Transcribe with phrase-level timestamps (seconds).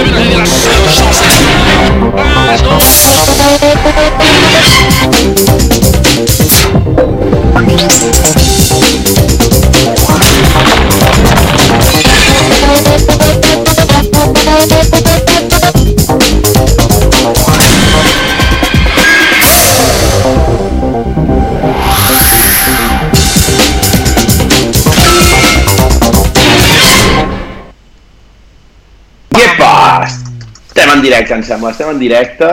[0.00, 0.40] everything
[2.16, 3.79] I know.
[31.20, 32.48] Directe, em sembla, estem en directe.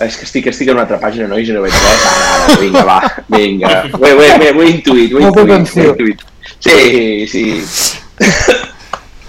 [0.00, 2.04] És que estic, estic en una altra pàgina, nois, i no veig res.
[2.08, 3.72] Ara, ara, vinga, va, vinga.
[3.92, 6.22] Ho he, ho he, ho he, intuït, ho he Molta intuït, ho he intuït.
[6.64, 7.44] Sí, sí.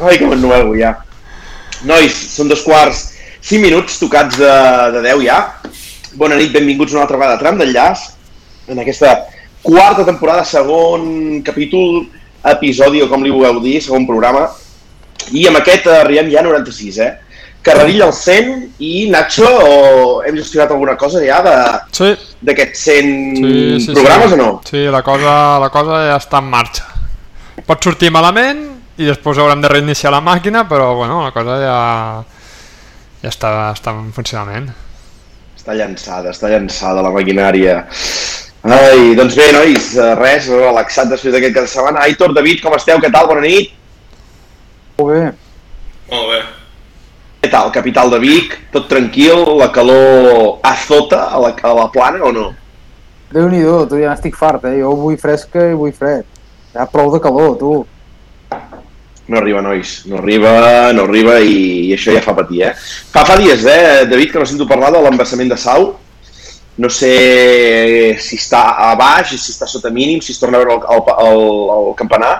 [0.03, 0.93] Ai, que m'ennuego ja.
[1.87, 3.09] Nois, són dos quarts,
[3.43, 4.53] cinc minuts tocats de,
[4.95, 5.39] de 10 ja.
[6.19, 8.05] Bona nit, benvinguts una altra vegada a Tram d'Enllaç,
[8.71, 9.17] en aquesta
[9.65, 12.05] quarta temporada, segon capítol,
[12.53, 14.47] episodi, o com li vulgueu dir, segon programa.
[15.35, 17.11] I amb aquest arribem ja a 96, eh?
[17.63, 22.09] Carrerilla al 100 i Nacho, o hem gestionat alguna cosa ja de- Sí,
[22.41, 24.33] d'aquests 100 sí, sí, programes sí.
[24.33, 24.49] o no?
[24.69, 26.85] Sí, la cosa, la cosa ja està en marxa.
[27.65, 28.65] Pot sortir malament
[28.97, 31.77] i després haurem de reiniciar la màquina, però bueno, la cosa ja,
[33.23, 34.67] ja està, està en funcionament.
[35.57, 37.85] Està llançada, està llançada la maquinària.
[38.63, 42.03] Ai, doncs bé, nois, eh, res, relaxat després d'aquest cap de setmana.
[42.03, 42.99] Aitor, David, com esteu?
[42.99, 43.27] Què tal?
[43.27, 43.71] Bona nit.
[44.99, 45.23] Molt bé.
[46.11, 46.41] Molt bé.
[47.43, 48.53] Què tal, capital de Vic?
[48.71, 49.41] Tot tranquil?
[49.59, 52.45] La calor azota a la, a la plana o no?
[53.35, 54.77] Déu-n'hi-do, tu ja n'estic fart, eh?
[54.79, 56.23] Jo vull fresca i vull fred.
[56.71, 57.73] Ja prou de calor, tu.
[59.27, 60.53] No arriba, nois, no arriba,
[60.95, 61.57] no arriba i,
[61.89, 62.71] i això ja fa patir, eh?
[63.11, 65.89] Fa, fa dies, eh, David, que no sento parlar de l'embassament de Sau.
[66.79, 67.13] No sé
[68.23, 71.03] si està a baix, si està sota mínim, si es torna a veure el, el,
[71.27, 71.45] el,
[71.75, 72.35] el campanar.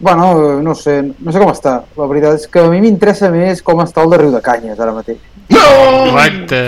[0.00, 1.80] Bueno, no sé, no sé com està.
[1.98, 4.78] La veritat és que a mi m'interessa més com està el de Riu de Canyes
[4.78, 5.18] ara mateix.
[5.50, 5.64] No!
[6.10, 6.62] Correcte.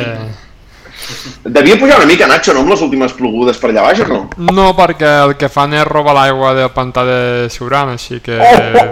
[1.44, 4.20] Devia pujar una mica, Nacho, no, amb les últimes plogudes per allà baix o no?
[4.52, 7.20] No, perquè el que fan és robar l'aigua del pantà de
[7.50, 8.38] Siuran, així que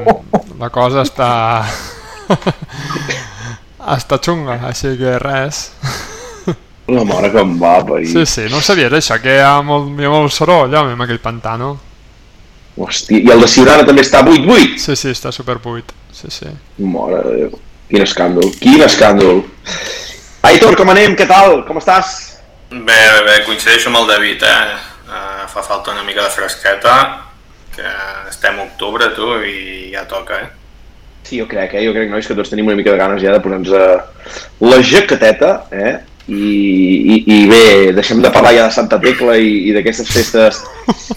[0.62, 1.30] la cosa està...
[3.98, 5.66] està xunga, així que res.
[6.88, 8.08] La mare que em va, parir.
[8.08, 10.96] Sí, sí, no ho sabies això, que hi ha molt, hi ha molt soroll, home,
[10.96, 11.74] amb aquell pantà, no?
[12.78, 14.76] Hòstia, i el de Siurana també està buit, buit.
[14.82, 16.52] Sí, sí, està superbuit, sí, sí.
[16.78, 17.56] Mare de Déu.
[17.88, 19.40] Quin escàndol, quin escàndol.
[20.48, 21.16] Aitor, com anem?
[21.16, 21.62] Què tal?
[21.66, 22.18] Com estàs?
[22.68, 24.76] Bé, bé, bé, coincideixo amb el David, eh?
[25.08, 26.94] Uh, fa falta una mica de fresqueta,
[27.72, 27.94] que
[28.28, 30.50] estem a octubre, tu, i ja toca, eh?
[31.24, 31.86] Sí, jo crec, eh?
[31.86, 34.36] Jo crec, nois, que tots tenim una mica de ganes ja de posar-nos eh,
[34.68, 35.94] la jaqueteta, eh?
[36.28, 40.58] I, i, I bé, deixem de parlar ja de Santa Tecla i, i d'aquestes festes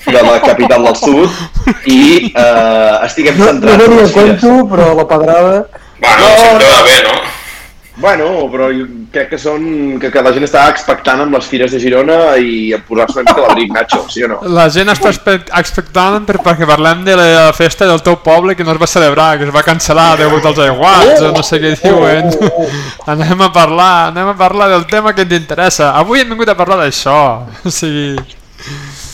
[0.05, 4.39] de la capital del sud i eh, estiguem No, no centrats en venia les fires.
[4.39, 5.55] cuento, però la pedrada...
[6.01, 6.71] Bueno, No, sempre no.
[6.71, 7.17] va bé, no?
[7.97, 11.73] Bueno, però jo crec que són que, que la gent està expectant amb les fires
[11.75, 14.37] de Girona i a posar-se una mica l'abric, Nacho, sí o no?
[14.47, 18.71] La gent està expectant per, perquè parlem de la festa del teu poble que no
[18.73, 22.31] es va celebrar, que es va cancel·lar degut als aiguats, o no sé què diuen.
[23.11, 25.91] Anem a parlar, anem a parlar del tema que ens interessa.
[25.99, 27.19] Avui hem vingut a parlar d'això.
[27.67, 28.15] O sigui,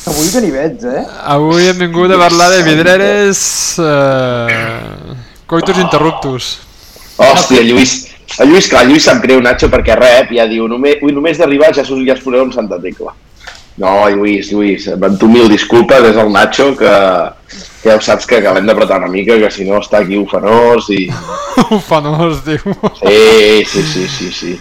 [0.08, 1.02] Avui que n'hi veig, eh?
[1.34, 3.40] avui hem vingut a parlar de vidreres...
[3.80, 5.16] Eh,
[5.48, 6.48] coitus interruptus.
[7.18, 8.07] Hòstia, Lluís,
[8.40, 11.38] el Lluís, clar, el Lluís sap greu, Nacho, perquè rep, ja diu, només, ui, només
[11.40, 13.14] d'arribar ja, surt- ja es posarà un Santa Tecla.
[13.78, 14.88] No, Lluís, Lluís,
[15.20, 16.94] tu mil disculpes, és el Nacho que,
[17.84, 20.18] que ja ho saps que, que l'hem d'apretar una mica, que si no està aquí
[20.18, 21.06] ufanós i...
[21.78, 22.60] Ufanós, diu.
[23.00, 24.54] Sí, sí, sí, sí, sí.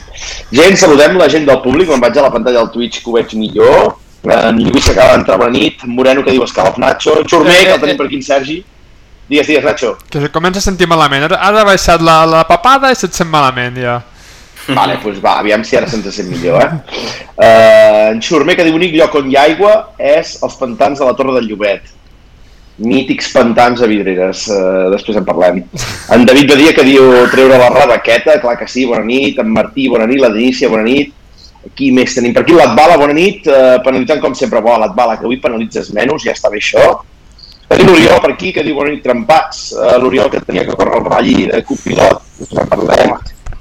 [0.53, 3.17] Gent, saludem la gent del públic, quan vaig a la pantalla del Twitch que ho
[3.17, 3.97] veig millor.
[4.27, 7.97] En Lluís acaba d'entrar bona nit, Moreno que diu escalf Nacho, Xurmer, que el tenim
[8.01, 8.57] per aquí en Sergi.
[9.29, 9.97] Digues, digues, Nacho.
[10.09, 11.25] Que se comença a sentir malament.
[11.27, 13.99] Ara, ara ha baixat la, la papada i se't sent malament, ja.
[14.69, 17.03] Vale, doncs va, aviam si ara se'ns sent millor, eh?
[17.35, 21.09] Uh, en Xurmer, que diu únic lloc on hi ha aigua és els pantans de
[21.09, 21.93] la Torre del Llobet.
[22.87, 25.63] Mítics pantans a vidreres, uh, després en parlem.
[26.15, 29.43] En David Badia, que diu treure la rebequeta, clar que sí, bona nit.
[29.43, 30.23] En Martí, bona nit.
[30.23, 31.15] La Denícia, bona nit.
[31.67, 33.47] Aquí més tenim per aquí l'Atbala, bona nit.
[33.51, 36.93] Uh, penalitzant com sempre, bo, l'Atbala, que avui penalitzes menys, ja està bé això.
[37.69, 39.73] Tenim l'Oriol per aquí, que diu bona nit, trempats.
[39.75, 43.17] Uh, L'Oriol que tenia que córrer el ratll de copilot, després en parlem.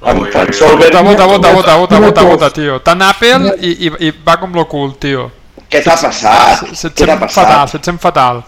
[0.06, 0.82] Ui, Fransol ui.
[0.84, 2.78] Vota, vota, vota, vota, vota, vota, vota, tio.
[2.86, 5.30] Tan Apple i, i, i va com lo cul, tio.
[5.66, 6.62] Què t'ha passat?
[6.68, 7.72] Què t'ha sent fatal, passat?
[7.74, 8.44] se't sent fatal.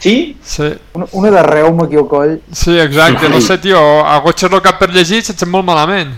[0.00, 0.36] Sí?
[0.42, 2.36] Sí, Una, una de reuma aquí al coll.
[2.52, 6.12] sí, exacte, no sé, tio, agotxes el cap per llegir se't sent molt malament.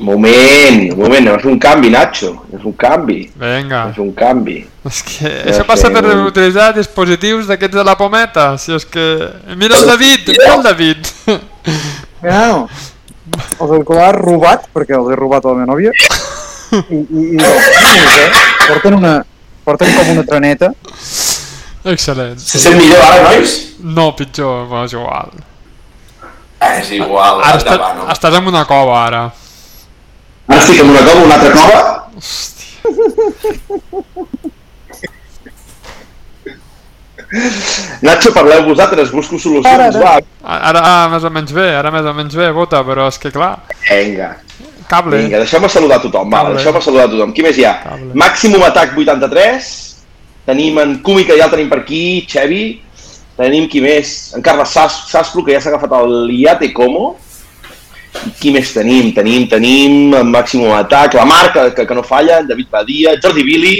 [0.00, 2.32] Moment, moment, fer un canvi, Nacho.
[2.50, 3.18] Fer un canvi.
[3.36, 4.58] Vinga, fer un canvi.
[4.88, 9.04] és que això passa per utilitzar dispositius d'aquests de la pometa, si és que...
[9.60, 11.10] Mira el David, mira el David.
[12.22, 12.64] Mira, no.
[13.32, 18.16] els auriculars robat, perquè els he robat a la meva nòvia, i, i, i niños,
[18.20, 18.30] eh?
[18.66, 19.12] Porten una,
[19.64, 20.72] porten com una traneta.
[21.92, 22.40] Excel·lent.
[22.40, 23.54] Se sent millor ara, nois?
[23.80, 25.32] No, pitjor, però és igual.
[26.60, 28.02] És igual, Ara està, endavant.
[28.12, 29.22] estàs en una cova, ara.
[30.50, 31.80] Ara estic en una cova, una altra cova.
[38.02, 40.16] Nacho, parleu vosaltres, busco solucions, Ara, va.
[40.42, 43.30] Ara ah, més o menys bé, ara més o menys bé, vota, però és que
[43.30, 43.52] clar,
[43.86, 44.32] Vinga,
[44.90, 45.20] cable.
[45.22, 47.34] vinga, deixeu-me saludar a tothom, va, deixeu-me saludar a tothom.
[47.36, 47.76] Qui més hi ha?
[47.84, 48.10] Cable.
[48.18, 49.70] Màximum Atac 83,
[50.50, 52.64] tenim en Cumi, que ja el tenim per aquí, Xevi,
[53.38, 54.32] tenim qui més?
[54.34, 57.12] En Carles Sas, Saspro, que ja s'ha agafat el Iate Como,
[58.40, 59.12] qui més tenim?
[59.16, 63.46] Tenim, tenim en Màximum Atac, la marca que, que no falla, en David Badia, Jordi
[63.46, 63.76] Billy,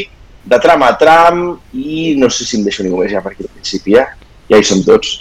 [0.50, 1.44] de tram a tram,
[1.74, 4.08] i no sé si em deixo ningú més ja per aquí al principi, eh?
[4.50, 5.20] ja hi som tots.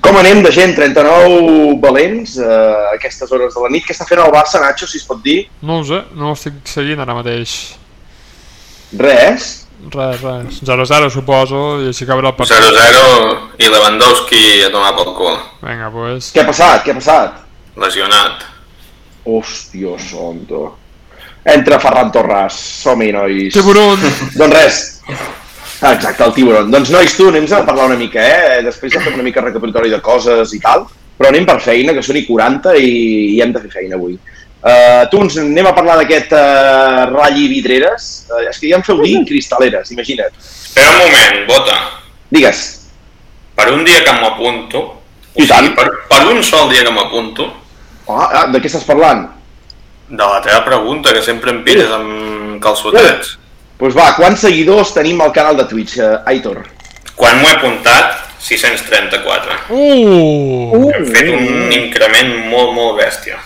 [0.00, 0.72] Com anem de gent?
[0.76, 3.84] 39 valents eh, a aquestes hores de la nit.
[3.84, 5.42] Què està fent el Barça, Nacho, si es pot dir?
[5.60, 7.58] No ho sé, no ho estic seguint ara mateix.
[8.96, 9.50] Res.
[9.92, 10.62] Res, res.
[10.64, 12.56] 0-0 suposo, i així acabarà el partit.
[12.56, 15.38] 0-0 i Lewandowski a tomar pel cul.
[15.60, 16.32] Vinga, pues.
[16.34, 16.84] Què ha passat?
[16.86, 17.38] Què ha passat?
[17.76, 18.46] Lesionat.
[19.24, 20.78] Hòstia santo.
[21.44, 22.56] Entra Ferran Torres.
[22.82, 23.52] Som-hi, nois.
[23.54, 24.00] Tiburón!
[24.40, 24.80] Doncs res.
[25.80, 26.72] Exacte, el tiburon.
[26.72, 28.58] Doncs nois, tu, anem a parlar una mica, eh?
[28.66, 30.84] Després ja fem una mica recapitulatori de coses i tal,
[31.16, 32.90] però anem per feina, que són i 40 i,
[33.36, 34.18] i hem de fer feina avui.
[34.60, 38.10] Uh, tu, ens anem a parlar d'aquest uh, ratlli vidreres.
[38.28, 40.36] Uh, és que ja em feu dir cristaleres, imagina't.
[40.36, 41.78] Espera un moment, Bota.
[42.28, 42.60] Digues.
[43.56, 44.84] Per un dia que m'apunto,
[45.44, 45.72] I tant.
[45.76, 47.50] per, per un sol dia que m'apunto,
[48.10, 49.28] Ah, ah, de què estàs parlant?
[50.10, 53.36] de la teva pregunta, que sempre em pilles amb calçotets.
[53.36, 53.36] Doncs
[53.78, 56.64] pues va, quants seguidors tenim al canal de Twitch, uh, Aitor?
[57.16, 59.54] Quan m'ho he apuntat, 634.
[59.70, 60.90] Uh!
[60.90, 63.38] Hem fet un increment molt, molt bèstia.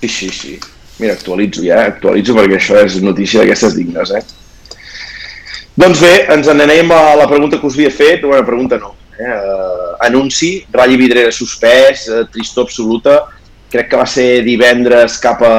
[0.00, 0.56] Sí, sí, sí.
[0.98, 1.92] Mira, actualitzo ja, eh?
[1.92, 4.24] actualitzo perquè això és notícia d'aquestes dignes, eh?
[5.76, 8.94] Doncs bé, ens n'anem a la pregunta que us havia fet, bueno, pregunta no.
[9.18, 9.96] Eh?
[10.06, 13.22] Anunci, Ralli Vidrera suspès, uh, tristor absoluta,
[13.72, 15.52] crec que va ser divendres cap a...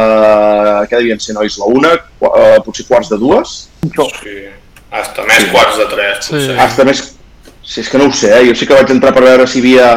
[0.89, 1.57] què devien ser, nois?
[1.59, 3.56] La una, qu- uh, potser quarts de dues?
[4.21, 4.36] Sí.
[4.92, 6.33] Hasta més quarts de tres, Sí.
[6.38, 6.59] potser.
[6.63, 7.01] Hasta més...
[7.68, 8.45] Si és que no ho sé, eh?
[8.48, 9.88] jo sí que vaig entrar per veure si hi havia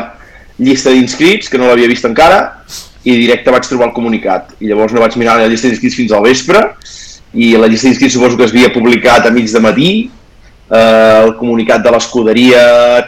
[0.59, 2.41] llista d'inscrits, que no l'havia vist encara,
[3.07, 4.57] i directe vaig trobar el comunicat.
[4.59, 6.65] I llavors no vaig mirar la llista d'inscrits fins al vespre,
[7.39, 9.91] i la llista d'inscrits suposo que es havia publicat a mig de matí,
[10.71, 12.63] eh, el comunicat de l'escuderia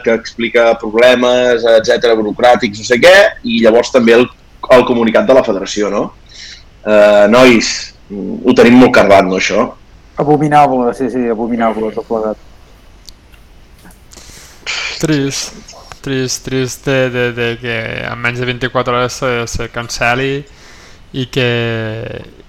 [0.04, 4.26] que explica problemes, etc burocràtics, no sé què, i llavors també el,
[4.76, 6.04] el comunicat de la federació, no?
[6.82, 7.72] Eh, nois,
[8.10, 9.68] ho tenim molt cardat, no, això?
[10.22, 12.48] Abominable, sí, sí, abominable, tot plegat.
[15.02, 15.72] Trist,
[16.02, 20.44] trist, trist de, de, de que en menys de 24 hores se, se canceli
[21.18, 21.48] i que,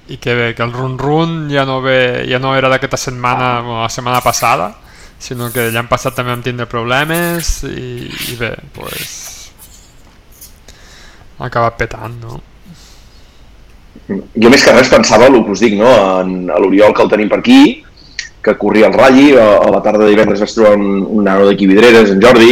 [0.08, 3.82] i que, bé, que el run-run ja no, ve, ja no era d'aquesta setmana, bueno,
[3.82, 4.70] la setmana passada,
[5.24, 9.14] sinó que ja han passat també amb tindre problemes i, i bé, pues,
[11.40, 12.42] ha acabat petant, no?
[14.10, 15.94] Jo més que res pensava el que us dic, no?
[16.20, 17.64] en l'Oriol que el tenim per aquí,
[18.44, 21.72] que corria el ratlli, a, la tarda de divendres vaig trobar un, un nano d'aquí
[21.72, 22.52] Vidreres, en Jordi,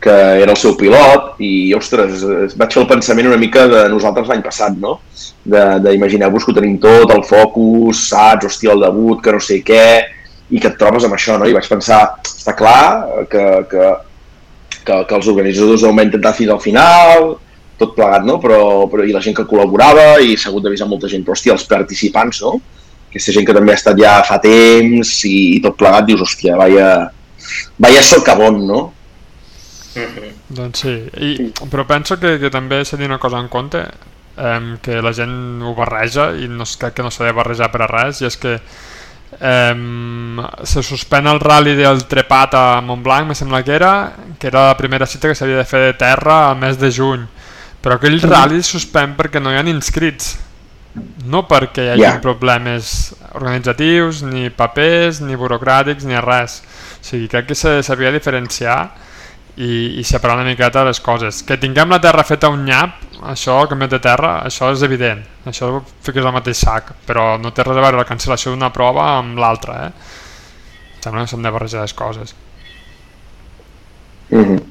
[0.00, 2.22] que era el seu pilot, i ostres,
[2.56, 5.00] vaig fer el pensament una mica de nosaltres l'any passat, no?
[5.44, 9.88] D'imaginar-vos que ho tenim tot, el focus, saps, hòstia, el debut, que no sé què,
[10.50, 11.48] i que et trobes amb això, no?
[11.48, 13.90] I vaig pensar, està clar que, que,
[14.86, 17.34] que, que els organitzadors ho han intentat fins al final,
[17.78, 18.38] tot plegat, no?
[18.42, 21.54] Però, però i la gent que col·laborava i s'ha hagut d'avisar molta gent, però hòstia,
[21.54, 22.56] els participants, no?
[23.08, 26.56] Aquesta gent que també ha estat ja fa temps i, i tot plegat, dius, hòstia,
[26.60, 26.88] vaya,
[27.80, 28.82] vaya socavón, no?
[30.48, 31.30] Doncs sí, I,
[31.72, 33.84] però penso que, que també s'ha de dir una cosa en compte,
[34.38, 37.82] eh, que la gent ho barreja i no, crec que no s'ha de barrejar per
[37.84, 38.58] a res, i és que
[39.40, 39.74] eh,
[40.64, 44.76] se suspèn el rally del Trepat a Montblanc, me sembla que era, que era la
[44.76, 47.26] primera cita que s'havia de fer de terra al mes de juny,
[47.82, 50.38] però aquell rally es suspèn perquè no hi ha inscrits,
[51.24, 52.20] no perquè hi hagi Ja.
[52.20, 56.62] problemes organitzatius, ni papers, ni burocràtics, ni res.
[57.00, 58.94] O sigui, crec que s'havia de diferenciar
[59.58, 61.42] i, i separar una miqueta les coses.
[61.42, 65.24] Que tinguem la terra feta un nyap, això, el canvi de terra, això és evident.
[65.50, 68.70] Això ho fiques al mateix sac, però no té res a veure la cancel·lació d'una
[68.74, 69.92] prova amb l'altra, eh?
[70.98, 72.34] Em Sembla que s'han de barrejar les coses.
[74.30, 74.62] Mm -hmm.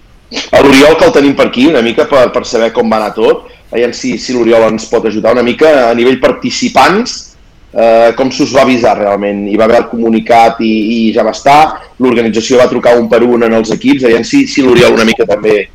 [0.62, 3.48] L'Oriol que el tenim per aquí, una mica per, per saber com va anar tot,
[3.72, 7.27] veiem si, si l'Oriol ens pot ajudar una mica a nivell participants,
[7.74, 9.46] eh, com s'us va avisar realment?
[9.50, 11.58] Hi va haver comunicat i, i ja va estar,
[12.00, 15.26] l'organització va trucar un per un en els equips, veiem si, si l'Oriol una mica
[15.26, 15.68] també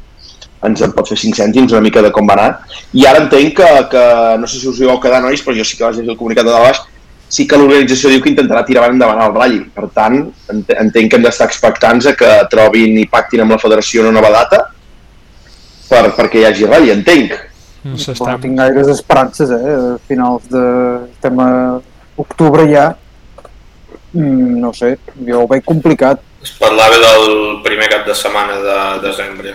[0.63, 2.51] ens en pot fer 5 cèntims una mica de com va anar.
[2.95, 4.03] I ara entenc que, que
[4.39, 6.19] no sé si us hi vau quedar, nois, però jo sí que vaig llegir el
[6.21, 6.79] comunicat de baix,
[7.33, 9.57] sí que l'organització diu que intentarà tirar endavant el ratll.
[9.75, 10.21] Per tant,
[10.55, 14.15] ent- entenc que hem d'estar expectants a que trobin i pactin amb la federació una
[14.15, 14.61] nova data
[15.89, 17.35] per, perquè hi hagi ratll, entenc.
[17.85, 18.41] No estem...
[18.41, 19.75] tinc gaires esperances, eh?
[19.75, 20.63] A finals de...
[21.13, 21.49] Estem a
[22.23, 22.93] octubre ja.
[24.13, 26.21] Mm, no sé, jo ho veig complicat.
[26.43, 29.55] Es parlava del primer cap de setmana de desembre.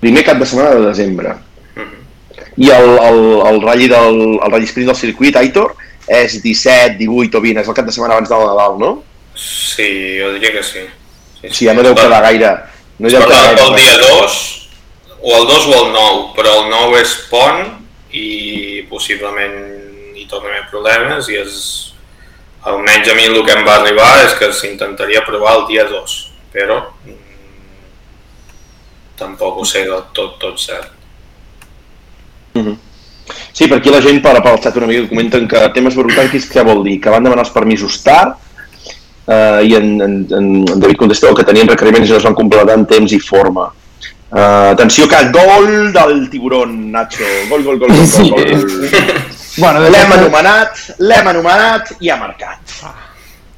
[0.00, 1.34] Primer cap de setmana de desembre.
[1.76, 2.00] Mhm.
[2.56, 3.20] I el, el,
[3.50, 5.74] el ratll del el ratll sprint del circuit, Aitor,
[6.06, 8.90] és 17, 18 o 20, és el cap de setmana abans del Nadal, no?
[9.34, 9.88] Sí,
[10.20, 10.82] jo diria que sí.
[11.40, 12.50] sí, O sigui, ja no deu quedar gaire.
[12.98, 13.64] No Es deu quedar parlava gaire.
[13.64, 14.63] pel dia 2,
[15.24, 17.62] o el 2 o el 9, però el 9 és pont
[18.12, 19.54] i possiblement
[20.14, 21.54] hi torna haver problemes i és,
[22.68, 26.16] almenys a mi el que em va arribar és que s'intentaria provar el dia 2,
[26.52, 27.20] però mm,
[29.20, 30.92] tampoc ho sé del tot, tot cert.
[33.54, 36.64] Sí, per aquí la gent per, pel xat una mica comenten que temes burocràtics què
[36.66, 36.98] vol dir?
[37.00, 38.36] Que van demanar els permisos tard
[39.26, 42.76] eh, i en, en, en David contestava que tenien requeriments i no es van completar
[42.76, 43.70] en temps i forma.
[44.32, 47.24] Uh, atenció que gol del tiburon, Nacho.
[47.48, 48.90] Gol, gol, gol, gol, gol, gol.
[49.56, 52.72] Bueno, L'hem fet, anomenat, l'hem anomenat i ha marcat.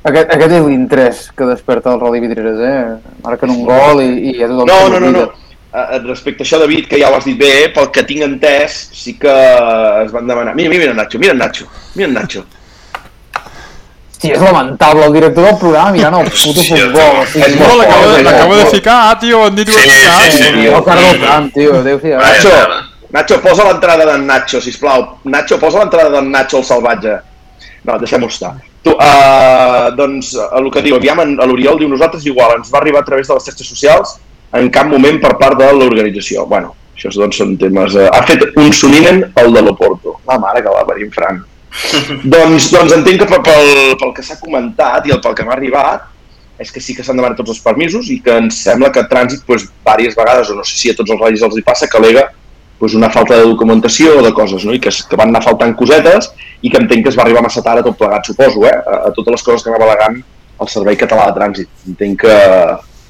[0.05, 3.15] aquest, aquest és l'interès que desperta el Rally Vidreres, eh?
[3.25, 5.23] Marquen un gol i, i ja tothom No, no, no, no.
[5.23, 5.43] n'oblida.
[5.77, 8.27] Uh, respecte a això, David, que ja ho has dit bé, eh, pel que tinc
[8.29, 9.33] entès, sí que
[10.05, 10.55] es van demanar...
[10.57, 12.45] Mira, mira, mira, Nacho, mira, Nacho, mira, Nacho.
[14.17, 17.03] Hosti, és lamentable, el director del programa mirant el puto Hòstia, futbol.
[17.03, 17.21] tio.
[17.21, 18.23] o sigui, És No, molt l'acabo de, eh?
[18.25, 20.21] l'acabo de ficar, tio, han dit Sí, ficar.
[20.23, 20.67] sí, sí.
[20.67, 22.85] El Carlo Camp, tio, adéu fi Vaja, Nacho.
[23.13, 25.05] Nacho, posa l'entrada d'en Nacho, sisplau.
[25.25, 27.19] Nacho, posa l'entrada d'en Nacho, el salvatge.
[27.85, 28.55] No, deixem-ho estar.
[28.83, 32.79] Tu, uh, doncs, el que diu, aviam, en- a l'Oriol diu, nosaltres igual, ens va
[32.81, 34.17] arribar a través de les xarxes socials,
[34.53, 36.47] en cap moment per part de l'organització.
[36.47, 37.95] Bueno, això doncs, són temes...
[37.95, 40.17] Uh, ha fet un soninen el de l'Oporto.
[40.27, 41.45] La mare que va venir Fran.
[42.35, 46.13] doncs, doncs entenc que pel, pel, que s'ha comentat i el pel que m'ha arribat
[46.63, 49.43] és que sí que s'han demanat tots els permisos i que ens sembla que Trànsit,
[49.45, 51.99] doncs, diverses vegades, o no sé si a tots els ratllis els hi passa, que
[52.01, 52.25] alega
[52.81, 54.73] doncs, una falta de documentació o de coses, no?
[54.73, 56.31] i que, que van anar faltant cosetes
[56.63, 58.73] i que entenc que es va arribar massa tard a tot plegat, suposo, eh?
[58.73, 60.23] a, a totes les coses que anava alegant
[60.61, 61.73] el Servei Català de Trànsit.
[61.93, 62.37] Entenc que,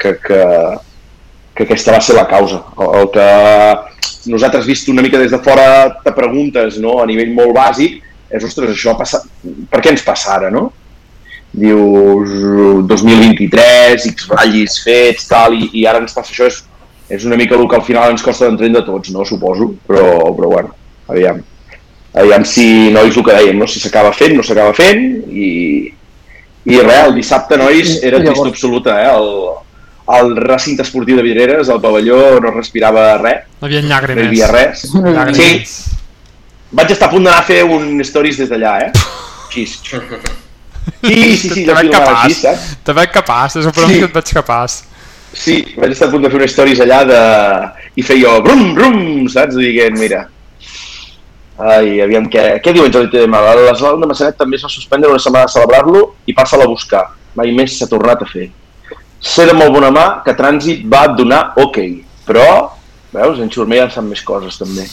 [0.03, 0.41] que, que,
[1.55, 2.65] que aquesta va ser la causa.
[2.83, 3.29] El, el que
[4.35, 6.99] nosaltres vist una mica des de fora te preguntes no?
[7.03, 9.27] a nivell molt bàsic és, ostres, això ha passat...
[9.71, 10.71] Per què ens passa ara, no?
[11.57, 12.33] Dius,
[12.91, 16.63] 2023, X ratllis fets, tal, i, i ara ens passa això, és,
[17.17, 19.25] és una mica el que al final ens costa d'entendre a tots, no?
[19.25, 20.07] Suposo, però,
[20.37, 20.75] però bueno,
[21.09, 21.41] aviam.
[22.17, 23.69] Aviam si, nois, el que dèiem, no?
[23.69, 25.51] si s'acaba fent, no s'acaba fent, i,
[26.67, 29.11] i res, el dissabte, nois, era trista absoluta, eh?
[29.13, 29.29] El,
[30.17, 33.93] el recinte esportiu de Vidreres, el pavelló, no respirava res, No hi havia no hi
[33.93, 34.27] llàgrimes.
[34.29, 34.89] havia res.
[34.95, 35.77] Llàgrimes.
[36.73, 38.93] Vaig estar a punt d'anar a fer un stories des d'allà, eh?
[39.49, 39.67] Així.
[39.67, 42.35] Sí, sí, sí, te filmava capaç.
[42.41, 42.77] saps?
[42.85, 43.99] Te veig capaç, és el problema Sí.
[44.01, 44.77] que et veig capaç.
[45.37, 47.21] Sí, vaig estar a punt de fer unes stories allà de...
[47.97, 49.57] i feia jo brum, brum, saps?
[49.57, 50.27] Dient, mira,
[51.57, 53.33] Ai, aviam, què, què diu en Jordi TDM?
[53.65, 57.07] L'eslàlom de Massanet també es va suspendre una setmana a celebrar-lo i passa-la a buscar.
[57.35, 58.51] Mai més s'ha tornat a fer.
[59.25, 61.79] Sé de molt bona mà que Trànsit va donar ok,
[62.29, 62.45] però,
[63.15, 64.85] veus, en Xurmer ja en sap més coses també.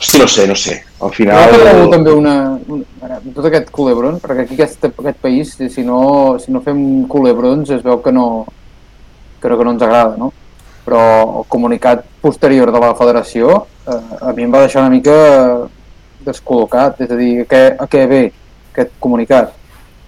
[0.00, 0.82] Hosti, no sé, no sé.
[1.00, 1.50] Al final...
[1.50, 2.34] que trobo també una,
[2.72, 6.80] una, tot aquest culebron, perquè aquí aquest, aquest país, si- no, si no fem
[7.10, 8.46] culebrons es veu que no,
[9.42, 10.30] crec que no ens agrada, no?
[10.86, 11.02] Però
[11.42, 15.12] el comunicat posterior de la federació eh, a mi em va deixar una mica
[16.24, 18.22] descol·locat, és a dir, a què, a què ve
[18.72, 19.52] aquest comunicat?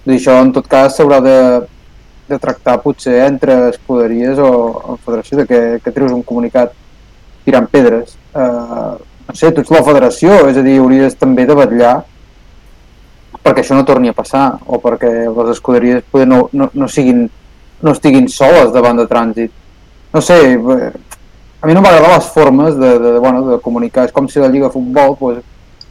[0.06, 1.36] Dir, això en tot cas s'haurà de,
[2.32, 4.50] de tractar potser entre escuderies o
[4.94, 6.72] en federació, de que, que treus un comunicat
[7.44, 8.16] tirant pedres.
[8.32, 8.92] Eh,
[9.32, 11.94] no sé, tu ets la federació, és a dir, hauries també de vetllar
[13.42, 17.24] perquè això no torni a passar o perquè les escuderies poder no, no, no, siguin,
[17.82, 19.50] no estiguin soles davant de trànsit.
[20.12, 20.92] No sé, eh,
[21.62, 24.04] a mi no m'agraden les formes de, de, bueno, de comunicar.
[24.06, 25.40] És com si la Lliga de Futbol, pues,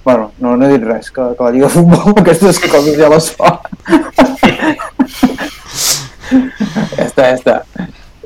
[0.05, 3.09] bueno, no, no he dit res, que, que la Lliga de Futbol aquestes coses ja
[3.11, 3.57] les fa.
[6.95, 7.57] ja està, ja està.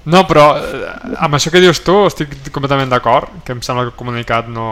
[0.05, 0.89] No, però eh,
[1.25, 4.67] amb això que dius tu estic completament d'acord, que em sembla que el comunicat no...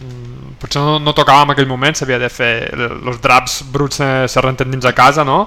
[0.00, 4.08] mm, Potser no, no tocava en aquell moment, s'havia de fer els draps bruts se,
[4.32, 5.44] se renten dins a casa, no?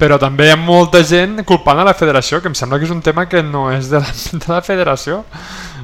[0.00, 2.92] Però també hi ha molta gent culpant a la federació, que em sembla que és
[2.92, 5.22] un tema que no és de la, de la federació.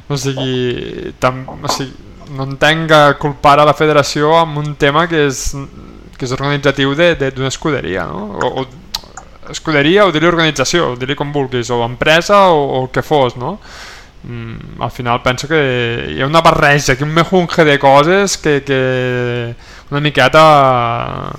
[0.08, 1.94] O sigui, tam, o sigui,
[2.36, 5.50] no entenc que culpar a la federació amb un tema que és,
[6.16, 8.26] que és organitzatiu d'una escuderia, no?
[8.40, 8.81] O, o,
[9.52, 13.59] escuderia o dir-li organització, dir-li com vulguis, o empresa o, o el que fos, no?
[14.25, 18.62] mm, al final penso que hi ha una barreja, que un mejunge de coses que,
[18.64, 19.54] que
[19.90, 21.30] una miqueta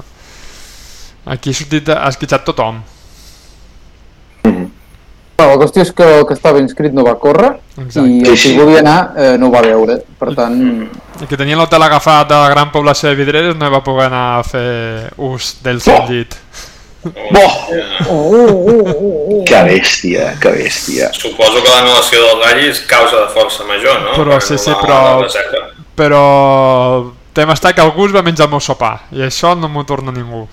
[1.25, 2.81] aquí ha sortit, ha esquitxat tothom.
[5.33, 8.03] Però la qüestió és que el que estava inscrit no va córrer Exacte.
[8.05, 9.97] i el que volia anar eh, no ho va veure.
[10.19, 10.59] Per tant,
[11.19, 14.39] El que tenia l'hotel agafat de la gran població de Vidreres no va poder anar
[14.39, 16.35] a fer ús del seu llit.
[16.35, 16.72] Oh,
[17.03, 17.53] oh,
[18.09, 19.43] oh, oh, oh, oh.
[19.47, 21.09] que bèstia, que bèstia.
[21.17, 24.15] Suposo que l'anul·lació del Galli és causa de força major, no?
[24.17, 25.27] Però Per sí, sí, però-.
[25.99, 26.23] Però
[27.37, 30.13] tema està que algú es va menjar el meu sopar i això no m'ho torna
[30.15, 30.45] ningú.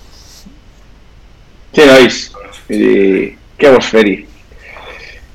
[1.71, 2.19] Sí, nois,
[2.67, 3.23] vull dir,
[3.61, 4.17] què vols fer-hi?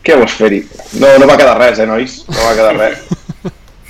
[0.06, 0.62] Què vols fer-hi?
[1.00, 2.20] No, no va quedar res, eh, nois?
[2.30, 2.98] No va quedar res.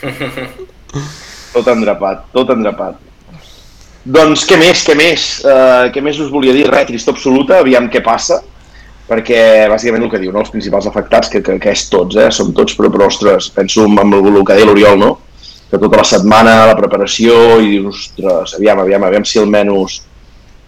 [1.55, 2.99] Tot endrapat, tot endrapat.
[4.05, 5.21] Doncs què més, què més?
[5.41, 6.67] Uh, què més us volia dir?
[6.69, 8.37] Res, tristor absoluta, aviam què passa,
[9.09, 10.43] perquè bàsicament el que diu, no?
[10.43, 12.27] els principals afectats, que, que, que és tots, eh?
[12.29, 15.11] som tots, però, però ostres, penso en el, el que deia l'Oriol, no?
[15.71, 19.97] que tota la setmana, la preparació, i dius, ostres, aviam, aviam, aviam si almenys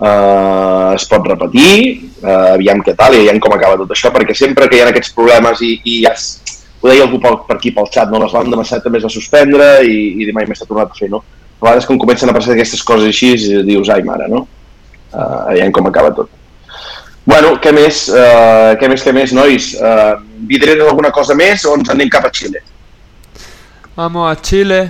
[0.01, 1.77] eh, es pot repetir,
[2.23, 4.89] eh, aviam què tal, i aviam com acaba tot això, perquè sempre que hi ha
[4.89, 6.39] aquests problemes i, i ja es,
[6.81, 8.25] ho deia algú pel, per aquí pel xat, no?
[8.25, 11.13] l'Eslam de Masset també es va suspendre i, i mai més s'ha tornat a fer,
[11.13, 11.21] no?
[11.59, 14.45] A vegades quan comencen a passar aquestes coses així eh, dius, ai mare, no?
[15.11, 16.29] Uh, aviam com acaba tot.
[17.27, 19.73] Bueno, què més, uh, què més, què més, nois?
[19.75, 20.15] Uh,
[20.47, 22.61] Vidrem alguna cosa més o ens anem cap a Xile?
[23.95, 24.81] Vamos a Chile.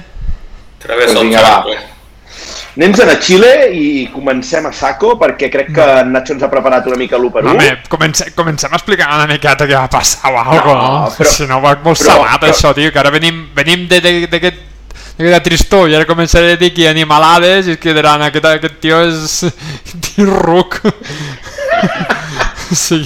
[0.83, 1.77] Travessa el vinga, va.
[2.77, 6.85] Anem a Xile i comencem a saco perquè crec que en Nacho ens ha preparat
[6.91, 7.49] una mica l'1 per 1.
[7.55, 11.09] Home, comencem, comencem a explicar una miqueta què va passar o alguna cosa, No, no?
[11.15, 14.01] però- si no va molt però- salat però- això, tio, que ara venim, venim de-
[14.01, 14.59] de- d'aquest
[15.17, 19.01] d'aquesta tristor i ara començaré a dir aquí animalades i es quedaran, aquest, aquest tio
[19.07, 19.39] és
[20.05, 20.79] tio ruc
[22.71, 23.01] sí,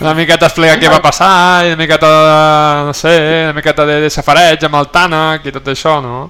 [0.00, 2.10] una miqueta explicar què va passar i una miqueta,
[2.86, 3.14] no sé,
[3.48, 6.28] una miqueta de, de safareig amb el Tànec i tot això, no?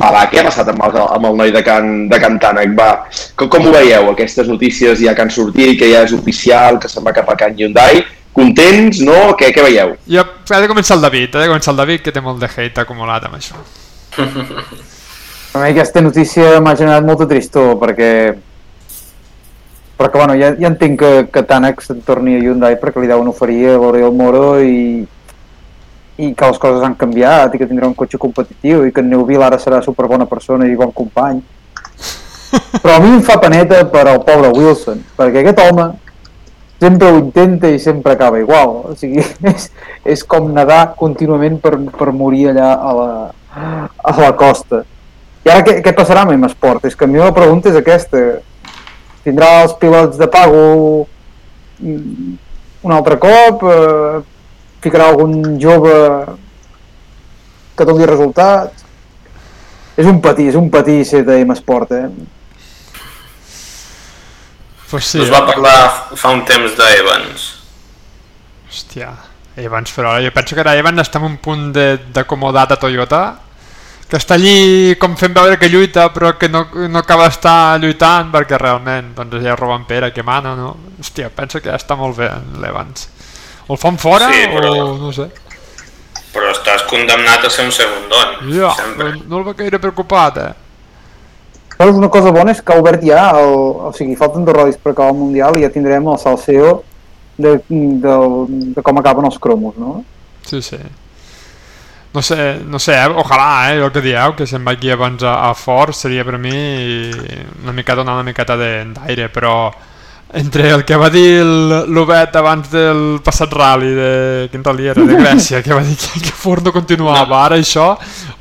[0.00, 2.72] Va, va, què ha passat amb el, amb el noi de Can, de Can Tànec?
[2.78, 2.88] Va,
[3.36, 6.88] com, com ho veieu, aquestes notícies ja que han sortit, que ja és oficial, que
[6.88, 8.00] se'n va cap a Can Hyundai?
[8.32, 9.34] Contents, no?
[9.36, 9.92] Què, què veieu?
[10.08, 12.48] Jo, ha de començar el David, ha de començar el David que té molt de
[12.48, 13.60] hate acumulat amb això.
[15.54, 18.10] A mi aquesta notícia m'ha generat molta tristor perquè
[20.00, 23.28] perquè bueno, ja, ja entenc que, que Tànec se'n torni a Hyundai perquè li deuen
[23.28, 25.04] oferir a l'Oriol Moro i,
[26.18, 29.12] i que les coses han canviat i que tindrà un cotxe competitiu i que en
[29.12, 31.42] Neuville ara serà superbona persona i bon company.
[32.82, 35.90] Però a mi em fa paneta per al pobre Wilson perquè aquest home
[36.82, 38.74] sempre ho intenta i sempre acaba igual.
[38.90, 39.22] O sigui,
[39.52, 39.68] és,
[40.02, 43.12] és com nedar contínuament per, per morir allà a la,
[43.52, 44.84] a la costa
[45.42, 46.86] i ara què, què passarà amb M-Sport?
[46.86, 48.20] És que a mi la pregunta és aquesta.
[49.24, 50.62] Tindrà els pilots de pago
[51.82, 53.64] un altre cop?
[53.66, 54.20] Eh,
[54.82, 55.96] ficarà algun jove
[57.76, 58.86] que doni resultats?
[59.98, 62.06] És un patí, és un patí ser de M-Sport, eh?
[64.92, 65.74] Pues sí, Sí, es va parlar
[66.20, 67.50] fa un temps d'Evans.
[68.70, 69.10] Hòstia,
[69.56, 73.22] Evans, però jo penso que ara Evans està en un punt de- d'acomodat a Toyota,
[74.08, 78.30] que està allí com fent veure que lluita, però que no, no acaba d'estar lluitant
[78.32, 80.76] perquè realment doncs, ja roben pera que mana, no?
[81.00, 82.28] Hòstia, penso que ja està molt bé
[82.60, 83.08] l'Evans.
[83.68, 85.30] O el fan fora Sí, però- o no sé.
[86.32, 89.14] Però estàs condemnat a ser un segundon, Ja, sempre.
[89.28, 90.52] no el veig gaire preocupat, eh?
[91.82, 93.52] Una cosa bona és que ha obert ja, el,
[93.88, 96.84] o sigui, falten dos rodis per acabar el Mundial i ja tindrem el salseo
[97.36, 98.16] de, de,
[98.76, 100.04] de com acaben els cromos, no?
[100.46, 100.78] Sí, sí.
[102.12, 103.08] No sé, no sé, eh?
[103.08, 106.52] ojalà, eh, el que dieu, que se'n vagi abans a, a fort, seria per mi
[107.62, 109.72] una mica donar una miqueta de- d'aire, però
[110.34, 114.12] entre el que va dir l'Obet abans del passat rally de
[114.52, 117.94] quin rally era, de Grècia, que va dir que, que Ford no continuava, ara això,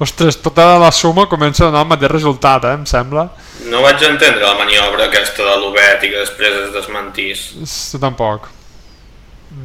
[0.03, 3.29] ostres, tota la suma comença a donar el mateix resultat, eh, em sembla.
[3.71, 7.47] No vaig entendre la maniobra aquesta de l'Obet i que després es desmentís.
[7.63, 8.51] Jo tampoc.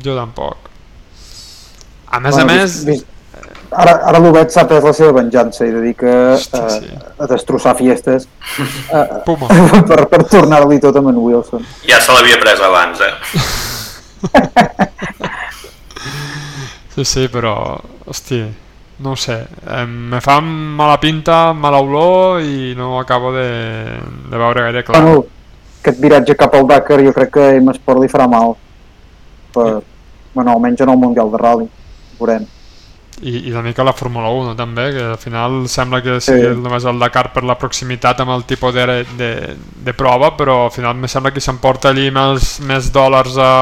[0.05, 0.57] Jo tampoc.
[2.11, 3.13] A més Bueno, a vist- més, vist-
[3.77, 6.87] Ara, ara l'Obet s'ha pres la seva venjança i dedica Hosti, a, sí.
[7.19, 8.29] a destrossar fiestes
[8.95, 9.49] a, Puma.
[9.89, 11.67] per, per tornar-li tot amb en Wilson.
[11.85, 13.15] Ja se l'havia pres abans, eh?
[16.95, 17.77] Sí, sí, però,
[18.09, 18.39] hosti,
[19.05, 19.35] no ho sé,
[19.69, 23.49] eh, me fa mala pinta, mala olor i no acabo de,
[24.31, 25.03] de veure gaire clar.
[25.03, 25.27] Bueno,
[25.83, 28.55] aquest viratge cap al Dakar jo crec que a M-Sport li farà mal.
[29.57, 29.71] Per,
[30.37, 31.67] bueno, almenys en el Mundial de Rally.
[32.21, 32.45] Veurem.
[33.23, 36.35] I, I una mica la Fórmula 1 també, que al final sembla que Sí.
[36.35, 38.85] sigui només el Dakar per la proximitat amb el tipus de,
[39.17, 39.31] de,
[39.87, 43.53] de prova, però al final me sembla que s'emporta allí més, més dòlars a,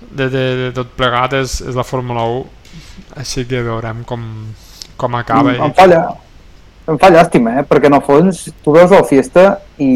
[0.00, 4.22] de, de, de tot plegat és, és la Fórmula 1 així que veurem com,
[4.96, 5.52] com acaba.
[5.52, 6.00] em, em fa, llà,
[6.88, 7.64] em fa llàstima, eh?
[7.68, 9.90] perquè en el fons tu veus el Fiesta i,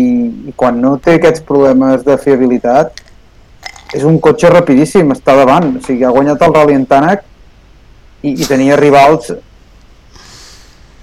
[0.50, 3.00] i quan no té aquests problemes de fiabilitat
[3.94, 6.86] és un cotxe rapidíssim, està davant, o sigui, ha guanyat el Rally en
[8.22, 9.32] i, i tenia rivals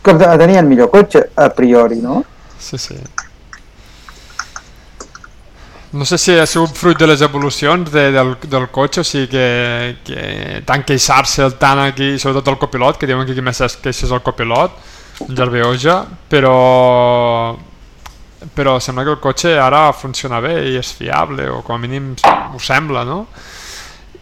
[0.03, 2.23] que tenien millor cotxe, a priori, no?
[2.59, 2.95] Sí, sí.
[5.91, 9.27] No sé si ha sigut fruit de les evolucions de, del, del cotxe, o sigui
[9.31, 9.47] que,
[10.03, 13.77] que tant queixar-se el tant aquí, sobretot el copilot, que diuen que qui més es
[13.81, 14.75] queixa és el copilot,
[15.65, 17.57] Oja, però
[18.53, 22.13] però sembla que el cotxe ara funciona bé i és fiable, o com a mínim
[22.23, 23.25] ho sembla, no?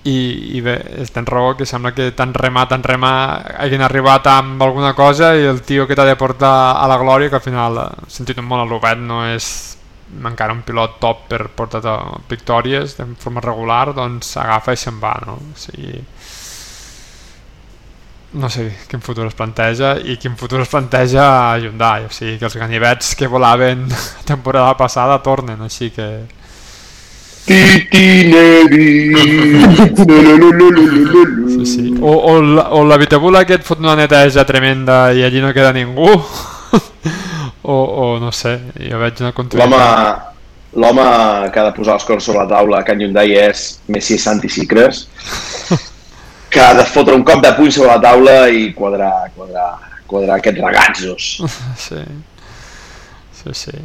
[0.06, 0.18] I,
[0.58, 0.76] i bé,
[1.10, 5.48] tens raó que sembla que tant remar, tant remar hagin arribat amb alguna cosa i
[5.50, 8.70] el tio que t'ha de portar a la glòria que al final, sentit molt a
[8.70, 9.48] l'Obet no és
[10.24, 11.96] encara un pilot top per portar
[12.30, 15.40] victòries de forma regular, doncs agafa i se'n va, no?
[15.42, 16.04] O sigui,
[18.36, 22.38] no sé quin futur es planteja i quin futur es planteja a Hyundai, o sigui
[22.40, 26.10] que els ganivets que volaven la temporada passada tornen, així que
[31.56, 31.94] sí, sí.
[32.02, 32.38] O, o,
[32.80, 36.10] o la Vitabula aquest fot una neteja tremenda i allí no queda ningú
[37.62, 40.32] o, o no sé, jo veig una continuïtat
[40.76, 41.04] l'home
[41.54, 44.52] que ha de posar els cors sobre la taula a Can Hyundai és Messi Santi
[44.52, 45.06] Sicres
[46.56, 49.68] que ha de fotre un cop de puny sobre la taula i quadrar, quadrar,
[50.08, 51.28] quadrar aquests ragatzos
[51.88, 52.02] sí
[53.42, 53.78] sí, sí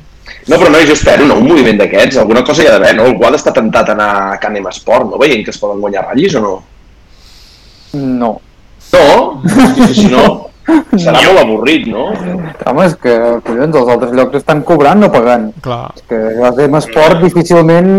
[0.46, 3.06] no, però no, jo espero, no, un moviment d'aquests, alguna cosa hi ha d'haver, no?
[3.10, 5.18] Algú ha d'estar tentat a anar a Canem Esport, no?
[5.20, 6.52] Veient que es poden guanyar ratllis o no?
[7.98, 8.30] No.
[8.94, 9.10] No?
[9.92, 10.24] Si no,
[10.94, 12.08] serà molt avorrit, no?
[12.14, 15.50] Home, és que, collons, els altres llocs estan cobrant, no pagant.
[15.66, 15.84] Clar.
[15.98, 17.92] És que a Canem Esport difícilment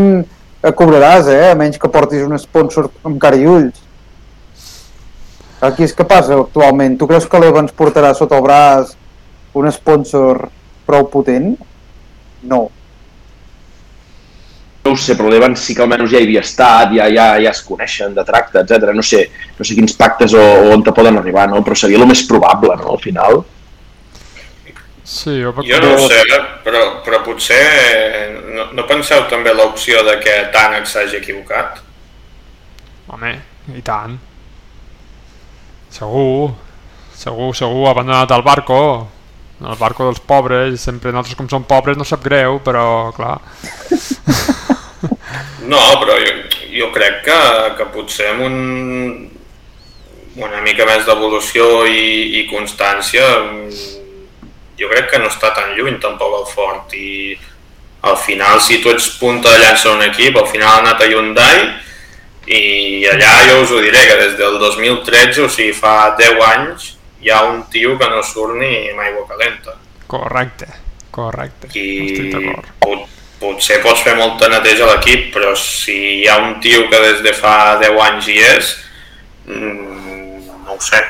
[0.78, 1.46] cobraràs, eh?
[1.52, 3.80] A menys que portis un sponsor amb cara i ulls.
[5.62, 6.98] Aquí és que passa actualment.
[6.98, 8.96] Tu creus que l'Evans portarà sota el braç
[9.58, 10.48] un sponsor
[10.88, 11.54] prou potent?
[12.50, 12.62] No.
[14.82, 17.52] No ho sé, però l'Evans sí que almenys ja hi havia estat, ja, ja, ja
[17.54, 18.90] es coneixen de tracte, etc.
[18.98, 19.28] No sé,
[19.60, 21.62] no sé quins pactes o, o on te poden arribar, no?
[21.62, 23.44] però seria el més probable, no?, al final.
[25.12, 26.24] Sí, jo, jo no ho sé,
[26.64, 27.62] però, però potser
[28.56, 31.82] no, no penseu també l'opció de que Tànec s'hagi equivocat?
[33.12, 33.34] Home,
[33.76, 34.18] i tant.
[35.92, 36.54] Segur,
[37.14, 38.80] segur, segur, ha abandonat el barco.
[39.62, 43.38] El barco dels pobres, sempre nosaltres com som pobres no sap greu, però clar...
[45.72, 46.32] No, però jo,
[46.74, 47.38] jo crec que,
[47.78, 48.56] que potser amb un,
[50.42, 53.24] una mica més d'evolució i, i constància
[54.82, 57.38] jo crec que no està tan lluny tampoc el Ford i
[58.10, 61.10] al final si tu ets punta de llança un equip, al final ha anat a
[61.10, 61.60] Hyundai
[62.48, 66.96] i allà jo us ho diré que des del 2013, o sigui fa 10 anys
[67.22, 69.78] hi ha un tio que no surt ni amb aigua calenta.
[70.10, 70.68] Correcte,
[71.14, 71.70] correcte.
[71.78, 72.32] I
[72.82, 73.06] pot,
[73.42, 77.22] potser pots fer molta neteja a l'equip, però si hi ha un tio que des
[77.26, 78.76] de fa 10 anys hi és,
[79.46, 81.04] mmm, no ho sé.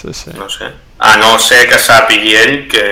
[0.00, 0.34] Sí, sí.
[0.34, 0.72] No sé.
[0.98, 2.84] A no ser que sàpigui ell que,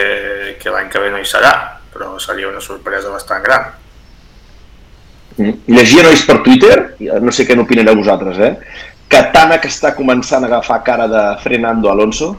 [0.61, 1.53] que l'any que ve no hi serà,
[1.93, 3.69] però seria una sorpresa bastant gran.
[5.39, 6.77] Llegia nois per Twitter,
[7.23, 8.55] no sé què n'opinareu vosaltres, eh?
[9.09, 12.33] Katana que està començant a agafar cara de Fernando Alonso?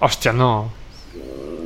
[0.00, 0.70] Hòstia, no.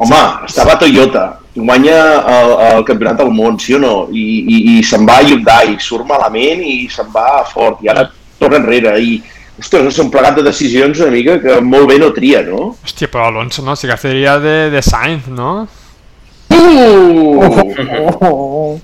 [0.03, 1.22] Home, estava a Toyota,
[1.55, 2.00] guanya
[2.35, 3.94] el, el campionat del món, sí o no?
[4.11, 8.09] I, i, i se'n va a Hyundai, surt malament i se'n va fort, i ara
[8.40, 9.20] torna enrere, i
[9.62, 12.74] ostres, no sé, un plegat de decisions una mica que molt bé no tria, no?
[12.83, 15.55] Hòstia, però Alonso no, si gastaria de, de Sainz, no?
[16.54, 17.42] Uh!
[17.42, 17.74] Oh,
[18.20, 18.80] oh, oh.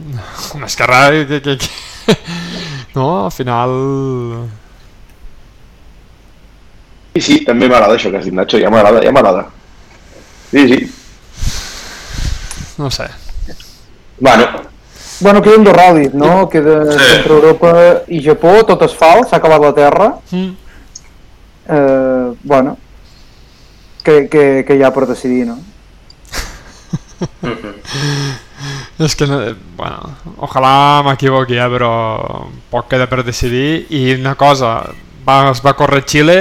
[0.64, 2.16] És que que, que, que...
[2.94, 3.70] No, al final...
[7.14, 9.46] Sí, sí, també m'agrada això que has dit, Nacho, ja m'agrada, ja m'agrada.
[10.50, 10.78] Sí, sí.
[12.78, 13.08] No sé.
[14.18, 14.46] Bueno.
[15.20, 16.48] Bueno, queden dos ral·lis, no?
[16.48, 16.98] Queda sí.
[17.16, 17.72] entre Europa
[18.08, 20.08] i Japó, tot es fa, s'ha acabat la Terra.
[20.30, 20.52] Mm.
[21.70, 22.78] Eh, bueno,
[24.02, 25.58] que, que, que hi ha per decidir, no?
[29.04, 29.38] És que, no,
[29.78, 31.92] bueno, ojalà m'equivoqui, eh, però
[32.72, 33.86] poc queda per decidir.
[33.96, 34.74] I una cosa,
[35.26, 36.40] va, es va córrer Xile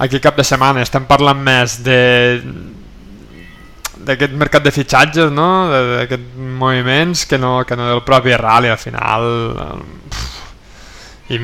[0.00, 1.98] aquí cap de setmana, estem parlant més de
[4.00, 5.48] d'aquest mercat de fitxatges, no?
[5.70, 9.26] d'aquests moviments, que no, que no del propi rally, al final...
[11.30, 11.38] I,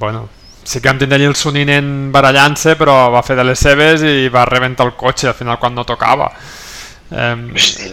[0.00, 0.28] bueno,
[0.64, 4.46] sí que vam tindre el Soninen barallant-se, però va fer de les seves i va
[4.48, 6.30] rebentar el cotxe al final quan no tocava.
[7.12, 7.36] Eh,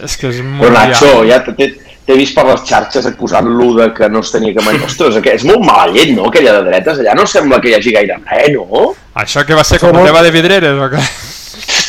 [0.04, 4.08] és que és molt Però Nacho, ja t'he vist per les xarxes acusant-lo de que
[4.10, 4.88] no es tenia que menjar.
[4.88, 7.02] Ostres, que és molt mala llet, no?, aquella de dretes.
[7.04, 8.88] Allà no sembla que hi hagi gaire res, no?
[9.20, 11.04] Això que va ser com un tema de vidreres o què?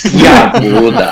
[0.09, 1.07] Ja, puta.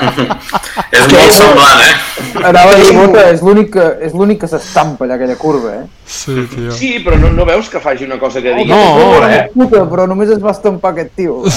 [0.96, 1.96] És molt semblant, eh?
[2.42, 5.84] Anava a dir, Bota, és l'únic que, és l'únic que s'estampa allà aquella curva, eh?
[6.10, 6.72] Sí, tio.
[6.76, 8.74] Sí, però no, no veus que faci una cosa que digui...
[8.74, 9.44] No, eh?
[9.54, 11.44] Puta, però només es va estampar aquest tio.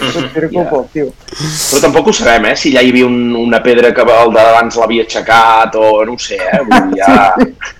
[0.00, 1.10] Del tio.
[1.28, 2.56] Però tampoc ho sabem, eh?
[2.56, 6.22] Si allà hi havia un, una pedra que el d'abans l'havia aixecat o no ho
[6.22, 6.64] sé, eh?
[6.64, 7.34] Vull dir, ja...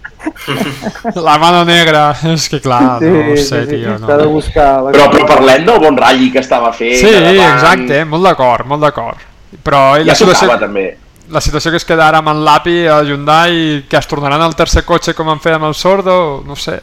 [1.15, 4.31] La mano negra, és que clar, Sí, no ho sé, sí, tio, S'ha de no.
[4.35, 4.69] buscar...
[4.85, 4.91] La...
[4.95, 6.97] Però, però parlem del bon ratlli que estava fent.
[7.01, 7.39] Sí, davant.
[7.55, 9.23] exacte, molt d'acord, molt d'acord.
[9.65, 10.85] Però Ja la situació, tocava, també.
[11.31, 14.55] la situació que es queda ara amb en l'API a Hyundai, que es tornaran al
[14.59, 16.77] tercer cotxe com han fet amb el Sordo, no ho sé.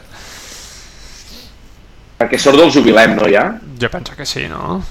[2.18, 3.46] Perquè Sordo el jubilem, no, ja?
[3.80, 4.82] Jo penso que sí, no?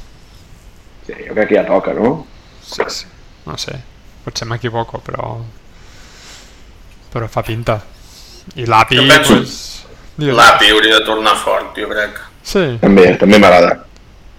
[1.06, 2.26] Sí, jo crec que ja toca, no?
[2.64, 3.06] Sí, sí.
[3.48, 3.76] No sé,
[4.26, 5.38] potser m'equivoco, però...
[7.12, 7.78] Però fa pinta.
[8.56, 9.64] I l'API, Jo penso- pues...
[10.18, 12.16] L'API hauria de tornar fort, jo crec.
[12.42, 13.84] Sí, També, també m'agrada.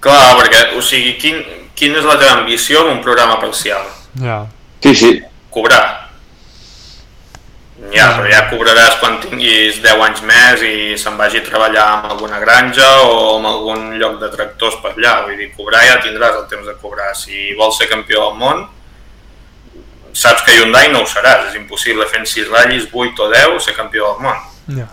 [0.00, 1.38] Clar, perquè, o sigui, quin,
[1.74, 3.82] quina és la teva ambició en un programa parcial?
[4.22, 4.44] ja.
[4.80, 5.22] Sí, sí.
[5.50, 6.08] Cobrar.
[7.94, 12.10] Ja, però ja cobraràs quan tinguis 10 anys més i se'n vagi a treballar en
[12.12, 15.12] alguna granja o en algun lloc de tractors per allà.
[15.26, 17.14] Vull dir, cobrar ja tindràs el temps de cobrar.
[17.16, 18.64] Si vols ser campió del món,
[20.18, 21.48] saps que Hyundai no ho seràs.
[21.50, 24.40] És impossible fent 6 ratllis, 8 o 10 ser campió del món.
[24.78, 24.88] Ja.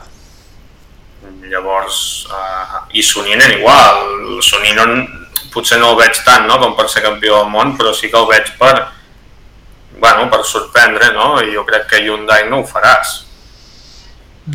[1.49, 5.05] Llavors, uh, i Soninen igual, Soninen
[5.53, 8.17] potser no el veig tant no, com per ser campió del món, però sí que
[8.19, 8.73] el veig per,
[10.01, 11.35] bueno, per sorprendre, no?
[11.41, 13.17] I jo crec que Hyundai no ho faràs.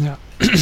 [0.02, 0.16] Ja.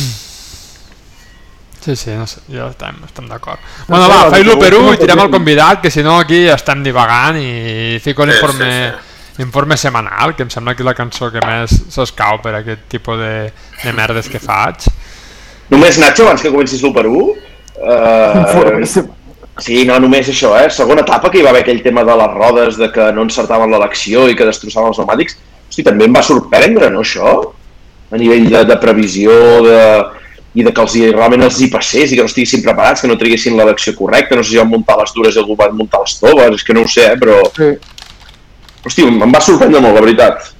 [1.79, 3.61] Sí, sí, no sé, jo estem, estem d'acord.
[3.87, 7.39] Bueno, va, tu- per un i tirem el convidat, que si no aquí estem divagant
[7.41, 9.08] i fico Sí, l'informe sí,
[9.43, 13.21] informe setmanal, que em sembla que és la cançó que més s'escau per aquest tipus
[13.21, 13.35] de,
[13.85, 14.89] de merdes que faig.
[15.71, 17.23] Només, Nacho, abans que comencis l'1 per 1,
[17.85, 19.07] uh,
[19.63, 20.71] sí, no, només això, eh?
[20.73, 23.75] Segona etapa que hi va haver aquell tema de les rodes, de que no encertaven
[23.75, 25.37] l'elecció i que destrossaven els pneumàtics.
[25.69, 27.35] Hosti, també em va sorprendre, no, això?
[28.09, 29.35] A nivell de, de previsió,
[29.67, 29.83] de,
[30.57, 33.19] i de que els, realment els hi passés i que no estiguessin preparats, que no
[33.21, 36.17] triguessin l'elecció correcta, no sé si van muntar les dures i algú va muntar les
[36.19, 37.21] toves, és que no ho sé, eh?
[37.21, 37.43] però...
[37.55, 37.71] Sí.
[38.87, 40.51] Hosti, em va sorprendre molt, la veritat.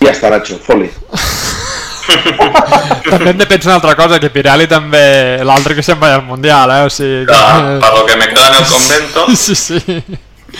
[0.00, 0.88] Ja està, Nacho, fot-li.
[3.10, 5.02] També hem de pensar una altra cosa, que Pirelli també,
[5.46, 6.82] l'altre que se'n va al Mundial, eh?
[6.88, 7.78] O sigui, Que, que...
[7.84, 10.02] per lo que me queda en el convento, Sí, sí,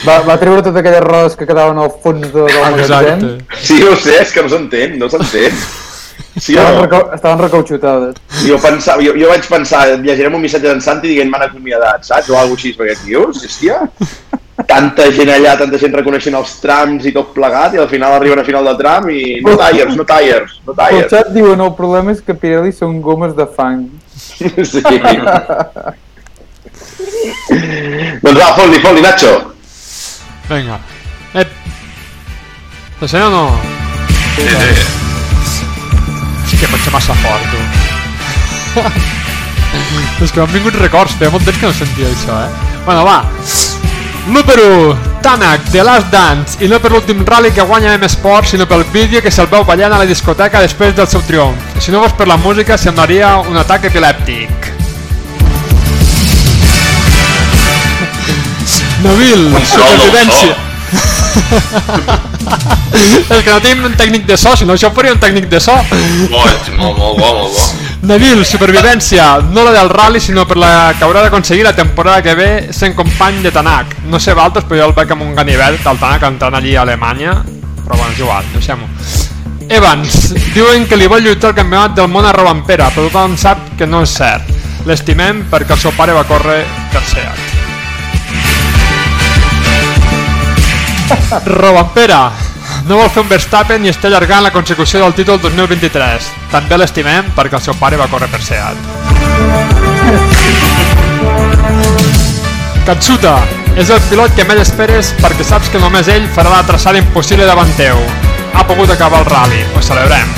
[0.06, 3.24] Va, va treure totes aquelles rodes que quedaven al fons de, del magatzem.
[3.24, 3.62] exacte.
[3.66, 5.56] Sí, ho sé, és que no s'entén, no s'entén.
[6.38, 6.82] Sí Estaven, no?
[6.84, 8.20] recau estaven recauxutades.
[8.46, 12.30] Jo, pensava, jo, jo vaig pensar, llegirem un missatge d'en Santi dient m'han acomiadat, saps?
[12.30, 13.80] O alguna cosa així, perquè tios, hòstia,
[14.68, 18.40] tanta gent allà, tanta gent reconeixent els trams i tot plegat, i al final arriben
[18.42, 21.10] a final de tram i no tires, no tires, no tires.
[21.12, 23.88] xat diuen el problema és que Pirelli són gomes de fang.
[24.40, 24.80] Sí.
[28.22, 29.32] doncs va, fot-li, fot-li, Nacho.
[30.48, 30.78] Vinga.
[31.34, 31.48] Ep.
[33.00, 33.44] Se sent o no?
[34.36, 35.00] sí, sí.
[36.60, 37.58] Hòstia, pot ser massa fort, tu.
[40.24, 42.80] És que m'han vingut records, feia molt temps que no sentia això, eh?
[42.84, 43.22] Bueno, va.
[44.30, 48.06] L'1 per 1, Tanak, The Last Dance, i no per l'últim rally que guanya M
[48.06, 51.58] Sport, sinó pel vídeo que se'l veu ballant a la discoteca després del seu triomf.
[51.82, 54.70] Si no fos per la música, semblaria un atac epilèptic.
[59.02, 60.69] Nabil, supervivència.
[63.00, 65.60] És que no tenim un tècnic de so, si no això faria un tècnic de
[65.62, 65.76] so.
[65.76, 67.64] Molt, molt, molt bo, molt bo.
[68.10, 72.34] Neville, supervivència, no la del rally, sinó per la que haurà d'aconseguir la temporada que
[72.34, 73.98] ve sent company de Tanak.
[74.10, 76.82] No sé valtres, però jo el veig amb un ganivet del Tanak entrant allí a
[76.86, 77.36] Alemanya,
[77.84, 78.88] però bueno, és igual, deixem-ho.
[79.70, 83.76] Evans, diuen que li vol lluitar el campionat del món a Robampera, però tothom sap
[83.78, 84.50] que no és cert.
[84.88, 87.04] L'estimem perquè el seu pare va córrer per
[91.30, 92.32] Robampera,
[92.88, 96.26] no vol fer un Verstappen i està allargant la consecució del títol 2023.
[96.50, 98.74] També l'estimem perquè el seu pare va córrer per Seat.
[102.88, 103.36] Katsuta,
[103.78, 107.46] és el pilot que més esperes perquè saps que només ell farà la traçada impossible
[107.46, 108.00] davant teu.
[108.50, 110.34] Ha pogut acabar el rally, ho celebrem.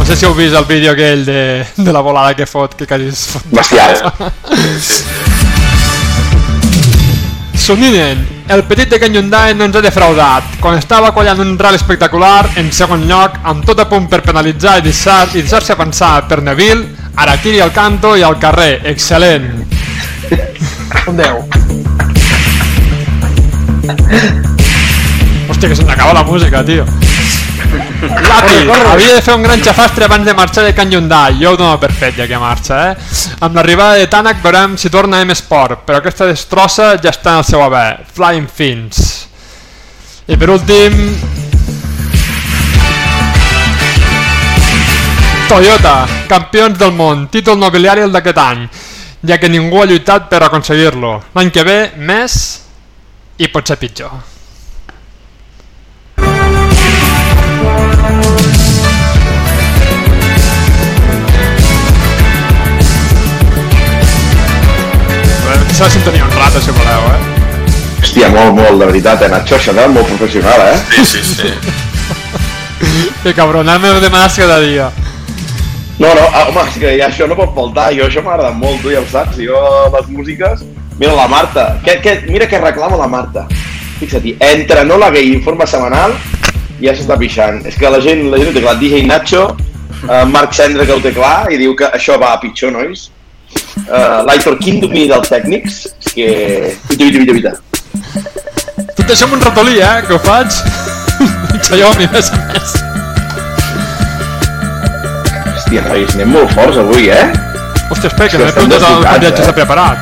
[0.00, 1.40] No sé si heu vist el vídeo aquell de,
[1.76, 3.46] de la volada que fot, que quasi es fot.
[3.54, 4.02] Bestial.
[7.66, 10.52] Soninen, el petit de Ken Hyundai no ens ha defraudat.
[10.62, 14.76] Quan estava quallant un rally espectacular, en segon lloc, amb tot a punt per penalitzar
[14.78, 18.82] i deixar- i deixar-se pensar per Neville, ara tiri al canto i al carrer.
[18.94, 19.66] Excel·lent.
[21.08, 21.34] Un 10.
[25.48, 26.84] Hòstia, que se m'acaba la música, tio.
[26.86, 31.36] Lati, havia de fer un gran xafastre abans de marxar de Can Hyundai.
[31.42, 32.96] Jo ho dono per fet, ja que marxa, eh?
[33.38, 37.42] Amb l'arribada de Tanak veurem si torna a M-Sport, però aquesta destrossa ja està en
[37.42, 38.06] el seu haver.
[38.16, 39.00] Flying Fins.
[40.24, 40.96] I per últim...
[45.46, 48.64] Toyota, campions del món, títol nobiliari el d'aquest any,
[49.28, 51.12] ja que ningú ha lluitat per aconseguir-lo.
[51.36, 51.76] L'any que ve,
[52.08, 52.40] més
[53.36, 54.35] i pot ser pitjor.
[65.76, 67.70] S'ha de sintonia un rato, si voleu, eh?
[68.00, 70.76] Hòstia, molt, molt, de veritat, eh, Nacho, això molt professional, eh?
[71.04, 71.50] Sí, sí, sí.
[73.22, 74.90] Que cabron, me ho demanes cada dia.
[75.98, 78.80] No, no, ah, home, és que ja això no pot faltar, jo això m'agrada molt,
[78.80, 79.60] tu ja ho saps, jo
[79.92, 80.62] les músiques...
[80.96, 83.44] Mira, la Marta, que, que, mira que reclama la Marta.
[84.00, 86.16] Fixa-t'hi, entre no la gay informe setmanal,
[86.80, 87.60] ja s'està pixant.
[87.68, 89.44] És que la gent, la gent ho té clar, DJ Nacho,
[90.06, 93.10] uh, Marc Cendra que ho té clar, i diu que això va a pitjor, nois.
[93.86, 96.28] Uh, L'Aitor, quin domini dels tècnics, que...
[96.90, 97.52] Vita, vita, vita, vita.
[98.96, 100.50] Tot això amb un ratolí, eh, que ho faig.
[101.66, 102.74] Xiaomi, més a més.
[105.56, 107.24] Hòstia, nois, anem molt forts avui, eh?
[107.90, 109.46] Hòstia, espera, que no he Estem preguntat al convidat eh?
[109.46, 109.98] s'ha preparat.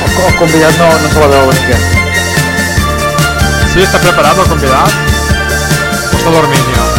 [0.00, 1.80] El, el convidat no, no se la veu venir.
[3.72, 5.02] Sí, està preparat el convidat?
[6.08, 6.95] O està dormint ja?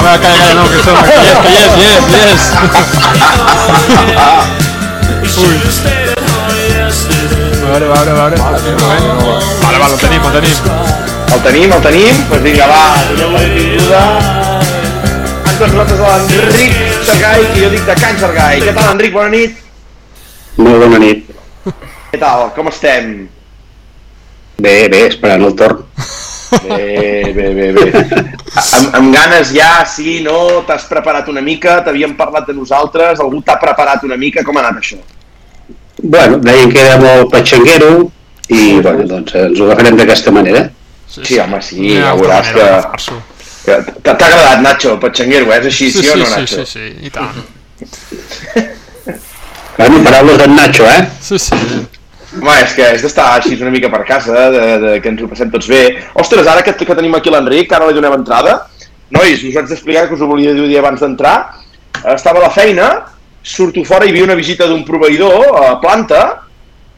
[0.00, 0.80] Ah, va, calla, calla, no, que hi
[1.60, 2.40] és, hi és, hi és.
[5.44, 5.56] Ui.
[7.60, 8.38] A veure, a veure, a veure.
[9.60, 10.56] Vale, vale, el tenim, el tenim.
[11.34, 14.00] El tenim, el tenim, doncs vinga, va, donem la benvinguda.
[15.52, 16.72] Antes nosaltres a l'Enric
[17.10, 18.64] Sergai, que jo dic de Can Sergai.
[18.64, 19.12] Què tal, Enric?
[19.18, 19.60] Bona nit.
[20.56, 21.28] Molt bona nit.
[22.08, 22.48] Què tal?
[22.56, 23.28] Com estem?
[24.64, 25.84] Bé, bé, esperant el torn.
[26.50, 27.86] Bé, bé, bé, bé.
[28.58, 30.64] Amb, amb ganes ja, sí, no?
[30.66, 31.78] T'has preparat una mica?
[31.86, 33.20] T'havíem parlat de nosaltres?
[33.22, 34.42] Algú t'ha preparat una mica?
[34.46, 34.98] Com ha anat això?
[36.02, 37.92] Bueno, deien que era molt patxanguero
[38.50, 40.64] i bueno, doncs ens ho agafarem d'aquesta manera.
[41.10, 43.14] Sí, home, sí, N'hi ha ja altra veuràs que...
[43.66, 45.58] que T'ha agradat, Nacho, Patxanguero, eh?
[45.60, 46.64] És així, sí, Sí, o sí, no, sí, Nacho?
[46.64, 47.42] sí, sí, i tant.
[49.76, 51.02] Bueno, paraules d'en Nacho, eh?
[51.20, 51.58] Sí, sí.
[52.30, 55.28] Home, és que és d'estar així una mica per casa, de, de, que ens ho
[55.30, 55.82] passem tots bé.
[56.22, 58.60] Ostres, ara que, que tenim aquí l'Enric, ara li donem entrada.
[59.10, 61.34] Nois, us haig d'explicar que us ho volia dir abans d'entrar.
[62.14, 62.90] Estava a la feina,
[63.42, 66.22] surto fora i vi una visita d'un proveïdor a planta,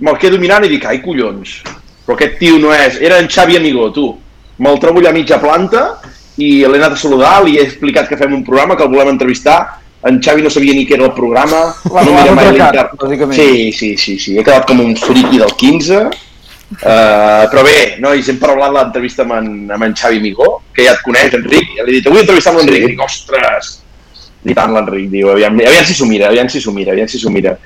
[0.05, 1.63] me'l quedo mirant i dic, ai collons,
[2.05, 3.01] però aquest tio no és...
[3.01, 4.11] Era en Xavi Amigó, tu.
[4.61, 5.87] Me'l trobo allà a mitja planta
[6.37, 9.15] i l'he anat a saludar, li he explicat que fem un programa, que el volem
[9.15, 12.93] entrevistar, en Xavi no sabia ni què era el programa, L'ha- no mira mai atracat,
[12.93, 13.37] l'inter- bàsicament.
[13.39, 18.29] Sí, sí, sí, sí, he quedat com un friqui del 15, uh, però bé, nois,
[18.29, 21.85] hem parlat l'entrevista amb, en, amb en Xavi Migó, que ja et coneix, Enric, ja
[21.87, 22.91] li he dit, avui entrevistar amb l'Enric, Sí.
[22.95, 23.73] dic, ostres,
[24.45, 27.19] i tant l'Enric, diu, aviam, aviam si s'ho mira, aviam si s'ho mira, aviam si
[27.21, 27.57] s'ho mira.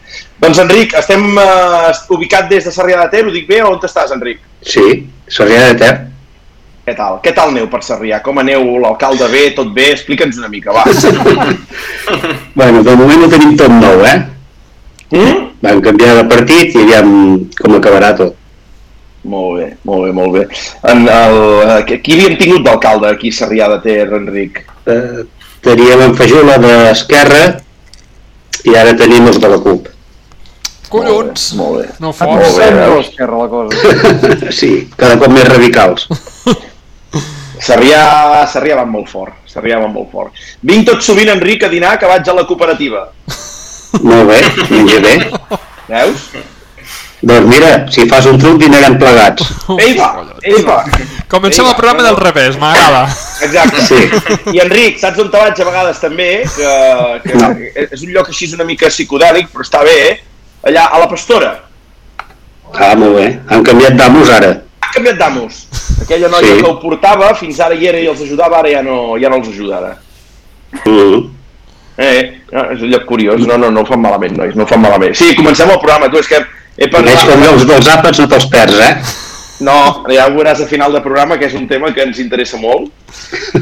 [0.42, 4.12] Doncs Enric, estem uh, ubicat des de Sarrià de Ter, ho dic bé, on estàs,
[4.12, 4.40] Enric?
[4.60, 5.94] Sí, Sarrià de Ter.
[6.86, 7.16] Què tal?
[7.24, 8.20] Què tal aneu per Sarrià?
[8.22, 8.62] Com aneu?
[8.82, 9.42] L'alcalde bé?
[9.56, 9.88] Tot bé?
[9.96, 10.84] Explica'ns una mica, va.
[12.56, 14.16] Bueno, de moment ho tenim tot nou, eh?
[15.12, 15.40] Mm?
[15.66, 17.10] Vam canviar de partit i aviam
[17.58, 18.36] com acabarà tot.
[19.26, 20.44] Molt bé, molt bé, molt bé.
[20.86, 24.62] En el, eh, qui havíem tingut d'alcalde aquí a Sarrià de Ter, Enric?
[24.86, 25.24] Eh,
[25.66, 27.42] teníem en Fajula d'Esquerra
[28.70, 29.90] i ara tenim els de la CUP.
[30.88, 31.48] Collons!
[31.58, 31.88] Molt bé.
[31.98, 32.30] No Ah, fos.
[32.30, 32.96] Molt bé, veus?
[33.02, 33.74] l'esquerra la cosa.
[34.62, 36.06] Sí, cada cop més radicals.
[37.60, 39.32] Sarrià, Sarrià va molt fort.
[39.48, 40.32] Sarrià va molt fort.
[40.66, 43.06] Vinc tot sovint, Enric, a dinar que vaig a la cooperativa.
[44.02, 45.14] Molt bé, menja bé.
[45.88, 46.28] Veus?
[47.26, 49.46] Doncs mira, si fas un truc dinarem plegats.
[49.80, 50.10] Ei, va!
[50.44, 50.82] Ei, va!
[51.32, 53.06] Comencem Ei, el programa va, del revés, m'agrada.
[53.42, 53.86] Exacte.
[53.88, 54.52] Sí.
[54.52, 56.28] I Enric, saps on te vaig a vegades també?
[56.54, 56.74] Que,
[57.24, 57.48] que No.
[57.86, 60.14] és un lloc així una mica psicodèlic, però està bé, eh?
[60.68, 61.54] Allà, a la Pastora.
[62.74, 63.26] Ah, molt bé.
[63.48, 64.52] Han canviat d'amos ara.
[64.96, 65.62] Canviat d'amos.
[66.02, 66.60] Aquella noia Sí.
[66.62, 69.40] que ho portava, fins ara hi era i els ajudava, ara ja no, ja no
[69.42, 69.96] els ajuda ara.
[70.84, 71.22] Mm.
[71.96, 73.46] Eh, és un lloc curiós.
[73.48, 75.14] No, no, no ho fan malament, nois, no ho fan malament.
[75.16, 77.52] Sí, comencem el programa, tu, és que he Veig com parlat...
[77.52, 78.92] els dels àpats no te'ls perds, eh?
[79.64, 79.76] No,
[80.12, 82.90] ja ho veuràs a final de programa, que és un tema que ens interessa molt.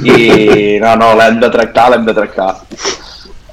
[0.02, 2.48] I no, no, l'hem de tractar, l'hem de tractar.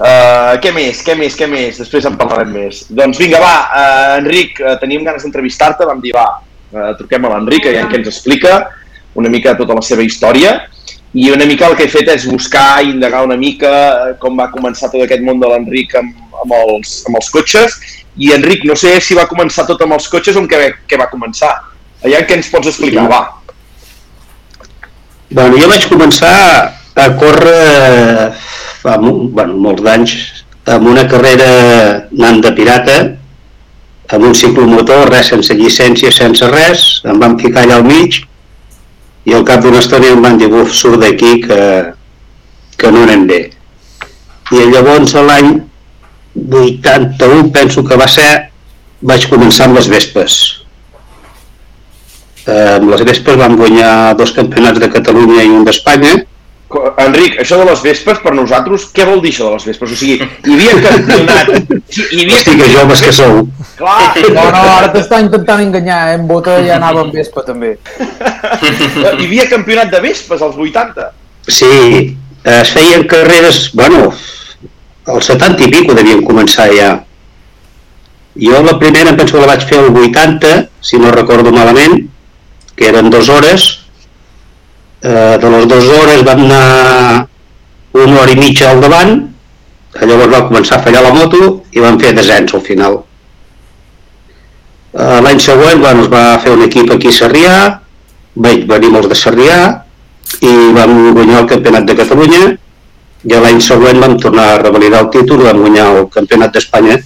[0.02, 1.78] Uh, què més, què més, què més?
[1.78, 2.88] Després en parlarem més.
[2.90, 6.26] Doncs vinga, va, uh, Enric, uh, teníem ganes d'entrevistar-te, vam dir, va,
[6.74, 8.70] uh, truquem a l'Enric, que ja que ens explica
[9.16, 10.62] una mica tota la seva història.
[11.14, 13.68] i una mica el que he fet és buscar i indagar una mica
[14.08, 16.14] eh, com va començar tot aquest món de l'Enric amb,
[16.44, 17.76] amb, els, amb els cotxes
[18.16, 20.98] i Enric, no sé si va començar tot amb els cotxes o amb què, què
[20.98, 21.52] va començar.
[22.06, 23.10] Allà què ens pots explicar?
[23.12, 23.20] Va.
[25.32, 26.32] Bueno, jo vaig començar
[26.96, 28.32] a córrer
[28.82, 30.16] fa mo- bueno, molts d'anys
[30.76, 31.48] amb una carrera
[32.12, 32.96] anant de pirata
[34.12, 38.20] amb un ciclomotor, res sense llicència, sense res, em van ficar allà al mig
[39.26, 41.60] i al cap d'una estona em van dir, surt d'aquí que,
[42.78, 43.42] que no anem bé.
[44.52, 45.54] I llavors l'any
[46.36, 48.28] 81, penso que va ser,
[49.02, 50.40] vaig començar amb les Vespes.
[52.48, 56.18] Eh, amb les Vespes vam guanyar dos campionats de Catalunya i un d'Espanya.
[57.02, 59.92] Enric, això de les vespes, per nosaltres, què vol dir això de les vespes?
[59.92, 61.52] O sigui, hi havia campionat...
[61.92, 63.42] Hi havia Hosti, que joves que sou.
[63.76, 66.20] Clar, No, no, ara t'està intentant enganyar, eh?
[66.20, 67.74] En Bota ja anava amb Vespa, també.
[68.62, 71.10] hi havia campionat de vespes als 80.
[71.52, 71.72] Sí,
[72.44, 74.14] es feien carreres, bueno,
[75.12, 76.92] als 70 i pico devien començar ja.
[78.40, 82.06] Jo la primera penso que la vaig fer al 80, si no recordo malament,
[82.76, 83.81] que eren dues hores.
[85.02, 87.28] Eh, de les dues hores vam anar
[87.98, 89.16] una hora i mitja al davant,
[89.98, 93.00] llavors va començar a fallar la moto i vam fer descens al final.
[94.94, 97.56] Eh, L'any següent bueno, es va fer un equip aquí a Sarrià,
[98.36, 99.62] vaig venir molts de Sarrià,
[100.40, 102.42] i vam guanyar el campionat de Catalunya
[103.22, 106.98] i l'any següent vam tornar a revalidar el títol i vam guanyar el campionat d'Espanya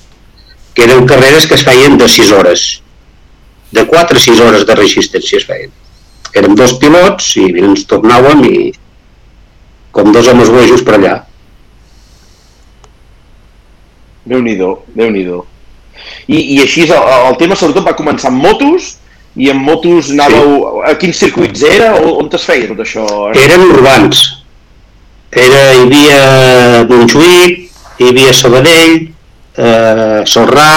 [0.75, 2.65] que eren carreres que es feien de 6 hores
[3.75, 5.73] de 4 a 6 hores de resistència es feien
[6.35, 8.57] érem dos pilots i ens tornàvem i
[9.95, 11.15] com dos homes bojos per allà.
[14.25, 15.43] Déu-n'hi-do, déu nhi déu
[16.27, 16.95] I, I així el,
[17.29, 18.95] el tema sobretot va començar amb motos
[19.35, 20.81] i amb motos anàveu...
[20.87, 21.93] A quins circuits era?
[22.01, 23.05] O, on es feia tot això?
[23.37, 24.25] eren urbans.
[25.35, 26.19] Era, hi havia
[26.89, 27.65] Montjuïc
[27.99, 30.71] hi havia Sabadell eh, Sorrà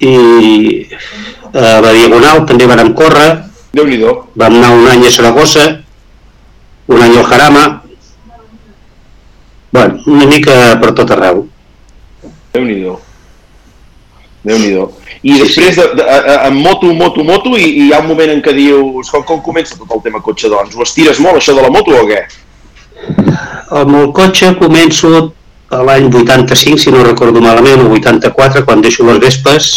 [0.00, 3.30] i eh, a la Diagonal també vàrem córrer
[3.76, 4.16] Déu-n'hi-do.
[4.34, 5.66] vam anar un any a Saragossa
[6.90, 7.64] un any al Jarama
[9.70, 11.46] bueno, una mica per tot arreu
[12.50, 12.96] Déu-n'hi-do.
[14.42, 14.88] Déu-n'hi-do.
[15.22, 18.08] I després, de, de, a, a, amb moto, moto, moto, i, i hi ha un
[18.08, 20.74] moment en què dius, com, com comença tot el tema cotxe, doncs?
[20.74, 22.24] Ho estires molt, això de la moto, o què?
[23.70, 25.10] amb el cotxe començo
[25.70, 29.70] a l'any 85 si no recordo malament, o 84 quan deixo les vespes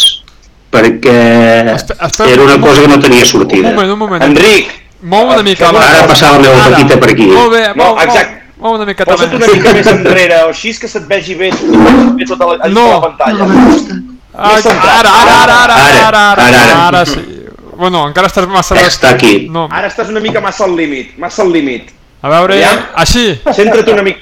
[0.74, 1.16] perquè
[1.74, 4.22] Espe- era una un cosa que no tenia Un sortida moment, un moment.
[4.26, 4.72] Enric,
[5.04, 5.80] Mou una mica la...
[5.84, 6.76] ara passava la meva Ara.
[6.76, 8.40] petita per aquí Molt bé, No, mou, exacte.
[8.56, 11.50] mou, mou una mica posa't una mica més enrere, o així que se't vegi bé,
[12.16, 12.86] bé tota la, No.
[12.94, 13.48] la pantalla.
[14.34, 16.86] Ah, ara, ara, ara, ara, Ara, ara, ara, ara, ara.
[16.88, 17.20] ara sí.
[17.76, 18.74] Bueno, encara estàs massa...
[18.86, 21.90] està aquí No, Ara estàs una mica massa al límit, massa al límit.
[22.22, 22.80] a veure, Aviam.
[22.96, 23.38] així.
[23.52, 24.20] Centra't una mica.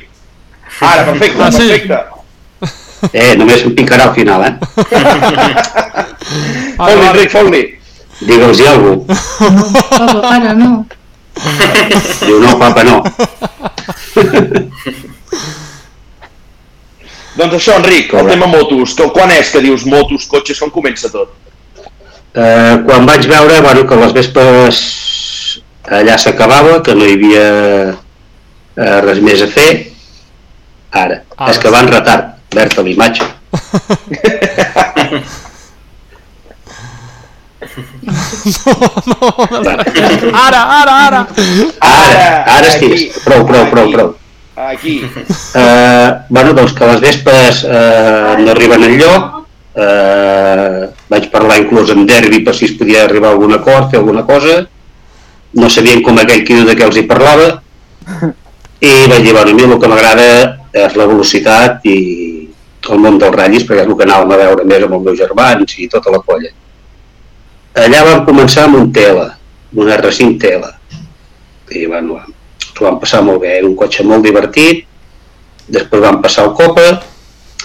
[0.80, 1.68] Ara, perfecte, Ah, sí?
[1.68, 1.98] perfecte.
[3.12, 4.52] Eh, només em picarà al final eh?
[6.78, 7.06] Ah, Fot-li.
[7.10, 7.62] Enric, fot-li.
[8.22, 8.78] digue'ls-hi cosa
[9.50, 10.70] No, papa, para, no.
[12.22, 13.02] diu no papa no
[17.32, 18.92] Doncs això, Enric, el tema motos.
[18.98, 21.30] Que, quan és que dius motos, cotxes, com comença tot?
[22.34, 24.82] eh, quan vaig veure bueno, que les vespes
[25.88, 27.46] allà s'acabava, que no hi havia
[28.76, 29.70] eh, res més a fer,
[30.92, 33.24] ara, Ara és que van retard, Berta, l'imatge.
[40.32, 41.20] Ara, ara, ara.
[41.80, 44.14] Ara, ara aquí, sí, prou, prou, prou, prou.
[44.56, 45.02] Aquí.
[45.54, 52.08] Eh, bueno, doncs que les vespes eh, no arriben enlloc, eh, vaig parlar inclús amb
[52.08, 54.62] Derby per si es podia arribar a algun acord, fer alguna cosa,
[55.54, 57.48] no sabien com aquell quido de què els hi parlava,
[58.82, 60.28] i vaig dir, bueno, a mi el que m'agrada
[60.72, 61.98] és la velocitat i
[62.90, 65.18] el món dels ratllis, perquè és el que anàvem a veure més amb els meus
[65.18, 66.50] germans i tota la colla.
[67.82, 69.28] Allà vam començar amb un tela,
[69.74, 70.72] un R5 tela,
[71.72, 72.18] i bueno,
[72.66, 74.84] s'ho vam passar molt bé, era un cotxe molt divertit,
[75.72, 76.86] després vam passar al Copa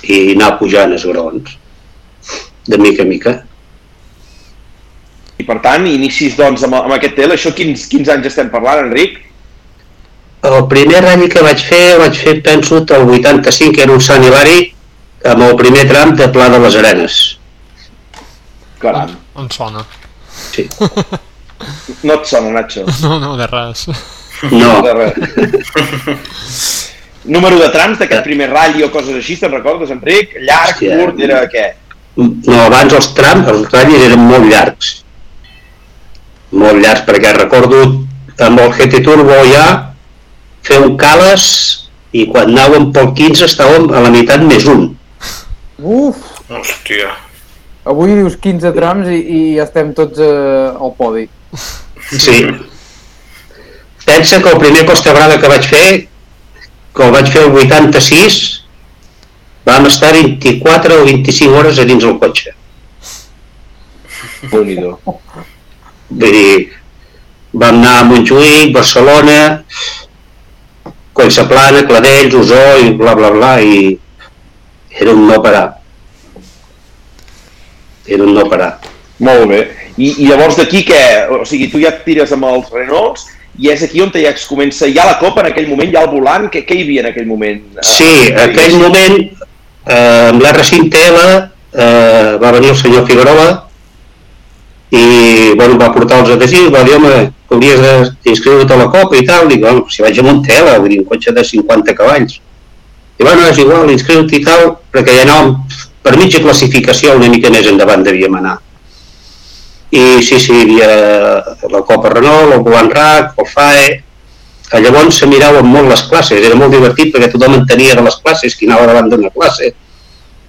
[0.06, 1.58] i anar pujant els grons,
[2.68, 3.36] de mica a mica.
[5.38, 8.86] I per tant, inicis doncs amb, amb aquest tel, això quins, quins anys estem parlant,
[8.88, 9.20] Enric?
[10.48, 14.02] El primer ratll que vaig fer, el vaig fer, penso, el 85, que era un
[14.02, 14.77] Sant Hilari,
[15.26, 17.18] amb el primer tram de Pla de les Arenes.
[18.82, 19.82] Caram, On sona?
[20.52, 20.68] Sí.
[22.04, 22.86] no et sona, Nacho.
[23.02, 23.88] No, no, de res.
[24.52, 25.16] No, De res.
[27.26, 30.36] Número de trams d'aquest primer ratll o coses així, te'n recordes, Enric?
[30.46, 30.96] Llarg, Hòstia.
[31.02, 31.66] curt, era què?
[32.18, 34.94] no, abans els trams, els ratllis eren molt llargs.
[36.56, 37.82] Molt llargs, perquè recordo
[38.46, 39.66] amb el GT Turbo ja
[40.66, 41.44] fer un cales
[42.16, 44.88] i quan anàvem pel 15 estàvem a la meitat més un.
[45.78, 46.18] Uf,
[46.50, 47.12] Hòstia.
[47.86, 51.28] avui dius 15 trams i, i estem tots eh, al podi.
[52.10, 52.40] Sí.
[54.06, 56.08] Pensa que el primer Costa Brava que vaig fer,
[56.96, 58.40] que el vaig fer el 86,
[59.68, 62.56] vam estar 24 o 25 hores a dins el cotxe.
[64.52, 64.78] déu nhi
[66.10, 66.72] Vull dir,
[67.52, 69.64] vam anar a Montjuïc, Barcelona,
[71.14, 73.98] Collsaplana, Cladells, Osó i bla bla bla i
[75.00, 75.66] era un no parar.
[78.08, 78.78] Era un no parar.
[79.20, 79.64] Molt bé.
[79.98, 81.02] I, i llavors d'aquí què?
[81.34, 83.26] O sigui, tu ja et tires amb els Renaults
[83.58, 86.12] i és aquí on ja es comença, ja la copa en aquell moment, ja al
[86.12, 87.64] volant, què, què hi havia en aquell moment?
[87.82, 89.16] Sí, en aquell moment,
[89.88, 91.24] eh, amb l'R5TL,
[91.74, 93.48] eh, va venir el senyor Figueroa
[94.94, 99.26] i bueno, va portar els adhesius, va dir, home, hauries d'inscriure't a la copa i
[99.26, 102.38] tal, dic, bueno, si vaig amb un tela, vull dir, un cotxe de 50 cavalls.
[103.18, 105.56] I bueno, és igual, inscriu-te i tal, perquè ja anàvem
[106.06, 108.58] per mitja classificació una mica més endavant devíem anar.
[109.92, 110.90] I sí, sí, hi havia
[111.72, 113.90] la Copa Renault, el Volant RAC, el FAE,
[114.70, 118.18] que llavors se miraven molt les classes, era molt divertit perquè tothom entenia de les
[118.24, 119.72] classes, qui anava davant d'una classe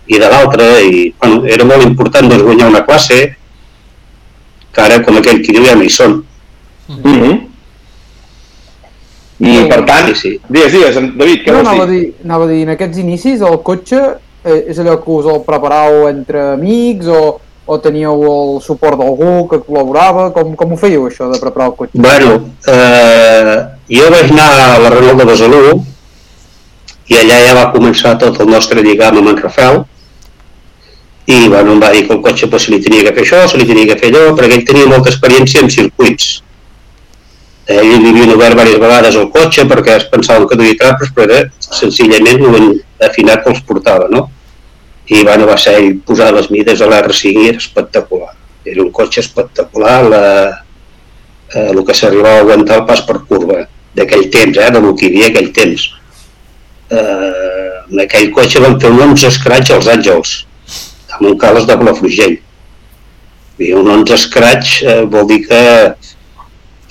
[0.09, 3.21] i de l'altra, i bueno, era molt important doncs, guanyar una classe,
[4.75, 6.23] que ara, com aquell qui diu, ja no hi són.
[6.89, 7.48] Mm -hmm.
[9.41, 10.31] I per tant, Sí, sí.
[10.49, 12.01] digues, digues, David, què No, vols anava a, dir?
[12.01, 14.01] dir, anava a dir, en aquests inicis el cotxe
[14.45, 17.21] eh, és allò que us el preparàveu entre amics o,
[17.69, 20.33] o teníeu el suport d'algú que col·laborava?
[20.35, 22.01] Com, com ho fèieu això de preparar el cotxe?
[22.03, 22.33] Bueno,
[22.67, 23.55] eh,
[23.93, 25.63] jo vaig anar a la Renault de Besalú
[27.09, 29.85] i allà ja va començar tot el nostre lligam amb en Rafael
[31.29, 33.47] i bueno, em va dir que el cotxe pues, se li tenia que fer això,
[33.49, 36.39] se li tenia que fer allò, perquè ell tenia molta experiència en circuits.
[37.69, 41.27] Ell li havien obert diverses vegades el cotxe perquè es pensaven que duia trapes, però
[41.29, 42.71] era senzillament un
[43.05, 44.23] afinat que els portava, no?
[45.09, 48.33] I bueno, va ser ell posar les mides a l'R5 i era espectacular.
[48.65, 50.25] Era un cotxe espectacular, la,
[51.53, 53.63] eh, el que s'arribava a aguantar el pas per curva
[53.97, 55.89] d'aquell temps, eh, del que hi havia aquell temps.
[56.89, 60.37] Eh, en aquell cotxe van fer un 11 scratch als àngels,
[61.17, 62.39] amb un cales de Palafrugell.
[63.61, 65.63] I un 11 scratch eh, vol dir que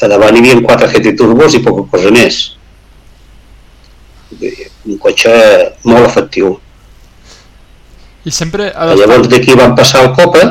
[0.02, 2.40] a davant hi havia 4 GT turbos i poca cosa més.
[4.88, 5.34] Un cotxe
[5.88, 6.58] molt efectiu.
[8.28, 9.00] I sempre ha d'estar...
[9.02, 10.44] Llavors d'aquí vam passar al Copa,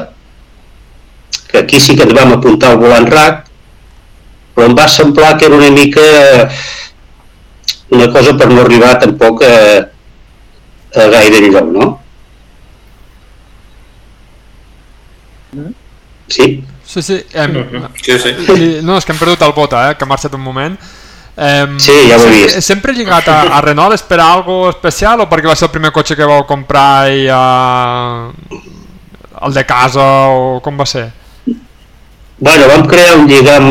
[1.51, 3.45] que aquí sí que ens vam apuntar al volant RAC,
[4.57, 6.07] però em va semblar que era una mica
[7.91, 9.53] una cosa per no arribar tampoc a,
[10.97, 11.87] a gaire enlloc, no?
[16.29, 16.49] Sí?
[16.87, 17.21] Sí, sí.
[17.35, 17.57] Em,
[18.03, 18.33] Sí, sí.
[18.57, 20.77] li- no, és que hem perdut el Bota, eh, que ha marxat un moment.
[21.37, 22.61] Em, Sí, ja ho he sempre, vist.
[22.63, 25.91] Sempre lligat a, a Renault és per algo especial o perquè va ser el primer
[25.93, 28.31] cotxe que vau comprar i uh,
[29.45, 31.11] el de casa o com va ser?
[32.39, 33.67] Bueno, vam crear un lligam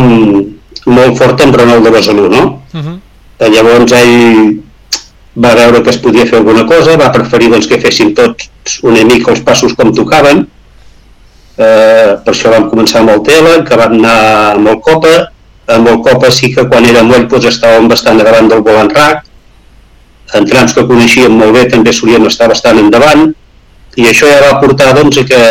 [0.85, 2.43] molt fort amb Renault de Besalú, no?
[2.73, 2.99] Uh -huh.
[3.39, 4.61] Eh, Llavors ell
[5.43, 8.49] va veure que es podia fer alguna cosa, va preferir doncs, que féssim tots
[8.83, 10.47] una mica els passos com tocaven,
[11.57, 14.17] eh, per això vam començar amb el Tela, que vam anar
[14.55, 15.15] amb el Copa,
[15.75, 19.23] amb el Copa sí que quan era moll doncs, estàvem bastant davant del volant RAC,
[20.35, 23.29] en trams que coneixíem molt bé també solíem estar bastant endavant,
[23.95, 25.41] i això ja va portar doncs, a que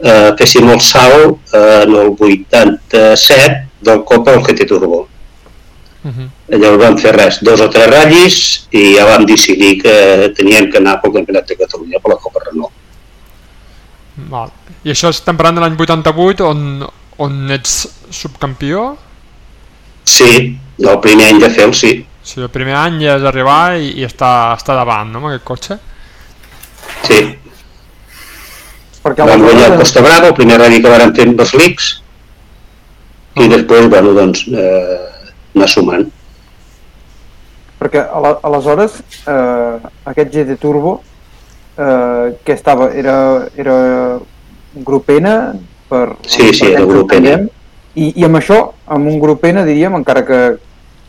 [0.00, 5.08] eh, féssim el salt eh, en el 87 del Copa al GT Turbo.
[6.02, 6.28] Uh -huh.
[6.48, 10.78] Llavors vam fer res, dos o tres ratllis i ja vam decidir que teníem que
[10.78, 12.72] anar pel Campionat de Catalunya, per la Copa Renault.
[14.30, 14.50] Val.
[14.84, 16.86] I això estem parlant de l'any 88 on,
[17.18, 17.76] on ets
[18.10, 18.96] subcampió?
[20.04, 21.92] Sí, el primer any de fer-ho, sí.
[22.22, 25.46] Sigui, el primer any ja és arribar i, i està, està davant, no, amb aquest
[25.48, 25.78] cotxe?
[27.06, 27.20] sí.
[29.00, 31.86] Perquè Vam guanyar el Costa Brava, el primer ratll que vàrem fer amb els Leaks,
[33.40, 36.08] i després, bueno, doncs, eh, anar sumant.
[37.80, 38.02] perquè
[38.44, 40.98] aleshores eh, aquest GT Turbo
[41.80, 43.16] eh, que estava, era,
[43.56, 43.76] era
[44.76, 45.32] un grup N
[45.88, 47.48] per, Sí, sí, per era grup N.
[47.96, 50.40] I, i amb això, amb un grup N diríem, encara que,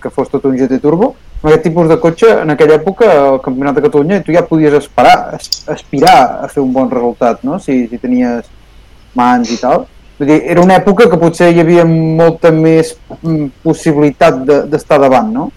[0.01, 1.11] que fos tot un GT Turbo
[1.41, 4.75] amb aquest tipus de cotxe, en aquella època al Campionat de Catalunya tu ja podies
[4.77, 7.57] esperar, as- aspirar a fer un bon resultat no?
[7.59, 8.45] si, si tenies
[9.17, 9.87] mans i tal
[10.21, 12.91] Vull dir, era una època que potser hi havia molta més
[13.23, 15.47] mm, possibilitat de- d'estar davant, no?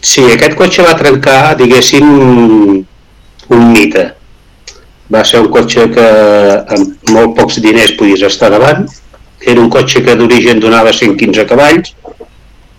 [0.00, 2.06] Sí, aquest cotxe va trencar, diguéssim,
[3.56, 4.06] un mite.
[5.10, 6.08] Va ser un cotxe que
[6.76, 8.86] amb molt pocs diners podies estar davant.
[9.40, 11.94] Era un cotxe que d'origen donava 115 cavalls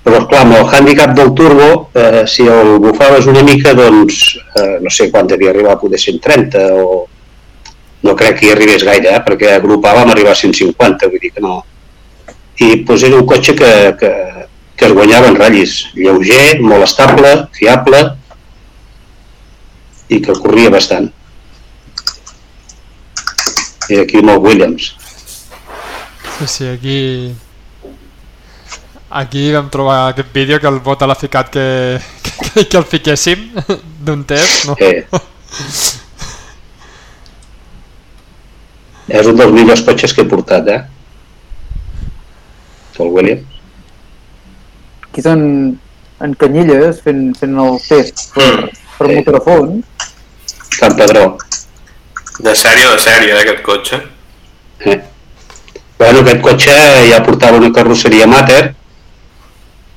[0.02, 4.22] Però, clar, amb el hàndicap del turbo, eh, si el bufaves una mica, doncs,
[4.58, 7.08] eh, no sé quan devia arribar, poder 130 o...
[8.02, 11.44] No crec que hi arribés gaire, eh, perquè agrupàvem arribar a 150, vull dir que
[11.46, 11.60] no.
[12.58, 13.70] I doncs, era un cotxe que,
[14.00, 14.12] que,
[14.74, 15.76] que es guanyava en ratllis.
[15.94, 18.02] Lleuger, molt estable, fiable
[20.12, 21.08] i que corria bastant.
[23.92, 24.92] I aquí amb el Williams.
[26.40, 27.00] Sí, sí, aquí...
[29.12, 31.64] Aquí vam trobar aquest vídeo que el bot l'ha ficat que,
[32.24, 33.42] que, que el fiquéssim
[34.08, 34.78] d'un test, no?
[34.80, 35.04] Eh,
[39.20, 40.82] és un dels millors cotxes que he portat, eh?
[43.02, 43.60] El Williams.
[45.10, 45.42] Aquí són
[46.24, 48.48] en Canyelles fent, fent el test per,
[49.00, 49.16] per Sí.
[49.18, 50.01] motor a fons.
[50.78, 51.38] Sant Pedró.
[52.40, 54.02] De sèrie, de sèrie, eh, aquest cotxe.
[54.86, 55.00] Eh.
[56.00, 56.76] Bueno, aquest cotxe
[57.10, 58.64] ja portava una carrosseria Mater,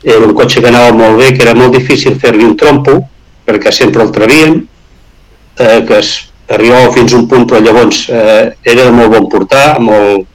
[0.05, 2.99] era un cotxe que anava molt bé, que era molt difícil fer-li un trompo,
[3.47, 4.59] perquè sempre el travíem,
[5.57, 6.13] eh, que es
[6.53, 10.27] arribava fins a un punt, però llavors eh, era de molt bon portar, molt,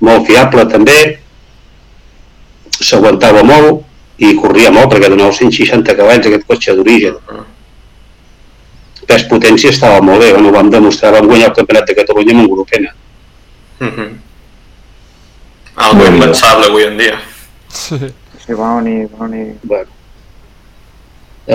[0.00, 0.98] molt fiable també,
[2.80, 7.20] s'aguantava molt i corria molt, perquè donava 160 cavalls aquest cotxe d'origen.
[9.12, 12.32] Pes potència estava molt bé, bueno, ho vam demostrar, vam guanyar el campionat de Catalunya
[12.32, 12.88] amb un grup N.
[13.80, 14.08] Mhm.
[15.76, 16.14] Algo Molt bé.
[16.16, 17.18] impensable avui en dia.
[17.68, 17.98] Sí.
[18.46, 19.54] Sí, va venir, va venir.
[19.62, 19.90] Bueno.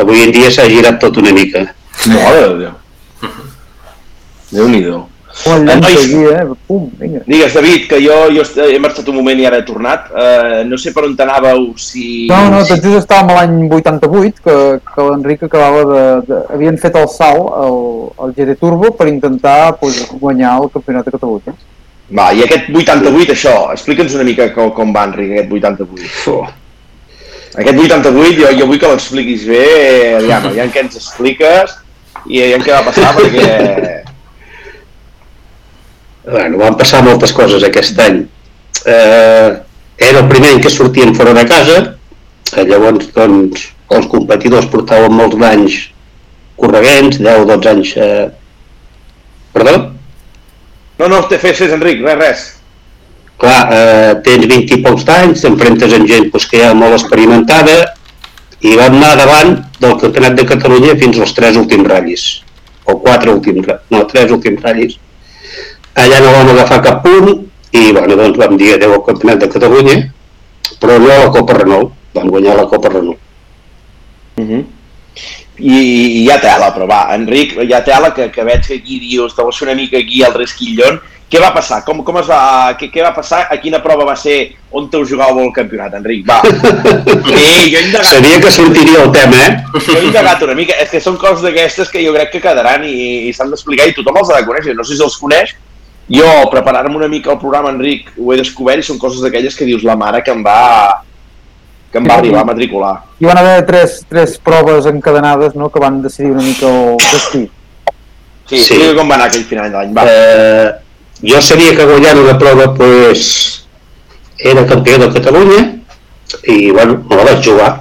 [0.02, 1.66] Avui en dia s'ha girat tot una mica.
[2.06, 2.74] Mare de Déu.
[4.52, 4.98] Déu-n'hi-do.
[4.98, 5.86] Oh, el llança Nois.
[5.86, 6.44] aquí, eh?
[6.68, 7.22] Pum, vinga.
[7.28, 10.10] Digues, David, que jo, jo est- he marxat un moment i ara he tornat.
[10.12, 12.28] Uh, no sé per on t'anàveu, si...
[12.32, 14.58] No, no, tot just estàvem a l'any 88 que,
[14.88, 16.42] que l'Enric acabava de, de...
[16.56, 17.80] Havien fet el salt al,
[18.18, 21.54] al GT Turbo per intentar pues, guanyar el campionat de Catalunya.
[22.18, 26.08] Va, i aquest 88, això, explica'ns una mica com, com va, Enric, aquest 88.
[26.24, 26.46] Fuh.
[27.58, 29.64] Aquest 88 jo, jo vull que l'expliquis bé,
[30.20, 31.74] aviam, aviam què ens expliques
[32.28, 33.97] i aviam què va passar, perquè...
[36.28, 38.26] Bueno, van passar moltes coses aquest any.
[38.84, 39.50] Eh,
[40.10, 41.78] era el primer any que sortíem fora de casa,
[42.52, 45.78] eh, llavors doncs, els competidors portaven molts anys
[46.60, 47.94] correguents, 10-12 anys...
[47.96, 48.28] Eh...
[49.56, 49.78] Perdó?
[51.00, 52.46] No, no, te fes, fes, Enric, res, res.
[53.40, 57.80] Clar, eh, tens 20 i pocs d'anys, t'enfrentes amb gent doncs, que ja molt experimentada
[58.68, 62.30] i vam anar davant del Campionat de Catalunya fins als tres últims ratllis
[62.84, 64.98] o quatre últims, no, tres últims ratllis
[65.98, 67.32] allà no vam agafar cap punt
[67.74, 70.02] i bueno, doncs vam dir adeu al Campionat de Catalunya
[70.82, 73.26] però no a la Copa Renault vam guanyar la Copa Renault
[74.38, 74.66] Uh -huh.
[75.58, 78.76] I, I hi ha tela, però va, Enric, hi ha tela que, que veig que
[78.76, 81.00] aquí dius, te fer una mica aquí al resquillon.
[81.28, 81.84] Què va passar?
[81.84, 83.48] Com, com es va, què, què va passar?
[83.52, 84.54] A quina prova va ser?
[84.72, 86.26] On te jugàveu el campionat, Enric?
[86.28, 86.42] Va.
[87.28, 89.64] Sí, jo indagat, sabia que sortiria el tema, eh?
[89.74, 90.78] jo he indagat una mica.
[90.80, 93.94] És que són coses d'aquestes que jo crec que quedaran i, i s'han d'explicar i
[93.98, 94.76] tothom els ha de conèixer.
[94.76, 95.56] No sé si els coneix.
[96.08, 99.68] Jo, preparant-me una mica el programa, Enric, ho he descobert i són coses d'aquelles que
[99.68, 101.04] dius la mare que em va
[101.92, 102.94] que em va arribar a matricular.
[103.20, 107.46] Hi van haver tres, tres proves encadenades no, que van decidir una mica el destí.
[108.48, 108.80] Sí, Sí.
[108.96, 109.94] com va anar aquell final d'any.
[109.96, 110.04] Va.
[110.08, 110.72] Eh,
[111.32, 113.66] jo sabia que guanyant una prova pues,
[114.38, 115.64] era campió de Catalunya
[116.44, 117.72] i bueno, me la vaig jugar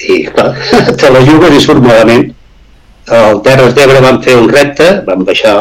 [0.00, 0.54] i clar,
[1.00, 2.28] te la juguen i surt malament
[3.10, 5.54] al Terres d'Ebre vam fer un repte vam baixar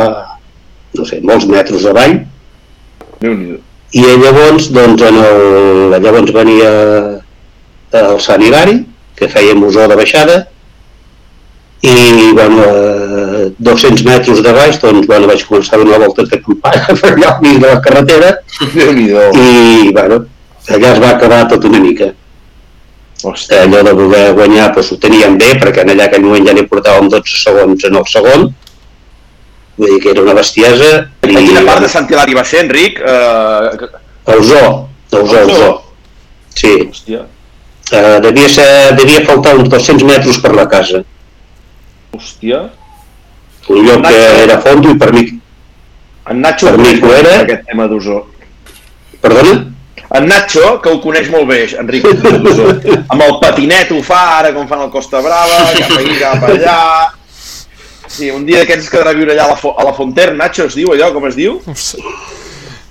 [0.98, 2.20] no sé, molts metres avall.
[3.90, 6.70] I llavors doncs en el, llavors venia
[8.00, 8.78] el Sant Hilari
[9.18, 10.38] que feia musó de baixada
[11.82, 16.40] i bueno, a 200 metres de baix doncs bueno, vaig començar a donar voltes de
[16.44, 18.32] campanya per allà al mig de la carretera.
[18.60, 20.26] I bueno,
[20.68, 22.12] allà es va acabar tot una mica.
[23.24, 23.64] Hòstia.
[23.66, 26.64] allò de voler guanyar doncs, ho teníem bé perquè en allà aquell moment ja n'hi
[26.72, 28.46] portàvem 12 segons en el segon
[29.80, 30.90] vull dir que era una bestiesa
[31.24, 33.00] A quina part de Sant Hilari va ser, Enric?
[33.00, 33.90] Uh,
[34.36, 34.72] el zoo,
[35.16, 35.76] el zoo, el zoo.
[36.56, 37.26] sí, hòstia,
[37.90, 41.00] Uh, devia, ser, devia faltar uns 200 metres per la casa.
[42.14, 42.60] hòstia.
[43.68, 45.24] Un lloc que era fondo i per mi...
[46.30, 48.20] En Nacho Per ho mi molt era- aquest tema d'Osó.
[49.24, 49.56] Perdona?
[50.20, 52.06] En Nacho, que ho coneix molt bé, Enric.
[53.14, 56.78] Amb el patinet ho fa, ara com fan el Costa Brava, cap aquí, cap allà...
[58.10, 60.66] Sí, un dia d'aquests es quedarà a viure allà a la, a la Fonter, Nacho
[60.66, 61.60] es diu allò, com es diu?
[61.68, 62.02] No sé.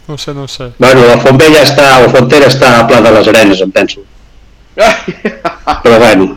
[0.09, 0.71] No sé, no sé.
[0.79, 4.07] Bueno, la Fontvella està, la Fontera està a Pla de les Arenes, em penso.
[5.83, 6.31] Però bueno,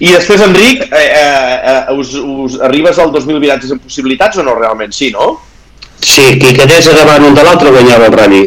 [0.00, 4.44] I després, Enric, eh, eh, eh, us, us arribes al 2000 viratges amb possibilitats o
[4.46, 4.94] no realment?
[4.94, 5.36] Sí, no?
[6.02, 8.42] sí, qui quedés davant un de l'altre guanyava el rally.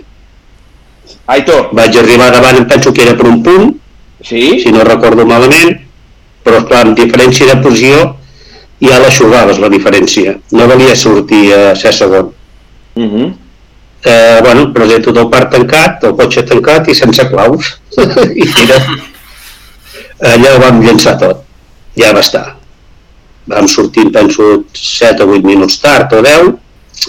[1.34, 3.74] Aitor, vaig arribar davant, em penso que era per un punt,
[4.26, 4.60] sí?
[4.64, 5.76] si no recordo malament,
[6.46, 8.16] però clar, amb diferència de posició
[8.84, 10.38] ja l'aixugaves la diferència.
[10.56, 12.34] No valia sortir a ser segon.
[12.96, 13.34] Uh -huh.
[14.04, 17.80] Eh, bueno, presento tot el parc tancat, el cotxe tancat i sense claus.
[18.44, 18.78] I mira,
[20.20, 21.44] allà ho vam llançar tot.
[21.98, 22.56] Ja va estar.
[23.50, 26.54] Vam sortir, penso, 7 o 8 minuts tard o 10,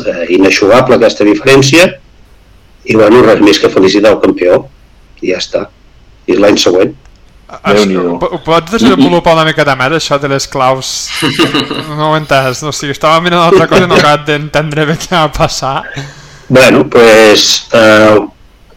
[0.06, 1.86] eh, inaixugable aquesta diferència,
[2.84, 4.64] i bueno, res més que felicitar el campió.
[5.20, 5.66] I ja està.
[6.26, 6.94] I l'any següent.
[7.50, 8.18] Déu-n'hi-do.
[8.20, 11.08] Ho pots desenvolupar una miqueta més, això de les claus?
[11.98, 14.86] No ho he entès, no, o sigui, estava mirant altra cosa i no acabo d'entendre
[14.86, 15.82] bé què va passar.
[16.48, 18.18] Bueno, pues, eh,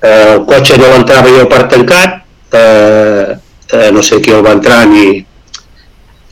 [0.02, 2.20] eh, el cotxe no l'entrava jo per tancat,
[2.54, 3.38] eh,
[3.74, 5.06] eh, no sé qui el va entrar ni,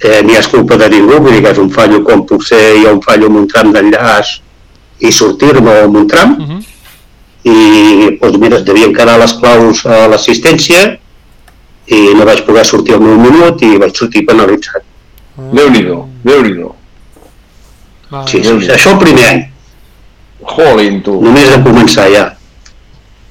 [0.02, 2.62] eh, ni és culpa de ningú, vull dir que és un fallo com puc ser
[2.82, 4.34] jo un fallo amb un tram d'enllaç
[5.02, 6.62] i sortir-me amb un tram, Uh -huh.
[7.44, 10.98] i doncs mira, es devien quedar les claus a l'assistència
[11.92, 14.84] i no vaig poder sortir al meu minut i vaig sortir penalitzat.
[15.52, 16.74] Déu-n'hi-do, Déu-n'hi-do.
[18.12, 18.28] Vale.
[18.28, 19.42] Sí, sí, això el primer any,
[20.56, 21.20] Jolín, tu.
[21.24, 22.26] només de començar ja.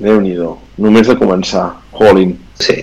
[0.01, 0.55] Déu-n'hi-do.
[0.81, 1.67] Només de començar.
[1.93, 2.37] Jolín.
[2.59, 2.79] Sí.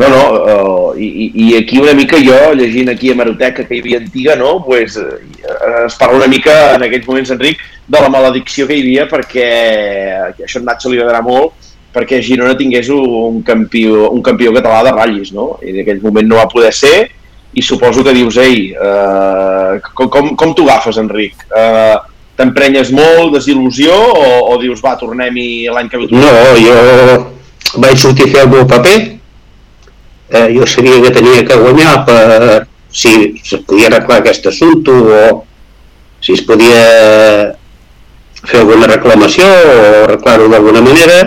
[0.00, 3.76] No, no, uh, i, i- i aquí una mica jo, llegint aquí a Maroteca que
[3.76, 4.64] hi havia antiga, no?
[4.64, 5.18] pues, eh,
[5.86, 9.48] es parla una mica en aquells moments, Enric, de la maledicció que hi havia perquè,
[10.38, 11.52] que això a Nacho li agradarà molt,
[11.94, 15.56] perquè Girona tingués un campió, un campió català de ratllis, no?
[15.62, 17.10] I en aquell moment no va poder ser,
[17.52, 21.48] i suposo que dius, ei, uh, com, com, com t'ho agafes, Enric?
[21.50, 21.98] Uh,
[22.40, 26.06] T'emprenyes molt, desil·lusió, o, o dius, va, tornem-hi l'any que ve?
[26.14, 26.76] No, jo
[27.82, 28.96] vaig sortir a fer el meu paper.
[30.30, 32.22] Eh, jo sabia que tenia que guanyar per
[32.90, 33.12] si
[33.42, 35.42] es podia arreglar aquest assumpte o
[36.22, 36.80] si es podia
[38.40, 39.76] fer alguna reclamació o
[40.06, 41.18] arreglar-ho d'alguna manera.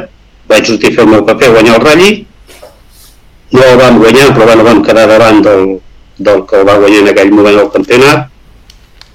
[0.52, 2.12] Vaig sortir a fer el meu paper, guanyar el ratlli.
[3.54, 5.66] No el vam guanyar, però bueno, vam quedar davant del,
[6.18, 8.30] del que el va guanyar en aquell moment el campionat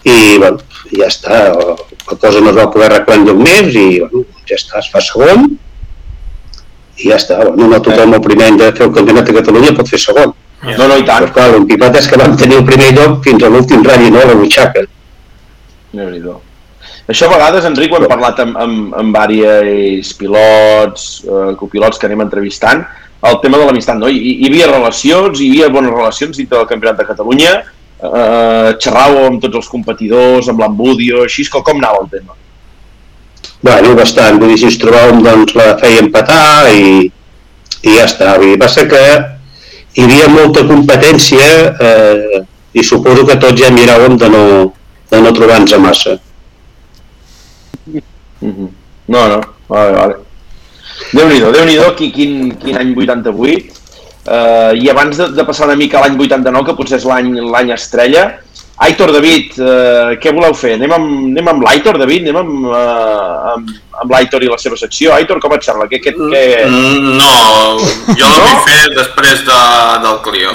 [0.08, 0.58] i bueno,
[0.94, 4.58] ja està, la cosa no es va poder arreglar en lloc més i bueno, ja
[4.58, 5.48] està, es fa segon
[6.98, 9.74] i ja està, bueno, no tothom el primer any de fer el campionat de Catalunya
[9.76, 10.34] pot fer segon.
[10.64, 11.22] No, no, i tant.
[11.22, 14.24] Però clar, l'empipat és que vam tenir el primer lloc fins a l'últim ratll, no?,
[14.24, 14.86] a la butxaca.
[15.92, 16.22] déu nhi
[17.08, 22.04] Això a vegades, Enric, ho hem parlat amb, amb, amb diversos pilots, eh, copilots que
[22.04, 22.82] anem entrevistant,
[23.28, 24.10] el tema de l'amistat, no?
[24.12, 27.54] Hi, hi havia relacions, hi havia bones relacions dintre del Campionat de Catalunya,
[27.96, 32.36] eh, xerràveu amb tots els competidors, amb l'Ambudio, així, com, com anava el tema?
[33.64, 38.36] Bueno, bastant, vull dir, si ens trobàvem, doncs la feia empatar i, i ja està.
[38.36, 39.02] Vull dir, passa que
[39.96, 42.46] hi havia molta competència eh,
[42.76, 44.46] i suposo que tots ja miràvem de no,
[45.08, 46.18] de no trobar-nos a massa.
[48.40, 48.68] Mm -hmm.
[49.08, 50.14] No, no, vale, vale.
[51.12, 53.72] Déu-n'hi-do, déu nhi déu quin, quin, quin any 88.
[54.28, 57.32] Uh, I abans de, de passar una mica a l'any 89, que potser és l'any
[57.40, 58.40] l'any estrella,
[58.78, 60.76] Aitor, David, uh, què voleu fer?
[60.76, 62.28] Anem amb, anem amb l'Aitor, David?
[62.28, 63.72] Anem amb, uh, amb,
[64.04, 65.10] amb l'Aitor i la seva secció?
[65.16, 65.88] Aitor, com et sembla?
[65.90, 66.42] Què, què, què...
[66.68, 67.32] Mm, No,
[68.14, 68.44] jo la No?
[68.44, 69.58] vull fer després de,
[70.04, 70.54] del Clio.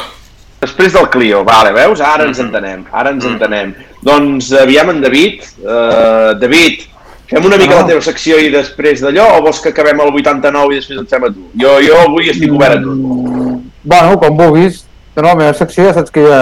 [0.63, 1.99] Després del Clio, vale, veus?
[1.99, 3.75] Ara ens entenem, ara ens entenem.
[4.07, 5.43] Doncs aviam en David.
[5.59, 6.87] Uh, David,
[7.33, 10.73] fem una mica la teva secció i després d'allò o vols que acabem al 89
[10.73, 11.45] i després et fem a tu?
[11.59, 13.61] Jo, jo avui estic obert a tot.
[13.83, 14.83] Bueno, com vulguis.
[15.15, 16.41] No, la meva secció ja saps que ja...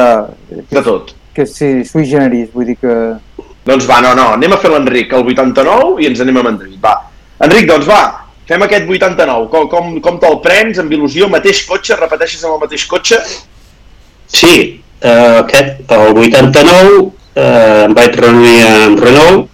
[0.72, 1.12] De tot.
[1.36, 2.96] Que sí, sui generis, vull dir que...
[3.68, 6.60] Doncs va, no, no, anem a fer l'Enric al 89 i ens anem amb en
[6.62, 6.96] David, va.
[7.46, 8.02] Enric, doncs va,
[8.50, 9.50] fem aquest 89.
[9.52, 13.20] Com, com, com te'l prens, amb il·lusió, mateix cotxe, repeteixes amb el mateix cotxe?
[14.32, 14.56] Sí,
[15.04, 17.04] eh, aquest, el 89
[17.36, 19.51] eh, em vaig reunir amb Renault,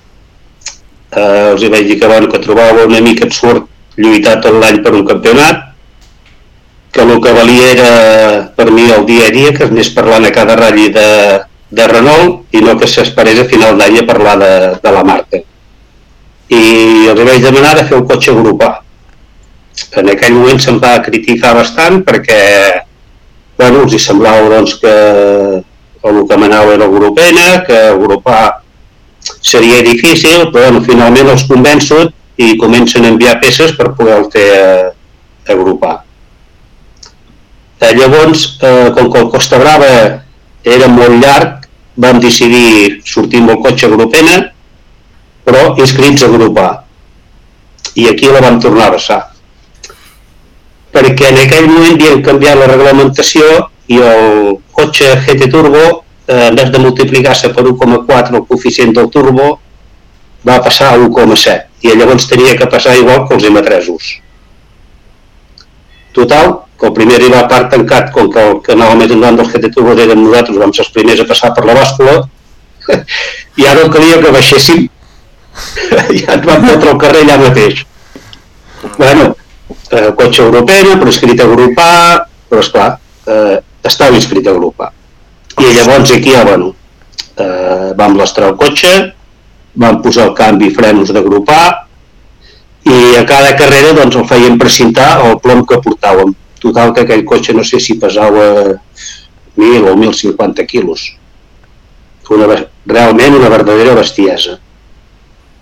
[1.12, 4.82] eh, els hi vaig dir que, bueno, que trobava una mica absurd lluitar tot l'any
[4.86, 5.64] per un campionat,
[6.92, 7.92] que el que valia era
[8.56, 11.08] per mi el dia a dia, que anés parlant a cada ratll de,
[11.70, 14.52] de Renault i no que s'esperés a final d'any a parlar de,
[14.82, 15.42] de la marca.
[16.50, 16.64] I
[17.12, 18.78] els vaig demanar de fer un cotxe agrupar.
[20.00, 22.42] En aquell moment se'm va criticar bastant perquè
[23.58, 24.94] bueno, els hi semblava doncs, que
[26.08, 28.62] el que manava era europena, que agrupar
[29.22, 32.00] seria difícil, però bueno, finalment els convenço
[32.38, 34.90] i comencen a enviar peces per poder-el fer eh,
[35.54, 35.96] agrupar.
[37.80, 39.94] Eh, llavors, eh, com que el Costa Brava
[40.64, 41.66] era molt llarg,
[41.98, 44.38] vam decidir sortir amb el cotxe grupena,
[45.48, 46.70] però inscrits a agrupar.
[47.98, 49.24] I aquí la vam tornar a vessar
[50.98, 53.46] perquè en aquell moment havien canviat la reglamentació
[53.92, 55.84] i el cotxe GT Turbo,
[56.28, 59.58] eh, en vez de multiplicar-se per 1,4 el coeficient del turbo,
[60.48, 64.08] va passar a 1,7 i llavors tenia que passar igual que els M3-us.
[66.18, 69.38] Total, que el primer arribar a part tancat, com que el que anava més endavant
[69.40, 72.16] dels GT Turbos érem nosaltres, vam ser els primers a passar per la bàscula,
[73.62, 74.88] i ara no calia que baixéssim,
[76.20, 77.86] ja ens vam fotre al carrer allà mateix.
[78.98, 79.32] Bueno,
[79.92, 81.92] eh, cotxe europeu, però escrit a grup A,
[82.50, 82.92] però esclar,
[83.26, 84.92] eh, estava inscrit a grup A.
[85.58, 86.74] I llavors aquí ja, bueno,
[87.38, 88.94] eh, vam lastrar el cotxe,
[89.76, 91.88] vam posar el canvi frenos de grup A,
[92.88, 96.34] i a cada carrera doncs, el feien precintar el plom que portàvem.
[96.62, 98.46] Total que aquell cotxe no sé si pesava
[99.58, 101.10] 1.000 o 1.050 quilos.
[102.30, 102.48] Una,
[102.86, 104.58] realment una verdadera bestiesa.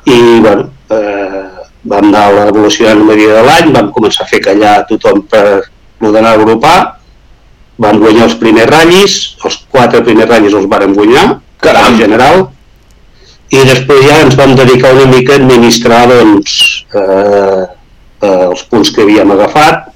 [0.05, 1.45] I bueno, eh,
[1.85, 5.45] vam anar evolucionant a medida de l'any, vam començar a fer callar tothom per
[6.01, 6.77] ordenar agrupar,
[7.81, 11.25] vam guanyar els primers ratllis, els quatre primers ratllis els vàrem guanyar,
[11.61, 11.93] Caram.
[11.93, 12.45] en general,
[13.51, 17.65] i després ja ens vam dedicar una mica a administrar doncs, eh,
[18.21, 19.91] eh, els punts que havíem agafat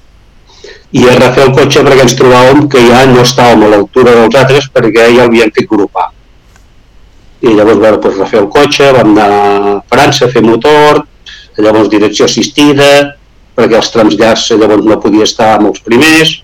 [0.92, 4.38] i a refer el cotxe perquè ens trobàvem que ja no estàvem a l'altura dels
[4.42, 6.10] altres perquè ja l'havíem fet grupar.
[7.40, 11.04] I llavors vam doncs, refer el cotxe, vam anar a França a fer motor,
[11.58, 13.16] llavors direcció assistida,
[13.56, 16.40] perquè els trams llargs llavors no podia estar amb els primers,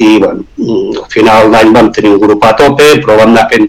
[0.00, 0.46] i bueno,
[1.02, 3.68] al final d'any vam tenir un grup a tope, però vam anar fent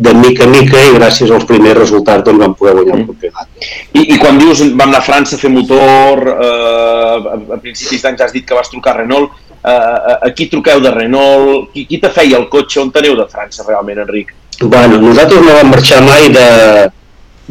[0.00, 3.66] de mica en mica i gràcies als primers resultats doncs vam poder guanyar el campionat.
[3.92, 8.06] I, I quan dius vam anar a França a fer motor, eh, a, a principis
[8.06, 10.94] d'any ja has dit que vas trucar a Renault, eh, a, a qui truqueu de
[10.94, 11.68] Renault?
[11.74, 12.80] Qui, qui te feia el cotxe?
[12.80, 14.32] On teniu de França realment, Enric?
[14.62, 16.48] Bueno, nosaltres no vam marxar mai de,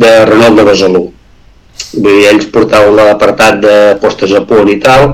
[0.02, 1.06] de Renault de Besalú.
[1.94, 5.12] Vull dir, ells portaven l'apartat de postes a punt i tal,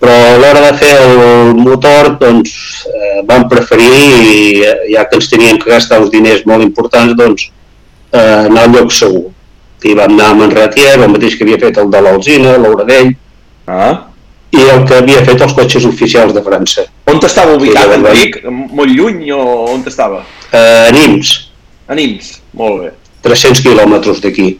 [0.00, 2.52] però a l'hora de fer el motor doncs,
[2.90, 7.50] eh, vam preferir, eh, ja que ens teníem que gastar uns diners molt importants, doncs,
[8.12, 9.30] eh, anar al lloc segur.
[9.86, 13.14] I vam anar a Manratier, el mateix que havia fet el de l'Alzina, l'Oradell,
[13.68, 14.06] Ah?
[14.50, 16.84] i el que havia fet els cotxes oficials de França.
[17.06, 18.38] On t'estava ubicat, Sí, ho Enric?
[18.46, 19.40] Molt lluny o
[19.72, 20.22] on t'estava?
[20.52, 21.50] Eh, a Nims,
[21.88, 22.40] A Nims.
[22.52, 22.90] Molt bé.
[23.22, 24.58] 300 quilòmetres d'aquí.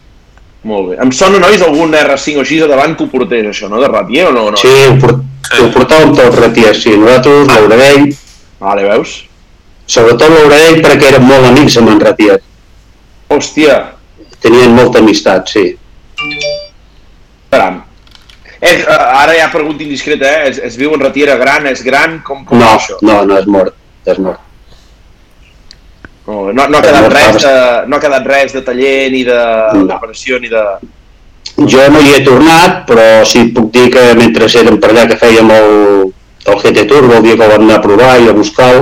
[0.66, 0.96] Molt bé.
[1.02, 3.78] Em sona, nois, algun R5 o 6 a davant que ho portés, això, no?
[3.82, 4.48] De Ratier o no?
[4.50, 4.58] no?
[4.58, 5.22] Sí, ho, port
[5.62, 8.08] ho portàvem tot retier, sí, nosaltres, l'Oradell,
[8.58, 9.12] Vale, veus?
[9.86, 12.40] sobretot l'Oradell perquè érem molt amics amb en Ratier,
[13.30, 13.76] Hòstia,
[14.42, 15.64] tenien molta amistat, sí.
[17.50, 17.82] caram.
[18.60, 20.50] És, eh, ara ja pregunta indiscreta, eh?
[20.50, 22.18] Es, es viu en Ratiera gran, és gran?
[22.26, 22.98] Com, com No, això?
[23.06, 23.74] no, no és mort,
[24.08, 24.40] és mort.
[26.26, 27.54] No, no, ha quedat no res de,
[27.86, 29.38] no ha quedat res de taller ni de
[29.78, 29.86] No.
[29.86, 30.64] preparació ni de...
[31.56, 35.16] Jo no hi he tornat, però sí puc dir que mentre érem per allà que
[35.20, 35.70] fèiem el,
[36.46, 38.72] el GT Turbo, el dia que el vam anar a provar i a buscar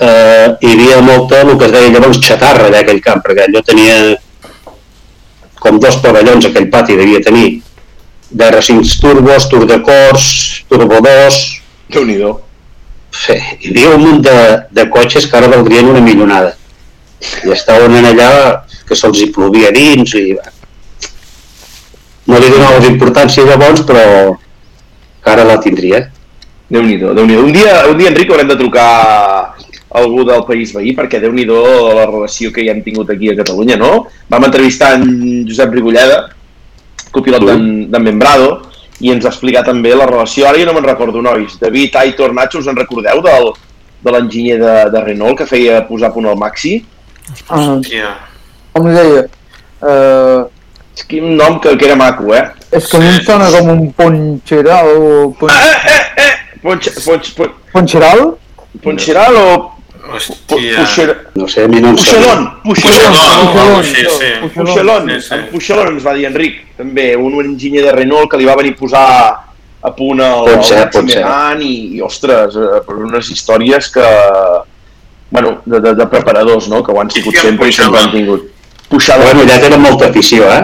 [0.00, 3.96] eh, hi havia molta, el que es deia llavors, xatarra d'aquell camp, perquè allò tenia
[5.60, 7.62] com dos pavellons, aquell pati devia tenir,
[8.30, 10.26] d'R5 turbos, Tour de Cors,
[10.68, 11.44] Turbo 2,
[11.94, 12.32] Déu-n'hi-do.
[13.16, 14.36] Sí, hi havia un munt de,
[14.76, 16.54] de cotxes que ara valdrien una millonada.
[17.46, 18.30] I estaven en allà
[18.86, 20.26] que se'ls hi plovia dins i...
[22.26, 24.04] No li donava importància llavors, però
[25.32, 26.02] ara la tindria.
[26.70, 28.86] Déu-n'hi-do, déu nhi déu un, dia, un dia, Enric, haurem de trucar
[29.96, 33.36] algú del país veí, perquè déu nhi la relació que hi hem tingut aquí a
[33.38, 34.08] Catalunya, no?
[34.28, 36.24] Vam entrevistar en Josep Rigolleda,
[37.14, 38.65] copilot d'en Membrado,
[39.00, 42.60] i ens explicar també la relació, ara jo no me'n recordo, nois, David, Aitor, Nacho,
[42.62, 43.50] us en recordeu del,
[44.04, 46.78] de l'enginyer de, de Renault que feia posar punt el Maxi?
[47.50, 48.14] Ah, Tia.
[48.72, 49.24] com li deia?
[49.82, 50.46] Uh,
[50.96, 52.46] És que un nom que, que era maco, eh?
[52.72, 55.52] és que a mi em sona com un ponxeral o pon,
[56.62, 58.22] Ponch, ponch, ponch, ponxeral?
[58.82, 59.46] ponxeral o
[60.06, 60.36] Hòstia.
[60.46, 62.46] puixer, No sé, a mi no em puixelon?
[62.62, 63.84] Puixelon.
[63.84, 64.04] Sí.
[64.54, 65.34] Puixelon, Sí, sí.
[65.52, 68.78] Puixelon ens va dir Enric, també, un enginyer de Renault que li va venir a
[68.78, 69.06] posar
[69.82, 71.24] a punt el, Pot ser, el pot ser.
[71.60, 74.06] I, i, ostres, eh, per unes històries que,
[75.30, 78.42] bueno, de, de, de preparadors, no?, que ho han sigut sempre i sempre han tingut.
[78.88, 80.62] Puixelon, Bueno, allà tenen molta afició, eh?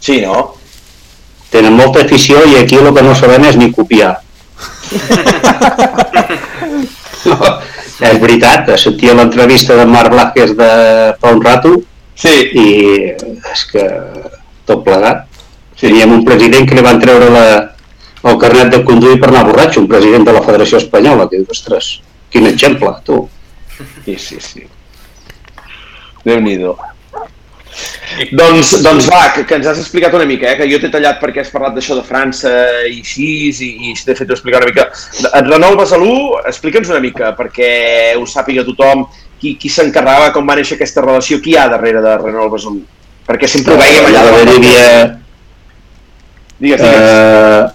[0.00, 0.54] sí, no?
[1.50, 4.16] Tenen molta afició i aquí el que no sabem és ni copiar.
[7.30, 7.50] no,
[8.04, 10.70] és veritat, sentia l'entrevista de Marc Blasquez de
[11.20, 11.76] fa un rato
[12.14, 12.66] Sí, i
[13.50, 13.84] és que
[14.68, 15.26] tot plegat.
[15.80, 17.46] Teníem un president que li van treure la,
[18.30, 21.58] el carnet de conduir per anar borratxo, un president de la Federació Espanyola, que dius,
[21.58, 21.90] ostres,
[22.32, 23.24] quin exemple, tu.
[24.06, 24.66] sí, sí, sí.
[26.24, 26.76] Déu-n'hi-do.
[28.30, 30.56] Doncs, doncs va, que, que ens has explicat una mica, eh?
[30.60, 32.52] que jo t'he tallat perquè has parlat d'això de França
[32.86, 34.86] i així, i, i t'he fet explicar una mica.
[35.34, 36.14] En Renault Besalú,
[36.46, 39.06] explica'ns una mica, perquè ho sàpiga tothom,
[39.40, 42.82] qui, qui s'encarregava, com va néixer aquesta relació, qui hi ha darrere de Renault Besalú?
[43.26, 44.90] Perquè sempre ho veiem allà darrere hi havia
[46.58, 47.00] Digues, digues.
[47.00, 47.72] eh,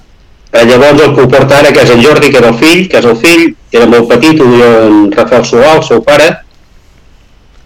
[0.51, 2.87] Eh, llavors el que ho porta ara, que és en Jordi, que era el fill,
[2.89, 6.29] que és el fill, era molt petit, ho diu en Rafael Sual, el seu pare,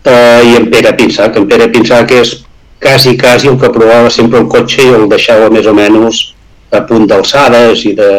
[0.05, 2.35] eh, i en Pere Pinsà, que en Pere Pinsà que és
[2.83, 6.23] quasi, quasi el que provava sempre el cotxe i el deixava més o menys
[6.73, 8.13] a punt d'alçades i de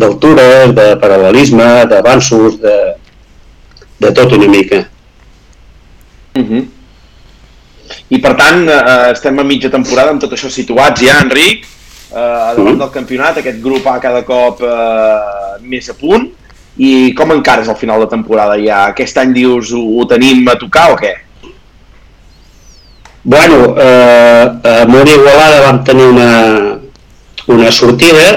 [0.00, 2.76] d'altures, de paral·lelisme, d'avanços, de,
[4.00, 4.84] de tot una mica.
[6.38, 6.64] Uh -huh.
[8.08, 12.16] I per tant, eh, estem a mitja temporada amb tot això situats ja, Enric, eh,
[12.16, 12.78] davant Mhm.
[12.78, 16.30] del campionat, aquest grup A cada cop eh, més a punt,
[16.80, 18.86] i com encares al final de temporada ja?
[18.92, 21.12] Aquest any dius ho, ho tenim a tocar o què?
[23.22, 26.30] Bueno, eh, a Mona Igualada vam tenir una,
[27.52, 28.30] una sortida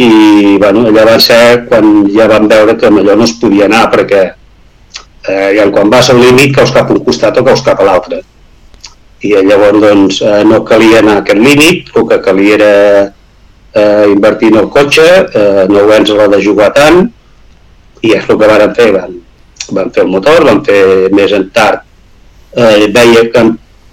[0.00, 3.84] i bueno, allà va ser quan ja vam veure que allò no es podia anar
[3.92, 4.22] perquè
[5.28, 7.86] eh, ja quan vas al límit caus cap a un costat o caus cap a
[7.90, 8.22] l'altre
[9.24, 12.72] i llavors doncs eh, no calia anar a aquest límit, el que calia era
[13.74, 17.06] eh, invertir en el cotxe, eh, no ens la de jugar tant
[18.04, 19.18] i és el que varen fer, van,
[19.72, 20.80] van fer el motor, van fer
[21.16, 21.84] més en tard.
[22.54, 23.44] Eh, veia que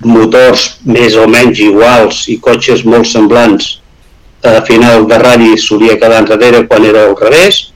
[0.06, 3.78] motors més o menys iguals i cotxes molt semblants
[4.46, 7.68] a final de ratll solia quedar enrere quan era al revés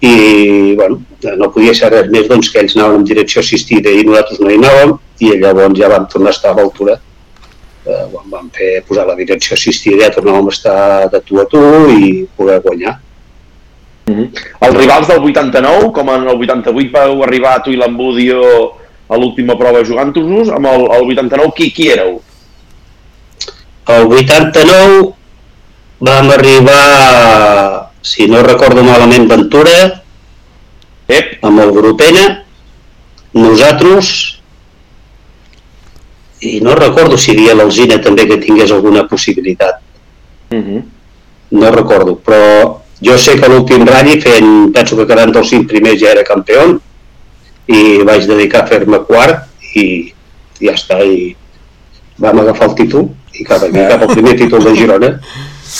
[0.00, 1.02] i bueno,
[1.36, 4.48] no podia ser res més doncs, que ells anaven en direcció assistida i nosaltres no
[4.48, 6.96] hi anàvem i llavors ja vam tornar a estar a l'altura.
[7.84, 10.80] Eh, quan vam fer posar la direcció assistida ja tornàvem a estar
[11.12, 11.60] de tu a tu
[11.92, 12.96] i poder guanyar
[14.66, 18.42] Els rivals del 89, com en el 88 vau arribar tu i l'Embudio
[19.10, 22.20] a l'última prova jugant-nos, amb el, el 89 qui, qui éreu?
[23.90, 25.14] El 89
[26.00, 29.76] vam arribar, si no recordo malament, Ventura,
[31.10, 32.20] Ep, amb el grup N,
[33.34, 34.12] nosaltres,
[36.46, 39.82] i no recordo si hi havia l'Alzina també que tingués alguna possibilitat,
[40.54, 40.82] uh -huh.
[41.50, 46.00] no recordo, però jo sé que l'últim ratll fent, penso que quedant dels cinc primers
[46.00, 46.78] ja era campió
[47.70, 49.46] i vaig dedicar a fer-me quart
[49.78, 50.12] i
[50.60, 51.34] ja està, i
[52.20, 55.10] vam agafar el títol i cap aquí, cap al primer títol de Girona.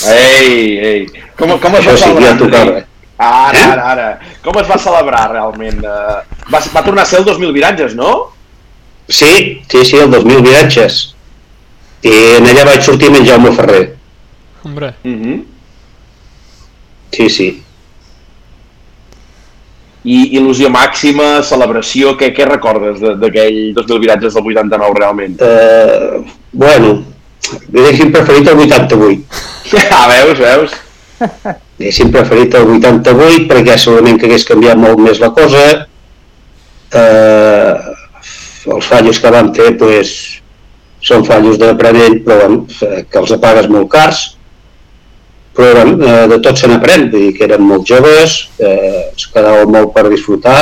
[0.08, 1.00] Ei, ei.
[1.36, 2.28] Com, com es va sí celebrar?
[2.30, 2.70] ja tocava.
[2.70, 2.86] Enric?
[3.20, 3.64] Ara, Eh?
[3.72, 4.06] ara, ara.
[4.44, 5.82] Com es va celebrar realment?
[5.84, 8.12] Uh, va, va tornar a ser el 2000 viratges, no?
[9.10, 11.00] Sí, sí, sí, el 2000 viatges.
[12.06, 13.82] I en allà vaig sortir amb en Jaume Ferrer.
[14.64, 15.42] Hombre, Uh -huh.
[17.14, 17.48] Sí, sí.
[20.00, 25.34] I il·lusió màxima, celebració, què, què recordes de- d'aquell 2000 viratges del 89 realment?
[25.44, 26.94] Uh, bueno,
[27.68, 29.24] haguéssim preferit el 88.
[29.94, 30.72] Ah, veus, veus?
[31.20, 35.66] Haguéssim preferit el 88 perquè segurament que hagués canviat molt més la cosa.
[36.90, 37.76] Uh,
[38.72, 40.10] els fallos que vam fer pues,
[41.04, 44.24] són fallos d'aprenent, però bueno, eh, que els apagues molt cars.
[45.56, 49.26] Però bueno, eh, de tot se n'aprèn, vull dir que érem molt joves, eh, ens
[49.34, 50.60] quedava molt per disfrutar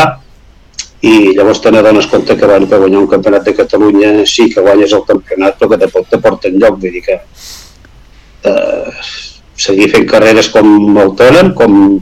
[1.06, 4.64] i llavors te n'adones compte que, bueno, que guanyar un campionat de Catalunya sí que
[4.64, 7.18] guanyes el campionat però que te, te porta enlloc, vull dir que
[8.50, 8.94] eh,
[9.58, 11.98] seguir fent carreres com autònom, com,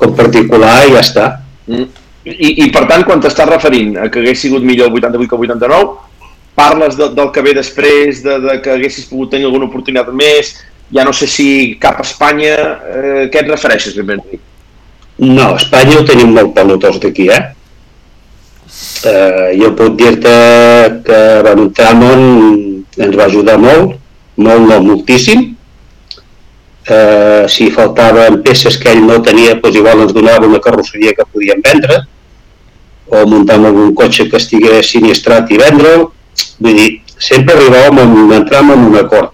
[0.00, 1.28] com particular i ja està.
[1.66, 1.90] Mm.
[2.22, 5.38] I, I per tant, quan t'estàs referint a que hagués sigut millor el 88 que
[5.38, 5.94] el 89,
[6.54, 10.54] parles de, del que ve després, de, de que haguessis pogut tenir alguna oportunitat més,
[10.92, 11.48] ja no sé si
[11.80, 12.56] cap a Espanya,
[12.92, 13.96] eh, què et refereixes?
[15.18, 17.42] No, a Espanya ho tenim molt pelotós d'aquí, eh?
[19.08, 19.48] eh?
[19.60, 20.36] Jo puc dir-te
[21.06, 22.22] que bueno, en Tramon
[22.98, 23.96] ens va ajudar molt,
[24.36, 25.50] molt, no, moltíssim.
[26.82, 31.28] Eh, si faltaven peces que ell no tenia, doncs igual ens donava una carrosseria que
[31.30, 32.02] podíem vendre,
[33.12, 36.08] o muntar amb algun cotxe que estigués sinistrat i vendre'l.
[36.62, 36.90] Vull dir,
[37.20, 39.31] sempre arribàvem a entrar en un acord.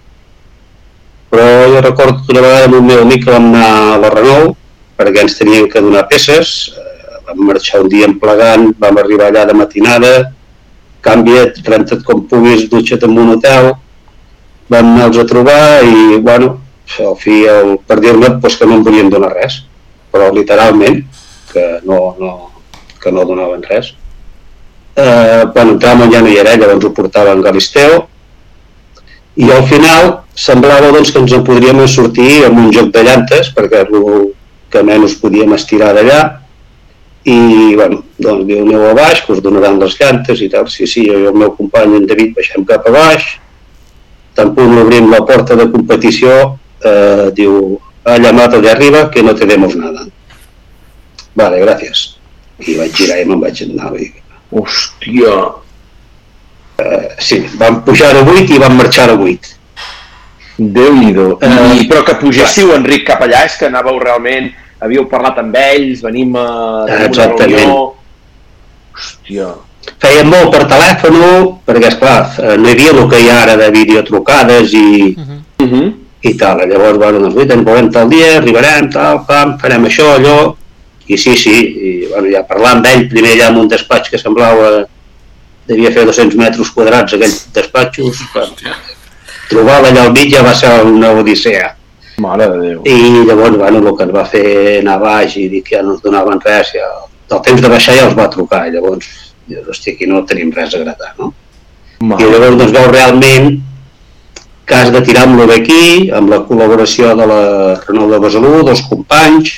[1.28, 4.12] Però jo recordo que una vegada amb un meu amic que vam anar a la
[4.14, 4.56] Renault
[4.98, 9.28] perquè ens tenien que donar peces, eh, vam marxar un dia en plegant, vam arribar
[9.28, 10.14] allà de matinada,
[11.06, 13.70] canvia't, renta't com puguis, dutxa't en un hotel,
[14.68, 16.56] vam anar-los a trobar i, bueno,
[17.04, 19.62] al fi, el, per dir-me doncs, que no em volien donar res,
[20.10, 21.04] però literalment,
[21.52, 22.34] que no, no,
[22.98, 23.92] que no donaven res.
[24.98, 28.08] Eh, quan entràvem ja no hi era, llavors ho portava en Galisteo,
[29.38, 33.52] i al final semblava doncs, que ens en podríem sortir amb un joc de llantes,
[33.54, 34.32] perquè el
[34.72, 36.20] que menys podíem estirar d'allà,
[37.28, 40.86] i bueno, doncs diu aneu a baix, que us donaran les llantes i tal, sí,
[40.86, 43.28] sí, jo i el meu company en David baixem cap a baix,
[44.54, 46.34] punt obrim la porta de competició,
[46.84, 50.06] eh, diu, ha llamado de arriba que no tenemos nada.
[51.34, 52.14] Vale, gràcies.
[52.58, 53.90] I vaig girar i me'n vaig anar.
[54.50, 55.34] Hòstia!
[57.18, 59.54] Sí, vam pujar a 8 i vam marxar a 8.
[60.58, 61.38] Déu-n'hi-do.
[61.42, 64.50] Eh, I, però que pugéssiu, Enric, cap allà, és que anàveu realment...
[64.78, 66.44] Havíeu parlat amb ells, venim a...
[66.86, 67.78] tenim una reunió.
[68.94, 69.48] Hòstia.
[69.98, 71.16] Feien molt per telèfon,
[71.66, 72.20] perquè, esclar,
[72.60, 75.16] no hi havia el que hi ha ara de videotrucades i,
[75.58, 75.92] Uh -huh.
[76.22, 76.62] i tal.
[76.68, 80.54] Llavors, bueno, doncs, guaita, ens veurem tal dia, arribarem, tal, pam, farem això, allò,
[81.06, 84.18] i sí, sí, i bueno, ja parlar amb ell, primer allà en un despatx que
[84.18, 84.86] semblava
[85.68, 88.76] devia fer 200 metres quadrats aquells despatxos, bueno,
[89.50, 91.74] trobar-la allà al mig ja va ser una odissea.
[92.18, 92.80] Mare de Déu.
[92.88, 94.48] I llavors, bueno, el que ens va fer
[94.80, 96.88] anar baix i dir que ja no ens donaven res, ja,
[97.30, 99.08] el temps de baixar ja els va trucar, i llavors,
[99.46, 101.32] dius, hòstia, aquí no tenim res a gratar, no?
[102.00, 102.30] I Mare.
[102.32, 103.50] llavors doncs veu realment
[104.68, 107.42] que has de tirar amb lo d'aquí, amb la col·laboració de la
[107.86, 109.54] Renault de Besalú, dels companys,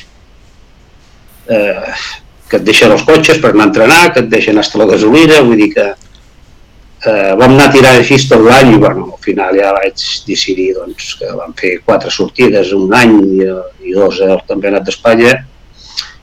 [1.51, 1.95] eh,
[2.51, 5.41] que et deixen els cotxes per anar a entrenar, que et deixen hasta la gasolina,
[5.47, 9.73] vull dir que eh, vam anar tirant així tot l'any i bueno, al final ja
[9.77, 13.47] vaig decidir doncs, que vam fer quatre sortides un any i,
[13.87, 15.37] i dos al Campionat d'Espanya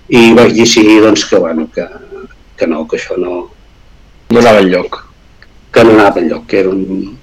[0.09, 1.87] i vaig decidir doncs, que, bueno, que,
[2.59, 3.45] que no, que això no,
[4.29, 5.03] No anava enlloc.
[5.71, 7.17] que no anava enlloc, que era un,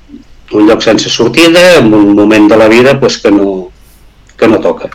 [0.53, 3.71] un lloc sense sortida, en un moment de la vida pues, que, no,
[4.39, 4.89] que no toca.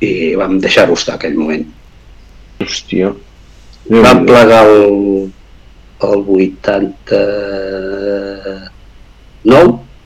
[0.00, 1.64] I vam deixar-ho estar aquell moment.
[2.60, 3.12] Hòstia.
[3.90, 5.32] Vam plegar el,
[6.04, 8.70] el 89,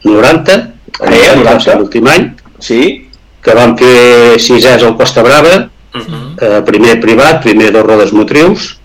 [0.04, 1.74] 90, Eh, 90?
[1.74, 2.30] l'últim any,
[2.60, 3.08] Sí?
[3.42, 6.36] que vam fer sisès al Costa Brava, Mhm.
[6.40, 8.78] eh, primer privat, primer dos rodes motrius,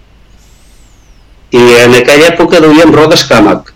[1.51, 3.71] i en aquella època duíem rodes Càmac.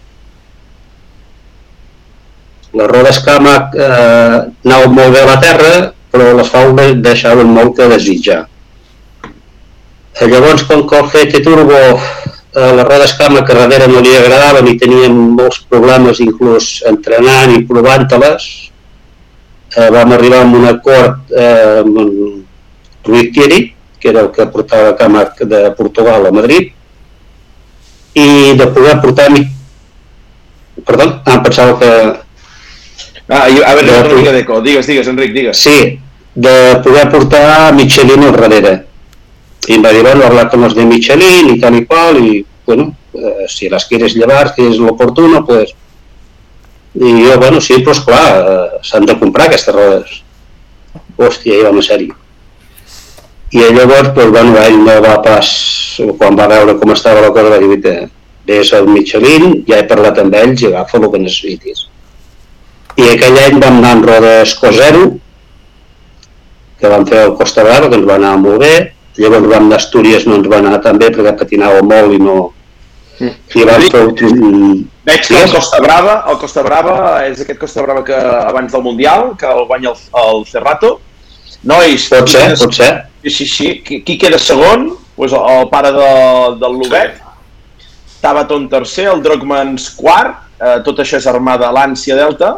[2.74, 7.76] Les rodes Càmac eh, anaven molt bé a la terra, però les faldes deixaven molt
[7.78, 8.48] que desitjar.
[10.14, 11.78] Eh, llavors, com que el GT Turbo,
[12.54, 17.64] eh, les rodes a darrere no li agradaven i teníem molts problemes inclús entrenant i
[17.66, 18.46] provant-te-les,
[19.76, 22.12] eh, vam arribar a un acord eh, amb en
[23.06, 26.72] Ruiz Thierry, que era el que portava Càmac de Portugal a Madrid,
[28.14, 29.48] i de poder portar mi...
[30.86, 31.22] Perdó?
[31.26, 31.92] Ah, em pensava que...
[33.30, 34.62] Ah, i, a veure, Ja, una mica d'eco.
[34.62, 35.58] Digues, digues, Enric, digues.
[35.58, 36.00] Sí,
[36.36, 38.93] de poder portar Michelin al darrere.
[39.68, 42.96] I va dir, bueno, hablar con los de Michelin y tal y cual, y bueno,
[43.14, 45.74] eh, si las quieres llevar, que es lo oportuno, pues...
[46.96, 50.20] I jo, bueno, sí, però esclar, eh, s'han de comprar aquestes rodes.
[51.18, 52.12] Hòstia, vam a ser-hi.
[53.54, 55.50] I llavors, doncs, bueno, ell no va pas,
[56.20, 58.10] quan va veure com estava la cosa, va dir, "Vete,
[58.46, 61.88] vés al Michelin, ja he parlat amb ells i agafa el que necessitis.
[62.98, 65.20] I aquell any vam anar amb rodes Co0,
[66.80, 69.78] que vam fer el Costa Brava, que ens va anar molt bé, llavors vam anar
[69.78, 72.38] a Astúries, no ens va anar tan bé perquè patinava molt i no...
[73.24, 74.88] I vam fer un...
[75.06, 76.96] Veig que el Costa Brava, el Costa Brava
[77.28, 80.96] és aquest Costa Brava que abans del Mundial, que el guanya el, el Cerrato.
[81.64, 82.90] Nois, Pot ser, qui- pot ser.
[83.24, 83.68] Sí, sí, sí.
[83.86, 84.90] Qui, qui queda segon?
[85.16, 86.08] Pues el, el pare de,
[86.64, 87.20] del Lobet.
[88.24, 90.40] Tabaton tercer, el Drogmans quart.
[90.64, 92.54] Eh, tot això és armada l'Ànsia Delta.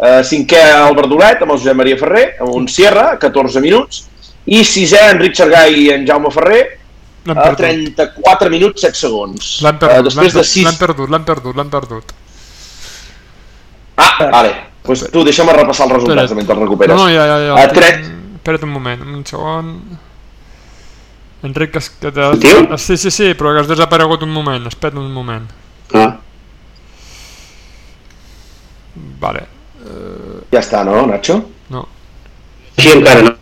[0.00, 4.04] Eh, cinquè, el Verdolet, amb el Josep Maria Ferrer, amb un Sierra, 14 minuts.
[4.46, 6.62] I sisè, Enric Xargai i en Jaume Ferrer,
[7.28, 7.58] a perdut.
[7.60, 9.50] 34 minuts 7 segons.
[9.62, 10.64] L'hem Eh, perdut, després de l'hem 6...
[10.64, 12.12] l'hem perdut, l'hem perdut, l'hem perdut.
[13.96, 14.54] Ah, vale.
[14.82, 16.96] Pues tu, deixa'm repassar els resultats mentre el recuperes.
[16.96, 17.54] No, no, ja, ja, ja.
[17.60, 18.16] A el tre- tinc.
[18.40, 19.74] Espera't un moment, un segon.
[21.44, 22.24] Enric, que, que te...
[22.32, 22.78] Sentiu?
[22.80, 25.44] Sí, sí, sí, però que has desaparegut un moment, espera't un moment.
[25.92, 26.16] Ah,
[29.20, 29.44] Vale,
[30.52, 31.36] Ja està, no, Nacho?
[31.70, 31.84] no.
[32.76, 33.32] així encara no.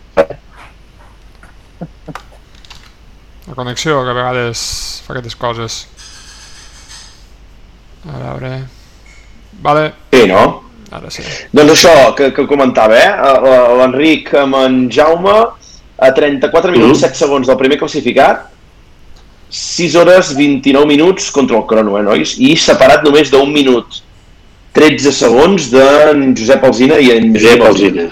[3.48, 5.86] La connexió, que a vegades fa aquestes coses.
[8.08, 8.52] A veure...
[9.62, 10.42] Vale, Sí, no?
[10.94, 11.20] ara sí.
[11.52, 13.08] Doncs això que, que comentava, eh?
[13.80, 15.34] L'Enric amb en Jaume
[15.98, 17.08] a 34 minuts Mhm.
[17.08, 18.46] 7 segons del primer classificat
[19.50, 22.36] 6 hores 29 minuts contra el crono, eh, nois?
[22.38, 24.00] I separat només d'un minut
[24.76, 28.08] 13 segons d'en Josep Alzina i en Josep Alzina.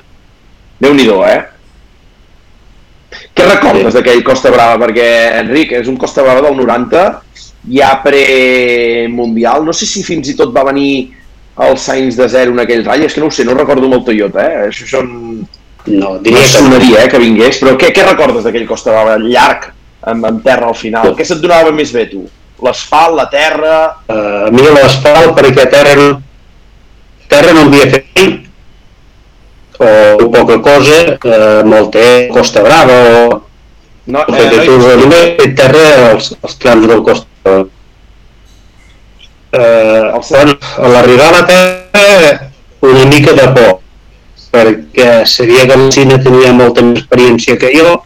[0.80, 1.44] Déu-n'hi-do, eh?
[3.36, 4.78] Què recordes d'aquell Costa Brava?
[4.80, 5.06] Perquè,
[5.42, 7.04] Enric, és un Costa Brava del 90,
[7.76, 9.66] ja pre-mundial.
[9.66, 11.12] No sé si fins i tot va venir
[11.66, 14.06] el Sainz de zero en aquell ratll, és que no ho sé, no recordo molt
[14.08, 14.66] Toyota, eh?
[14.70, 15.12] Això són...
[15.86, 16.64] No, No diria que no.
[16.66, 19.68] sonaria, eh, que vingués, però què, què recordes d'aquell Costa Brava llarg,
[20.02, 21.12] amb, amb terra al final?
[21.14, 22.24] Què se't donava més bé, tu?
[22.64, 23.76] L'asfalt, la terra...
[24.08, 26.08] Uh, a mi l'asfalt perquè terra no,
[27.30, 28.45] terra no havia fet
[29.78, 33.42] o poca cosa, uh, molt té Costa Brava o
[34.06, 37.64] No, eh, fet nois, no, només terra als, als trams del Costa Brava.
[39.56, 42.32] Uh, bueno, a l'arribar a la terra
[42.86, 43.80] una mica de por,
[44.52, 47.96] perquè sabia que el cine tenia molta més experiència que jo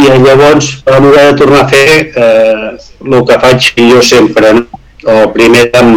[0.00, 1.86] i llavors vam haver de tornar a fer
[2.16, 2.70] eh,
[3.04, 4.80] el que faig jo sempre no?
[5.12, 5.92] el primer vam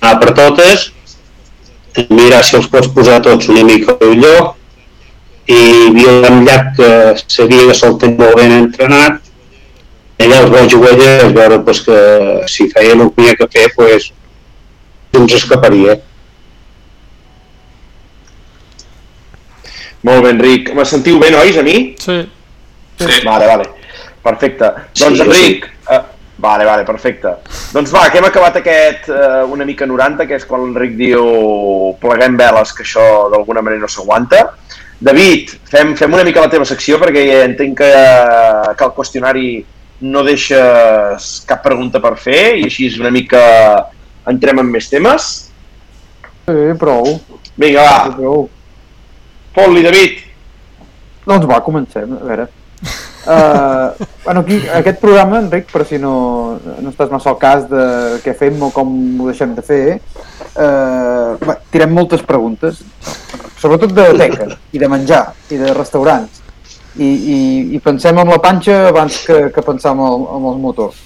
[0.00, 0.90] anar per totes
[2.10, 4.56] mirar si els pots posar tots una mica al lloc
[5.46, 6.90] i hi havia un llac que
[7.26, 9.20] sabia que se'l tenia molt ben entrenat
[10.24, 12.00] allà els vaig guanyar i veure pues, que
[12.50, 14.10] si feia el que havia que fer pues,
[15.14, 16.00] ens escaparia
[20.04, 20.66] Molt bé, Enric.
[20.76, 21.78] Me sentiu bé, nois, a mi?
[21.96, 22.18] Sí.
[23.00, 23.20] Sí.
[23.24, 23.70] Vale, vale.
[24.24, 24.68] Perfecte.
[24.92, 25.73] Sí, Doncs, Enric, eh,
[26.38, 27.36] vale, vale, perfecte.
[27.72, 31.24] Doncs va, que hem acabat aquest eh, una mica 90, que és quan l'Enric diu
[32.02, 34.44] pleguem veles, que això d'alguna manera no s'aguanta.
[35.04, 37.92] David, fem, fem una mica la teva secció perquè entenc que,
[38.78, 39.48] que el qüestionari
[40.04, 43.42] no deixes cap pregunta per fer i així una mica
[44.30, 45.30] entrem en més temes.
[46.44, 47.16] Sí, prou.
[47.60, 48.34] Vinga, va,
[49.54, 50.20] fot-li, David.
[51.24, 52.48] Doncs va, comencem, a veure.
[53.24, 57.84] Uh, bueno, aquí, aquest programa, Enric, per si no, no estàs massa al cas de
[58.24, 58.90] què fem o com
[59.22, 62.82] ho deixem de fer, uh, va, tirem moltes preguntes,
[63.60, 66.42] sobretot de teca i de menjar i de restaurants.
[66.94, 67.38] I, i,
[67.74, 71.00] i pensem en la panxa abans que, que pensar en, el, en els motors.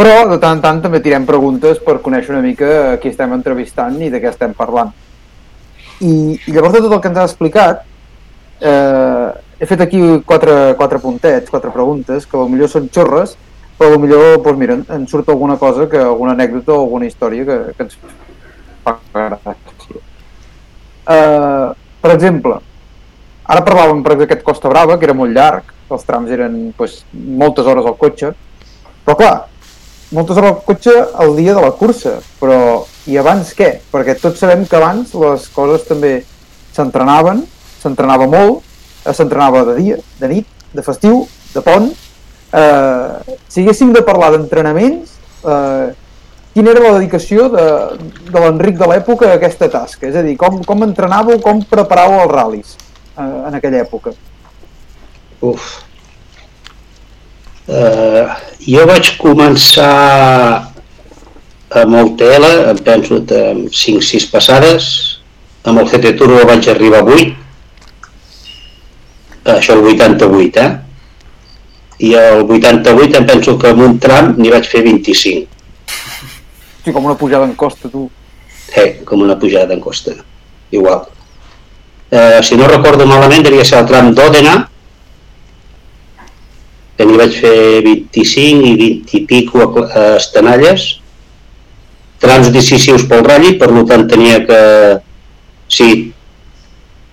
[0.00, 3.96] Però de tant en tant també tirem preguntes per conèixer una mica qui estem entrevistant
[4.02, 4.90] i de què estem parlant.
[6.00, 7.82] I, i llavors de tot el que ens has explicat,
[8.60, 9.28] eh,
[9.60, 13.36] he fet aquí quatre, quatre puntets, quatre preguntes, que potser són xorres,
[13.76, 17.58] però potser, doncs mira, en surt alguna cosa, que alguna anècdota o alguna història que,
[17.76, 17.98] que ens
[18.84, 20.00] fa gràcia.
[21.10, 22.56] Uh, per exemple,
[23.44, 27.68] ara parlàvem per aquest Costa Brava, que era molt llarg, els trams eren pues, moltes
[27.68, 28.32] hores al cotxe,
[29.04, 29.34] però clar,
[30.16, 33.74] moltes hores al cotxe el dia de la cursa, però i abans què?
[33.92, 36.20] Perquè tots sabem que abans les coses també
[36.72, 37.42] s'entrenaven,
[37.82, 38.69] s'entrenava molt, eh,
[39.04, 41.24] s'entrenava de dia, de nit, de festiu,
[41.54, 41.90] de pont.
[42.52, 45.90] Eh, si haguéssim de parlar d'entrenaments, eh,
[46.54, 47.66] quina era la dedicació de,
[48.30, 50.08] de l'Enric de l'època a aquesta tasca?
[50.10, 54.14] És a dir, com, com entrenàveu, com preparàveu els ral·lis eh, en aquella època?
[55.40, 55.70] Uf.
[57.70, 58.26] Uh,
[58.66, 60.66] jo vaig començar
[61.70, 64.88] amb el TL, em penso amb 5-6 passades,
[65.62, 67.36] amb el GT Turbo vaig arribar a 8,
[69.58, 70.70] això el 88, eh?
[72.00, 75.46] I el 88 em penso que amb un tram n'hi vaig fer 25.
[76.84, 78.06] Sí, com una pujada en costa, tu.
[78.76, 80.14] Eh, com una pujada en costa.
[80.70, 81.02] Igual.
[82.10, 84.54] Eh, si no recordo malament, devia ser el tram d'Òdena,
[86.96, 90.88] que n'hi vaig fer 25 i 20 i pico a, a Estanalles,
[92.20, 94.58] trams decisius pel ratll, per tant tenia que...
[95.70, 95.86] Si,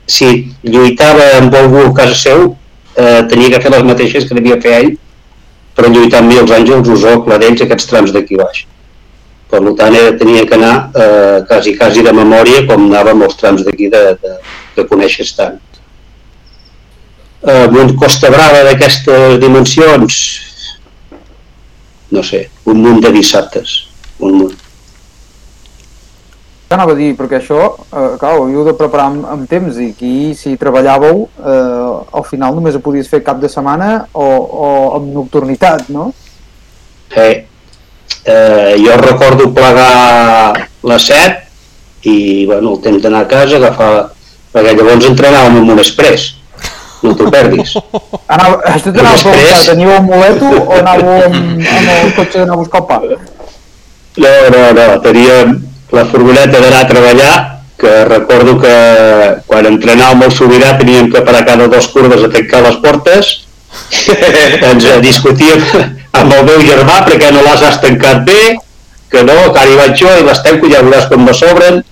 [0.07, 2.47] si lluitava amb algú a casa seu,
[2.95, 4.95] eh, tenia que fer les mateixes que devia fer ell,
[5.77, 8.65] però lluitar amb els àngels, Usó, Cladells, aquests trams d'aquí baix.
[9.51, 13.37] Per tant, era, tenia que anar eh, quasi, quasi de memòria com anava amb els
[13.39, 14.33] trams d'aquí de, de,
[14.75, 15.59] que coneixes tant.
[17.47, 20.17] Eh, un Costa Brava d'aquestes dimensions,
[22.11, 23.77] no sé, un munt de dissabtes,
[24.19, 24.56] un munt.
[26.67, 27.13] Anava a dir?
[27.15, 31.27] Perquè això, eh, clar, ho havíeu de preparar amb, amb temps i aquí, si treballàveu,
[31.39, 36.09] eh, al final només ho podies fer cap de setmana o, o amb nocturnitat, no?
[37.15, 37.45] Eh,
[38.25, 41.47] eh, jo recordo plegar les 7
[42.03, 43.91] i bueno, el temps d'anar a casa agafar
[44.53, 46.33] perquè llavors entrenàvem amb un express
[47.03, 47.77] no t'ho perdis
[48.33, 52.57] Anava, això t'anava a preguntar, teníeu un moleto o anàveu amb, amb el cotxe d'anar
[52.57, 52.99] a buscar el pa?
[54.17, 55.57] no, no, no, teníem
[55.91, 57.33] la furgoneta d'anar a treballar
[57.77, 58.75] que recordo que
[59.47, 63.33] quan entrenàvem el Sobirà teníem que parar cada dos curves a tancar les portes.
[64.09, 65.61] Ens eh, discutíem
[66.17, 68.57] amb el meu germà perquè no les has tancat bé
[69.11, 71.83] que no, que ara hi vaig jo i les tanco ja veuràs com me sobren.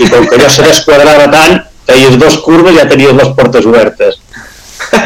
[0.00, 4.18] I com que allò se desquadrava tant feies dos curves ja tenies les portes obertes.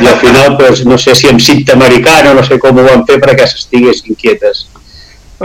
[0.00, 3.04] I al final pues, no sé si amb cinta americana no sé com ho van
[3.08, 4.64] fer perquè s'estiguessin quietes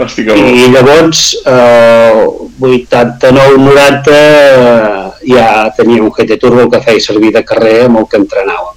[0.00, 0.34] Bo.
[0.34, 2.24] i llavors eh,
[2.60, 8.20] 89-90 eh, ja tenia un GT Turbo que feia servir de carrer amb el que
[8.20, 8.76] entrenàvem.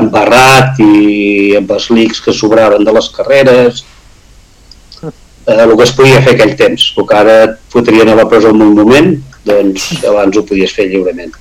[0.00, 3.84] Embarrat i amb els leaks que sobraven de les carreres
[5.02, 6.88] eh, el que es podia fer aquell temps.
[6.96, 9.14] El que ara et fotrien a la presó en un moment
[9.44, 11.32] doncs abans ho podies fer lliurement.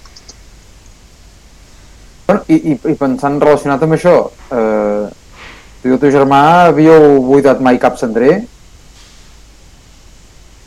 [2.27, 4.15] Bueno, i, i, I pensant relacionat amb això,
[4.55, 5.09] eh,
[5.81, 8.41] tu i el teu germà havíeu buidat mai cap cendrer?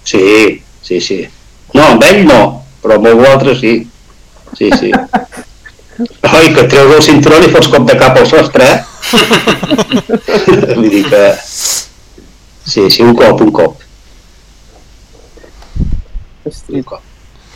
[0.04, 1.20] sí, sí, sí
[1.74, 2.40] no, amb ell no
[2.84, 3.74] però amb algú altre sí.
[4.54, 4.90] Sí, sí.
[6.36, 8.84] Oi, que treus el cinturó i fots cop de cap al sostre, eh?
[10.76, 11.22] Vull dir que...
[12.64, 13.82] Sí, sí, un cop, un cop.
[16.44, 16.80] Hosti.
[16.80, 17.02] Un cop.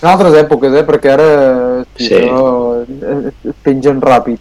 [0.02, 0.84] En altres èpoques, eh?
[0.86, 1.28] Perquè ara
[1.98, 2.20] Sí.
[3.50, 4.38] es pengen ràpid.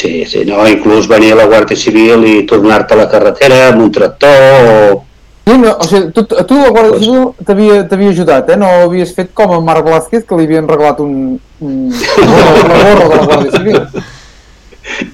[0.00, 3.82] Sí, sí, no, inclús venir a la Guàrdia Civil i tornar-te a la carretera amb
[3.84, 5.02] un tractor o...
[5.44, 7.04] Sí, no, o sigui, tu, tu la Guàrdia Pues-
[7.44, 8.56] Civil t'havia ajudat, eh?
[8.60, 13.08] No havies fet com a Marc Blázquez, que li havien regalat un, un la gorra
[13.10, 13.80] de la Guàrdia Civil.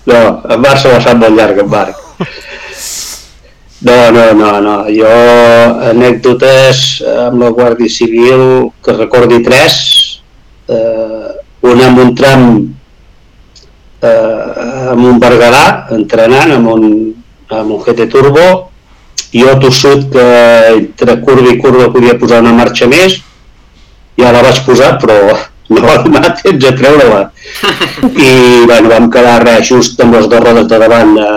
[0.07, 0.21] No,
[0.55, 1.99] en Marc se la sap molt llarg, en Marc.
[3.87, 4.77] No, no, no, no.
[4.93, 5.11] Jo,
[5.91, 6.85] anècdotes
[7.27, 8.47] amb la Guàrdia Civil,
[8.85, 9.77] que recordi tres.
[10.69, 11.29] Eh,
[11.67, 12.47] una amb un tram
[14.03, 16.89] eh, amb un Berguedà, entrenant amb un,
[17.49, 18.47] amb un GT Turbo,
[19.33, 20.27] jo tossut que
[20.75, 23.21] entre curva i curva podia posar una marxa més,
[24.17, 25.19] ja la vaig posar, però
[25.75, 27.23] no va donar temps a treure-la.
[28.27, 28.31] I
[28.67, 31.33] bueno, vam quedar res, just amb les dues rodes de davant a,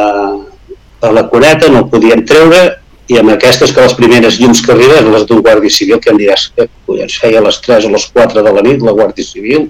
[1.07, 2.61] a la cuneta, no podíem treure,
[3.10, 6.19] i amb aquestes que les primeres llums que arriben, les d'un guàrdia civil, que em
[6.19, 9.26] diràs que collons feia a les 3 o les 4 de la nit, la guàrdia
[9.26, 9.65] civil,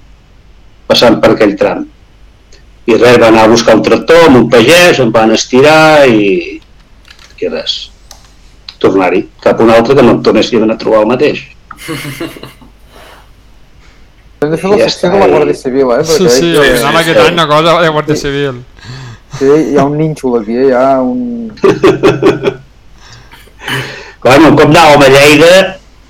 [0.89, 1.85] passant per aquell tram.
[2.89, 6.59] I res, va anar a buscar un tractor amb un pagès, em van estirar i,
[7.39, 7.75] i res.
[8.81, 11.43] Tornar-hi, cap a un altre que no em tornessin a trobar el mateix.
[14.39, 16.03] Hem de fer la Ja secció està, de la Guàrdia Civil, eh?
[16.07, 18.61] Sí, sí, que- sí, anava aquest any una cosa de Guàrdia Civil.
[19.37, 20.67] Sí, hi ha un nínxol aquí, eh?
[20.69, 21.51] hi ha un...
[24.23, 25.51] Bueno, un cop anàvem a Lleida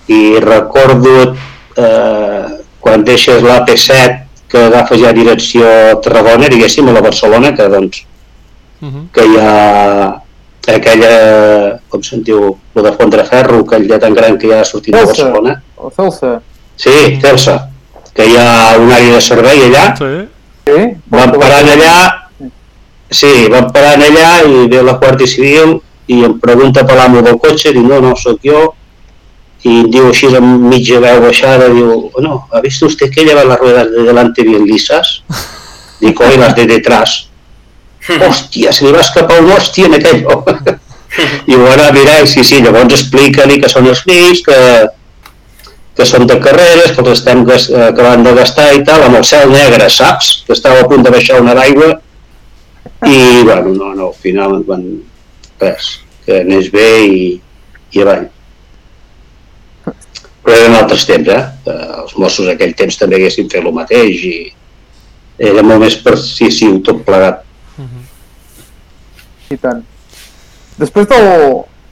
[0.10, 1.12] i recordo
[1.78, 2.46] eh,
[2.82, 8.06] quan deixes l'AP7 que agafa ja direcció a Tarragona, diguéssim, a la Barcelona, que doncs
[8.82, 9.10] Mhm.
[9.14, 10.22] que hi ha
[10.68, 14.54] aquella, com se'n diu, lo de Font de Ferro, aquell ja tan gran que hi
[14.54, 15.24] ha sortint de Celsa.
[15.26, 15.62] Barcelona.
[15.78, 16.42] O Celsa.
[16.76, 17.70] Sí, Celsa,
[18.14, 20.28] que hi ha un àrea de servei allà, Sí.
[20.66, 20.96] Sí?
[21.10, 21.94] vam parar allà,
[23.10, 27.38] sí, vam parar allà i ve la Guàrdia Civil i em pregunta per l'amo del
[27.40, 28.74] cotxe, diu, no, no, sóc jo,
[29.64, 33.60] y digo així amb mitja veu baixada, diu, no, ¿ha visto usted que lleva las
[33.60, 35.24] ruedas de delante bien lisas?
[36.00, 37.28] Dic, oi, las de detrás.
[38.08, 40.24] Hòstia, se li va escapar un hòstia en aquell
[41.52, 44.58] I bueno, mira, sí, sí, llavors explica-li que són els fills, que,
[45.98, 49.26] que són de carreres, que els estem gas- acabant de gastar i tal, amb el
[49.28, 50.44] cel negre, saps?
[50.48, 51.90] Que estava a punt de baixar una d'aigua
[53.10, 54.86] i, bueno, no, no, al final van...
[55.60, 57.24] Res, que anés bé i,
[57.92, 58.30] i avall.
[60.50, 61.42] Però eren altres temps, eh?
[61.70, 64.34] Eh, Els Mossos aquell temps també haguessin fet el mateix i
[65.50, 67.44] era molt més precisiu tot plegat.
[69.54, 69.84] I tant.
[70.80, 71.30] Després del,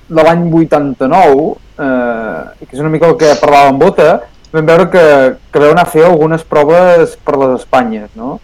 [0.10, 1.46] de l'any 89,
[1.78, 4.10] eh, que és una mica el que parlàvem amb Bota,
[4.56, 5.06] vam veure que,
[5.54, 8.40] que veu anar a fer algunes proves per les Espanyes, no?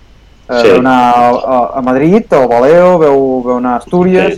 [0.46, 0.68] Eh, Sí.
[0.70, 4.38] Veu anar a, a, a Madrid, al Baleo, veu, veu anar a Astúries,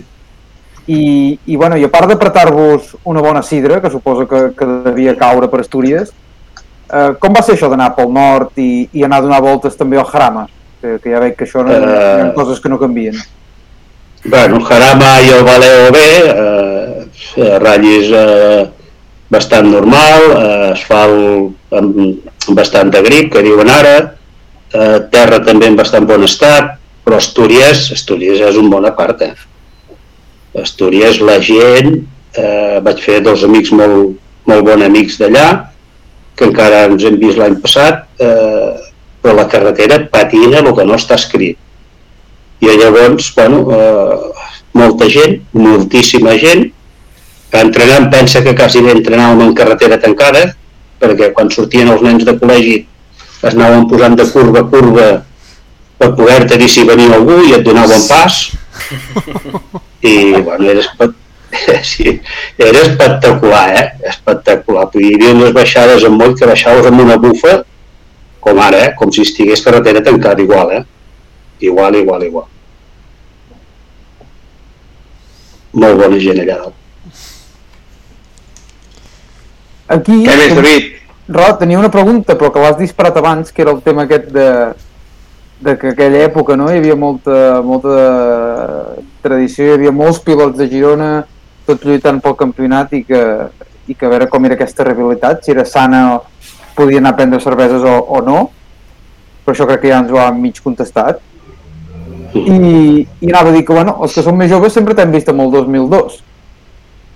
[0.86, 5.16] i, i, bueno, i a part d'apretar-vos una bona sidra, que suposo que, que devia
[5.18, 6.12] caure per Astúries,
[6.92, 9.98] eh, com va ser això d'anar pel nord i, i anar a donar voltes també
[9.98, 10.46] al Jarama?
[10.80, 11.80] Que, que ja veig que això no, Eh.
[11.80, 13.16] hi ha coses que no canvien.
[14.24, 17.06] Bueno, el Jarama i el Baleo bé, eh,
[17.36, 18.66] eh, ratllis eh,
[19.30, 21.98] bastant normal, eh, asfalt amb,
[22.46, 23.96] amb bastant de grip, que diuen ara,
[24.72, 26.76] eh, terra també en bastant bon estat,
[27.06, 29.34] però Astúries, Astúries és un bon part, eh?
[30.62, 32.02] Astúries, la gent,
[32.36, 34.16] eh, vaig fer dos amics molt,
[34.48, 35.46] molt bons amics d'allà,
[36.36, 38.72] que encara ens hem vist l'any passat, eh,
[39.22, 41.58] però la carretera patina el que no està escrit.
[42.60, 46.70] I llavors, bueno, eh, molta gent, moltíssima gent,
[47.50, 50.44] que entrenant pensa que quasi bé entrenàvem en carretera tancada,
[51.00, 52.76] perquè quan sortien els nens de col·legi
[53.42, 55.08] es anaven posant de curva a curva
[55.98, 58.40] per poder-te dir si venia algú i et donaven pas.
[60.06, 61.10] I, bueno, era, espe...
[61.82, 62.20] sí,
[62.58, 63.92] era espectacular, eh?
[64.08, 64.88] Espectacular.
[64.94, 67.58] Hi havia unes baixades amb moll que baixaves amb una bufa,
[68.40, 68.92] com ara, eh?
[68.98, 70.82] Com si estigués carretera tancada igual, eh?
[71.66, 72.50] Igual, igual, igual.
[75.76, 76.82] Molt bona gent allà dalt.
[79.96, 80.92] Aquí, Què més, David?
[81.28, 84.46] Rod, tenia una pregunta, però que l'has disparat abans, que era el tema aquest de,
[85.60, 86.68] de que aquella època no?
[86.70, 87.94] hi havia molta, molta
[89.24, 91.10] tradició, hi havia molts pilots de Girona,
[91.66, 93.22] tots lluitant pel campionat i que,
[93.88, 96.20] i que a veure com era aquesta rivalitat, si era sana
[96.76, 98.42] podia anar a prendre cerveses o, o no,
[99.44, 101.22] però això crec que ja ens ho ha mig contestat.
[102.36, 105.30] I, i anava a dir que bueno, els que són més joves sempre t'hem vist
[105.32, 106.18] amb el 2002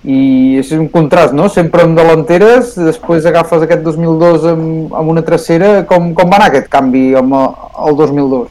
[0.03, 1.45] i és un contrast, no?
[1.53, 6.49] Sempre amb delanteres, després agafes aquest 2002 amb, amb una tracera, com, com va anar
[6.49, 7.53] aquest canvi amb el,
[7.87, 8.49] el 2002?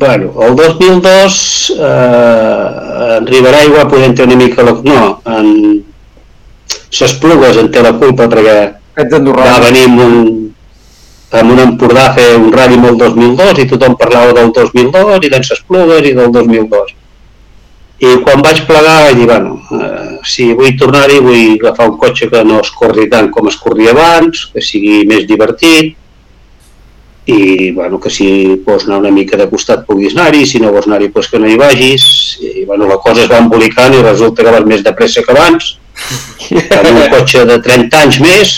[0.00, 1.38] Bueno, el 2002
[1.76, 4.74] eh, en Riberaigua podem tenir una mica la...
[4.82, 5.84] No, en
[6.90, 8.56] ses plugues en té la culpa perquè
[8.98, 10.14] va venir amb un,
[11.38, 15.30] amb un Empordà a fer un rally molt 2002 i tothom parlava del 2002 i
[15.30, 16.96] d'en ses plugues i del 2002
[18.00, 22.30] i quan vaig plegar vaig dir, bueno, eh, si vull tornar-hi vull agafar un cotxe
[22.32, 25.96] que no es corri tant com es corria abans, que sigui més divertit
[27.30, 30.88] i bueno, que si vols anar una mica de costat puguis anar-hi, si no vols
[30.88, 32.06] anar-hi pues que no hi vagis
[32.40, 35.36] i bueno, la cosa es va embolicant i resulta que vas més de pressa que
[35.36, 35.76] abans
[36.80, 38.54] amb un cotxe de 30 anys més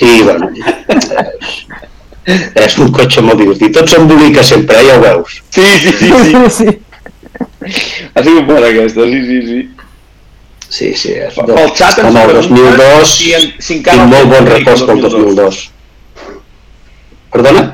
[0.00, 0.48] i bueno
[0.96, 1.12] és,
[2.64, 6.10] és un cotxe molt divertit tot s'embolica sempre, eh, ja ho veus Sí, sí, sí,
[6.24, 6.48] sí.
[6.58, 6.78] sí.
[8.14, 9.60] Ha sigut bona aquesta, sí, sí, sí.
[10.68, 14.12] sí, sí, és Pel- pel xat ens el pregunten 2002 si si encara tinc el
[14.12, 15.62] molt bon el pel 2002
[17.32, 17.64] perdona?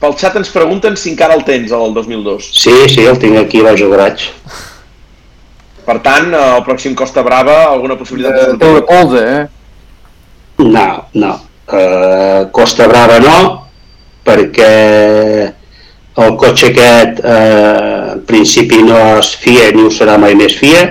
[0.00, 2.50] Pel xat ens pregunten si encara el tens, el 2002.
[2.54, 4.30] sí, sí, el tinc aquí baix al garatge
[5.84, 8.86] Per tant, eh, el pròxim Costa Brava, alguna possibilitat de Eh, Té una sortir?
[8.88, 9.46] colze, eh?
[10.64, 11.32] No, no.
[11.68, 13.66] Uh, Costa Brava no,
[14.24, 15.52] perquè
[16.22, 20.84] el cotxe aquest uh, en principi no es fia ni ho serà mai més fia,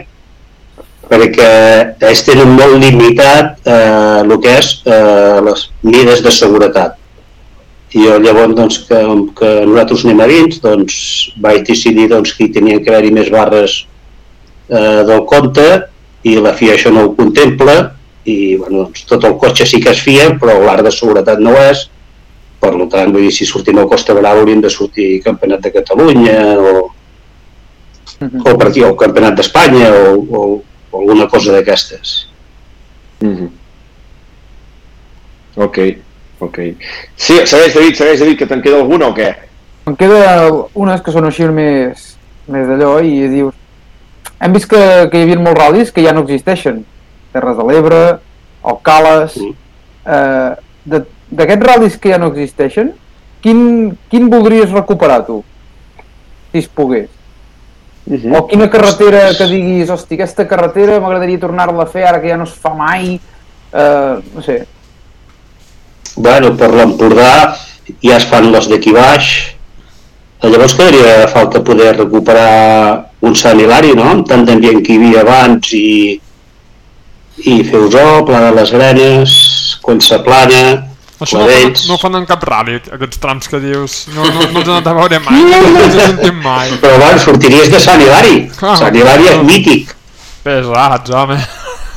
[1.07, 1.51] perquè
[2.09, 6.99] ells tenen molt limitat uh, el que és uh, les mides de seguretat.
[7.93, 8.99] I jo llavors, doncs, que,
[9.37, 10.95] que nosaltres anem a dins, doncs,
[11.45, 13.83] vaig decidir doncs, que hi tenien que haver-hi més barres
[14.69, 15.65] eh, del compte
[16.23, 17.75] i la FIA això no ho contempla
[18.23, 21.53] i bueno, doncs, tot el cotxe sí que es fia però l'art de seguretat no
[21.53, 21.87] ho és
[22.63, 26.37] per tant, vull dir, si sortim al Costa Brava hauríem de sortir Campionat de Catalunya
[26.59, 26.85] o,
[28.23, 30.43] o per aquí, o Campionat d'Espanya o, o,
[30.91, 32.21] o alguna cosa d'aquestes
[33.23, 33.45] Mhm.
[35.55, 35.77] Ok,
[36.43, 36.57] ok.
[37.15, 39.29] Sí, segueix, David, segueix, David, que te'n queda alguna o què?
[39.87, 40.49] Em queda
[40.79, 42.07] unes que són així més,
[42.51, 43.53] més d'allò i dius...
[44.43, 44.81] Hem vist que,
[45.11, 46.81] que hi havia molts ral·lis que ja no existeixen.
[47.35, 48.01] Terres de l'Ebre,
[48.73, 49.37] Alcales...
[49.39, 49.53] Mm.
[50.03, 50.51] Eh,
[50.91, 52.93] de- D'aquests ral·lis que ja no existeixen,
[53.41, 55.41] quin, quin voldries recuperar tu?
[56.51, 57.09] Si es pogués.
[58.05, 58.35] Mhm.
[58.35, 62.37] O quina carretera que diguis, hosti, aquesta carretera m'agradaria tornar-la a fer ara que ja
[62.37, 63.19] no es fa mai.
[63.73, 64.65] Eh, no sé,
[66.15, 67.55] Bueno, per l'Empordà
[68.03, 69.29] ja es fan les d'aquí baix.
[70.43, 74.05] Llavors quedaria falta poder recuperar un Sant Hilari, no?
[74.11, 76.19] Amb tant d'ambient que hi havia abans i,
[77.49, 79.35] i fer Usó, Pla de les Grenes,
[79.81, 80.61] Consa Plana,
[81.21, 83.97] Això no fan, no fan en cap ràdio, aquests trams que dius.
[84.15, 86.73] No, no, no els he anat a veure mai, no els he sentit mai.
[86.83, 88.39] Però bueno, sortiries de Sant Hilari.
[88.57, 88.77] Clar.
[88.81, 89.93] Sant Hilari és mític.
[90.43, 91.37] Pesats, home.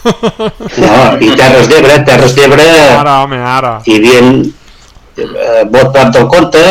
[0.06, 2.62] No, i Terres d'Ebre, Terres d'Ebre
[2.94, 3.72] Ara, home, ara.
[3.82, 6.62] hi havia eh, Bot Prat del Comte,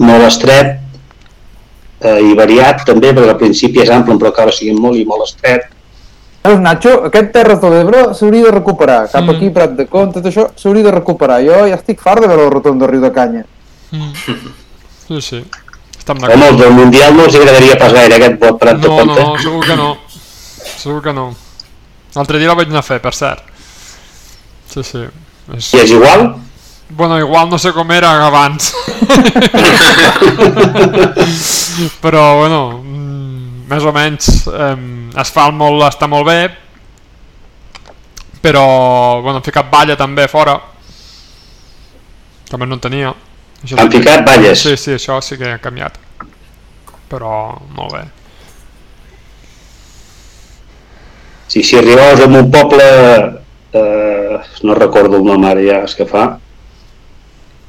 [0.00, 0.78] molt estret
[2.00, 5.26] eh, i variat també, perquè al principi és ample però acaba sent molt i molt
[5.28, 5.68] estret.
[6.46, 9.08] Veus, Nacho, aquest Terres de l'Ebre s'hauria de recuperar.
[9.10, 9.30] Cap Mm.
[9.36, 11.40] aquí, Prat de Cont, tot això s'hauria de recuperar.
[11.44, 13.44] Jo ja estic fart de veure el retorn de Riu de Canya.
[15.06, 15.44] Sí, sí.
[15.98, 16.58] Estem Home, els d'acord.
[16.60, 19.22] del Mundial no els agradaria pas gaire aquest Bot Prat del No, no, Comte.
[19.22, 19.96] no, segur que no.
[20.78, 21.34] Segur que no.
[22.14, 23.42] L'altre dia la vaig anar a fer, per cert.
[24.72, 25.02] Sí, sí.
[25.56, 25.72] És...
[25.74, 26.36] I és igual?
[26.90, 28.72] Bueno, igual no sé com era abans.
[32.00, 33.35] Però, bueno, mm,
[33.66, 34.76] més o menys eh,
[35.22, 36.40] es fa molt, està molt bé,
[38.42, 38.62] però,
[39.24, 40.54] bueno, han ficat balla també fora,
[42.52, 43.14] més no en tenia.
[43.62, 44.60] Això Han sí que- ficat balles?
[44.62, 45.96] Sí, sí, això sí que ha canviat.
[47.10, 47.32] Però,
[47.74, 48.04] molt bé.
[51.48, 52.86] Si, si arribaves a un poble,
[53.72, 56.24] eh, no recordo el nom ara ja, és que fa,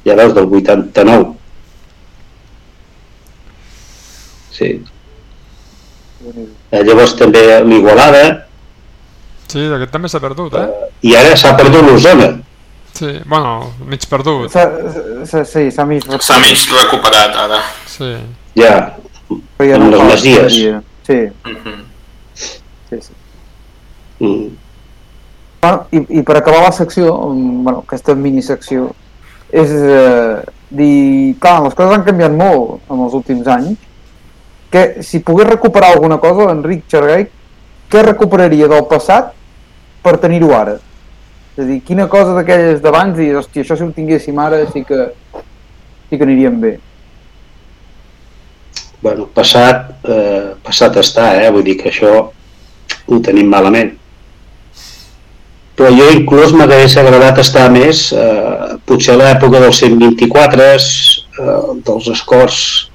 [0.04, 1.34] ja veus, del 89.
[4.58, 4.72] Sí.
[6.70, 8.44] Eh, llavors també l'Igualada,
[9.48, 10.66] Sí, aquest també s'ha perdut, eh?
[11.08, 12.26] i ara s'ha perdut l'Osona.
[12.92, 14.50] Sí, bueno, mig perdut.
[14.52, 16.02] S'ha- s'ha- Sí, s'ha mig...
[16.20, 17.60] S'ha mig recuperat ara.
[17.86, 18.10] Sí.
[18.58, 18.96] Ja,
[19.56, 20.52] però ja amb les fa masies.
[21.06, 21.84] Sí, Mhm.
[22.34, 23.12] sí, sí.
[24.20, 24.48] mm,
[25.62, 28.92] Bueno, i, I per acabar la secció, um, bueno, aquesta minisecció,
[29.50, 33.78] és eh, dir, clar, les coses han canviat molt en els últims anys,
[34.70, 37.28] que si pogués recuperar alguna cosa, Enric Xargai,
[37.88, 39.32] què recuperaria del passat
[40.04, 40.76] per tenir-ho ara?
[41.56, 44.84] És a dir, quina cosa d'aquelles d'abans i, hòstia, això si ho tinguéssim ara sí
[44.86, 45.08] que,
[46.08, 46.78] sí que aniríem bé.
[49.00, 51.50] bueno, passat, eh, passat està, eh?
[51.54, 52.12] vull dir que això
[53.06, 53.92] ho tenim malament.
[55.78, 62.08] Però jo inclús m'hagués agradat estar més, eh, potser a l'època dels 124, eh, dels
[62.10, 62.87] escorts,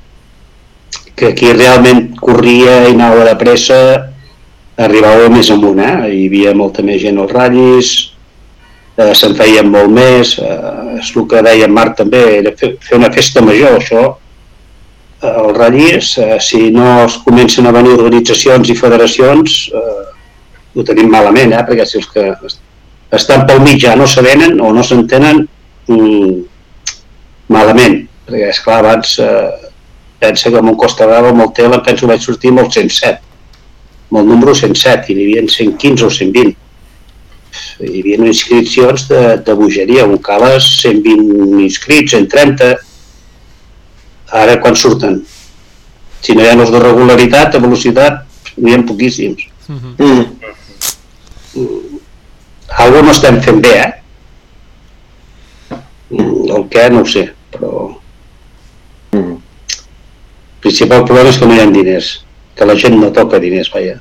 [1.16, 3.80] que aquí realment corria i anava de pressa,
[4.78, 6.10] arribava més amunt, eh?
[6.10, 7.92] hi havia molta més gent als ratllis,
[8.98, 12.74] eh, se'n feien molt més, eh, és el que deia en Marc també, era fer,
[12.82, 14.06] fer una festa major, això,
[15.22, 20.00] eh, els ratllis, eh, si no es comencen a venir organitzacions i federacions, eh,
[20.74, 21.66] ho tenim malament, eh?
[21.68, 22.32] perquè si els que
[23.14, 25.46] estan pel mig ja no s'avenen o no s'entenen,
[25.86, 26.34] mm,
[27.54, 29.63] malament, perquè és clar, abans eh,
[30.24, 32.64] pensa que amb un Costa Brava amb el tel em penso que vaig sortir amb
[32.64, 33.20] el 107
[34.10, 36.56] amb el número 107 i n'hi havia 115 o 120
[37.84, 42.74] hi havia inscripcions de, de bogeria, un cales 120 inscrits, 130
[44.44, 45.20] ara quan surten
[46.24, 48.24] si no hi ha els de regularitat, de velocitat
[48.58, 49.50] n'hi ha poquíssims
[50.04, 50.24] Mm.
[52.84, 53.92] algú no estem fent bé eh?
[56.10, 57.72] Mm, el què no ho sé però
[59.14, 59.38] Mm.
[60.64, 62.14] El principal problema és que no hi ha diners
[62.56, 63.98] que la gent no toca diners vaja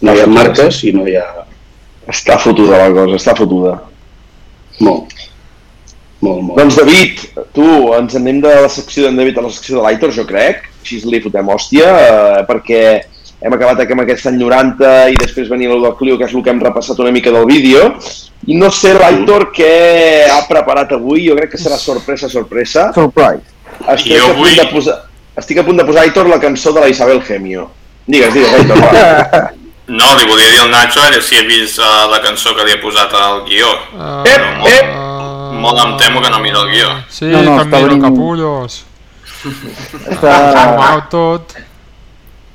[0.00, 1.26] no hi ha marques i no hi ha
[2.06, 3.80] Està fotuda la cosa, està fotuda.
[4.78, 5.12] molt
[6.20, 7.24] molt, molt Doncs David,
[7.54, 7.66] tu,
[7.96, 10.62] ens en anem de la secció d'en David a la secció de l'Aitor, jo crec.
[10.80, 12.80] Així li fotem hòstia, eh, perquè
[13.42, 16.42] hem acabat amb aquest any 90 i després venia el del Clio, que és el
[16.42, 17.90] que hem repassat una mica del vídeo.
[18.46, 19.74] I no sé l'Aitor què
[20.30, 22.92] ha preparat avui, jo crec que serà sorpresa, sorpresa.
[22.94, 23.55] Surprise.
[23.94, 24.96] Estic, Jo a vull- de posar,
[25.36, 27.70] estic a punt de posar, Aitor, la cançó de la Isabel Gemio.
[28.06, 29.50] Digues, digues, Aitor, va.
[29.86, 32.72] No, li volia dir al Nacho era si he vist uh, la cançó que li
[32.74, 33.68] he posat al guió.
[33.94, 34.88] Uh, Ep, ep!
[34.90, 36.88] uh, Molt em temo que no mira el guió.
[37.08, 38.80] Sí, No, no, està Camilo venint- Capullos.
[40.10, 40.32] Està,
[40.74, 41.54] Wow, tot.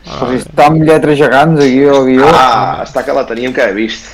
[0.03, 2.27] sigui, està amb lletres gegants aquí el guió.
[2.35, 4.11] Ah, està que la teníem que haver vist.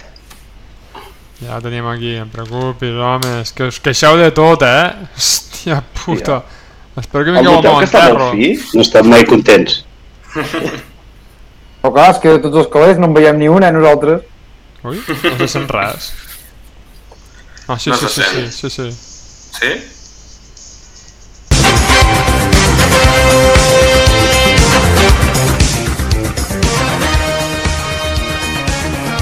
[1.41, 4.93] Ja la tenim aquí, em preocupis, home, és que us queixeu de tot, eh?
[5.17, 6.43] Hòstia puta.
[6.97, 8.47] Espero que vingueu molt fi?
[8.73, 9.83] no estan mai contents
[10.33, 14.25] Però clar, és que de tots els calés no en veiem ni un, eh, nosaltres.
[14.83, 16.09] Ui, no se sent res.
[17.67, 18.91] Ah, sí, No sí, sí, sí, sí, sí.
[19.61, 19.71] Sí?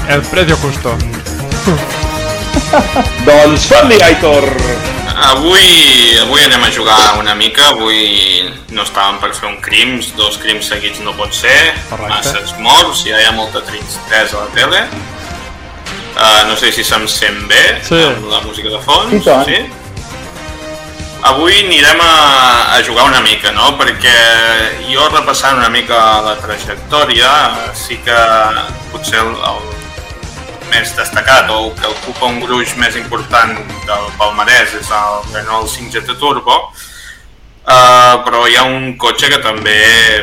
[0.08, 0.96] El precio justo.
[3.26, 4.95] Doncs fot-li, Aitor!
[5.26, 10.36] Avui, avui anem a jugar una mica, avui no estàvem per fer un crims, dos
[10.38, 12.12] crims seguits no pot ser, Correcte.
[12.12, 14.84] masses morts, ja hi ha molta tristesa a la tele.
[16.16, 17.98] Uh, no sé si se'm sent bé Sí.
[18.06, 19.12] amb la música de fons.
[19.12, 19.44] I tant.
[19.44, 19.58] Sí?
[21.26, 23.72] Avui anirem a, a jugar una mica, no?
[23.76, 24.14] Perquè
[24.92, 27.32] jo repassant una mica la trajectòria,
[27.74, 28.16] sí que
[28.92, 29.58] potser el, el
[30.70, 33.54] més destacat o que ocupa un gruix més important
[33.86, 36.56] del palmarès és el Renault 5 GT Turbo
[37.66, 39.78] uh, però hi ha un cotxe que també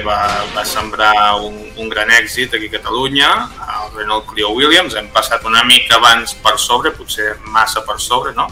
[0.05, 0.19] va,
[0.55, 1.13] va sembrar
[1.43, 3.31] un, un gran èxit aquí a Catalunya
[3.83, 8.35] el Renault Clio Williams hem passat una mica abans per sobre potser massa per sobre
[8.37, 8.49] no?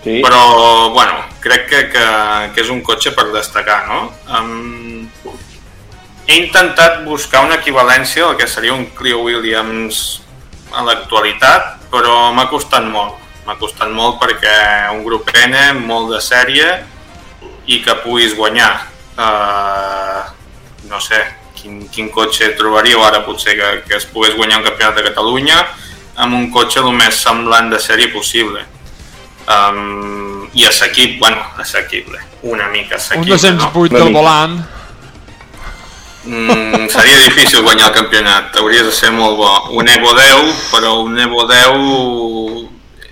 [0.00, 0.22] Sí.
[0.24, 2.04] però bueno, crec que, que,
[2.54, 4.06] que és un cotxe per destacar no?
[4.32, 5.10] Um,
[6.30, 10.22] he intentat buscar una equivalència al que seria un Clio Williams
[10.72, 13.18] a l'actualitat, però m'ha costat molt.
[13.46, 14.54] M'ha costat molt perquè
[14.94, 15.56] un grup N,
[15.86, 16.66] molt de sèrie,
[17.66, 18.72] i que puguis guanyar.
[19.20, 20.24] Uh,
[20.90, 21.20] no sé,
[21.58, 25.58] quin, quin cotxe trobaríeu ara potser que, que es pogués guanyar un campionat de Catalunya
[26.20, 28.64] amb un cotxe el més semblant de sèrie possible.
[29.50, 34.60] Um, I assequible, bueno, assequible, una mica Un assequible, 208 Una del volant.
[36.24, 39.48] Mm, seria difícil guanyar el campionat, hauries de ser molt bo.
[39.72, 42.68] Un Evo 10, però un Evo 10...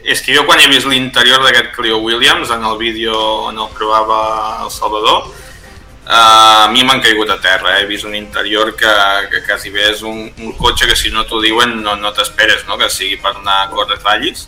[0.08, 3.12] És que jo quan he vist l'interior d'aquest Clio Williams en el vídeo
[3.48, 7.82] on el provava el Salvador, uh, a mi m'han caigut a terra, eh?
[7.82, 8.94] he vist un interior que,
[9.28, 12.64] que quasi bé és un, un cotxe que si no t'ho diuen no, no t'esperes
[12.64, 12.80] no?
[12.80, 14.46] que sigui per anar a córrer tallis.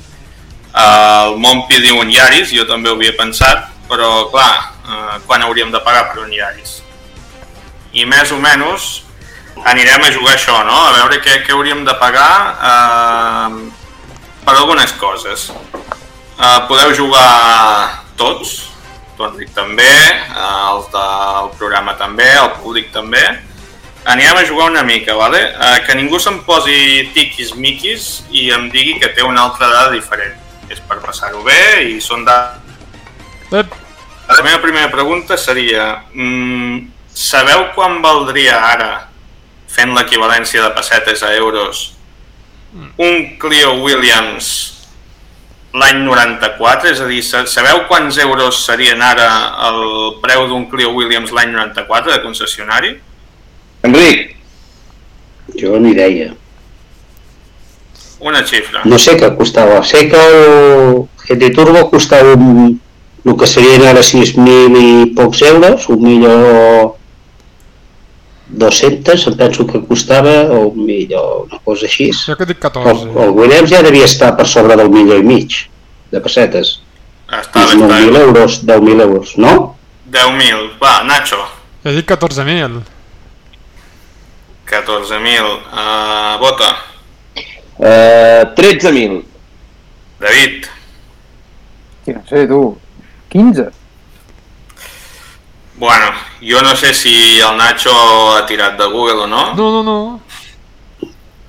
[0.72, 4.52] Uh, el Montpi diu un Yaris, jo també ho havia pensat, però clar,
[4.88, 6.80] uh, quan hauríem de pagar per un Yaris?
[7.92, 9.02] I més o menys
[9.66, 10.76] anirem a jugar això, no?
[10.88, 12.32] A veure què, què hauríem de pagar
[12.70, 13.60] eh,
[14.44, 15.50] per algunes coses.
[15.50, 18.70] Eh, podeu jugar tots,
[19.16, 23.24] tu Enric també, eh, els del programa també, el públic també.
[24.08, 25.42] Anirem a jugar una mica, vale?
[25.50, 30.38] eh, que ningú se'm posi tiquis-miquis i em digui que té una altra dada diferent.
[30.70, 32.24] És per passar-ho bé i són
[33.50, 33.72] Ep,
[34.30, 38.90] la meva primera pregunta seria mm, sabeu quan valdria ara
[39.70, 41.92] fent l'equivalència de pessetes a euros,
[42.98, 44.50] un Clio Williams
[45.74, 49.28] l'any 94, és a dir, sa- sabeu quants euros serien ara
[49.68, 49.80] el
[50.22, 52.96] preu d'un Clio Williams l'any 94 de concessionari?
[53.86, 54.36] Enric,
[55.58, 56.30] Jo ni idea.
[58.20, 58.82] Una xifra.
[58.84, 59.80] No sé què costava.
[59.82, 62.74] Sé que el GT Turbo costava un,
[63.24, 66.96] el que serien ara 6.000 i pocs euros, un milió
[68.52, 72.10] 200, em penso que costava, o un milió, una cosa així.
[72.12, 73.08] Jo que dic El, 14.
[73.24, 75.54] el Williams ja devia estar per sobre del milió i mig
[76.10, 76.80] de pessetes.
[77.30, 78.22] Està Uns bé, 9.000 està bé.
[78.24, 79.76] euros, 10.000 euros, no?
[80.10, 80.70] 10.000.
[80.82, 81.38] Va, Nacho.
[81.84, 82.80] Jo dic 14.000.
[84.66, 85.58] 14.000.
[85.72, 86.76] Uh, vota.
[87.78, 89.22] eh, 13.000.
[90.20, 90.66] David.
[92.04, 92.78] Sí, no sé, tu.
[93.30, 93.70] 15?
[95.80, 96.12] Bueno,
[96.44, 97.90] jo no sé si el Nacho
[98.36, 99.54] ha tirat de Google o no.
[99.56, 100.20] No, no, no.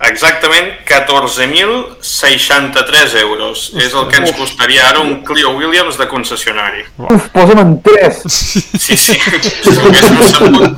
[0.01, 3.67] Exactament 14.063 euros.
[3.77, 6.81] És el que ens costaria ara un Clio Williams de concessionari.
[6.97, 8.23] Uf, posa'm en 3.
[8.25, 9.21] Sí, sí, si ho
[9.85, 10.73] haguéssim sabut,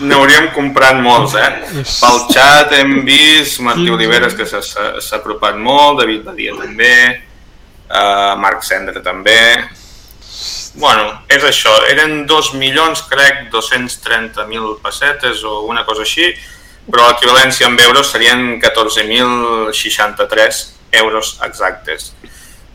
[0.00, 1.50] n'hauríem comprat molts, eh?
[1.84, 6.94] Pel xat hem vist Martí Oliveres que s'ha- apropat molt, David Badia també,
[7.90, 9.36] uh, Marc Cendra també...
[10.74, 16.34] Bueno, és això, eren 2 milions, crec, 230.000 pessetes o una cosa així,
[16.90, 20.64] però l'equivalència en euros serien 14.063
[21.00, 22.12] euros exactes.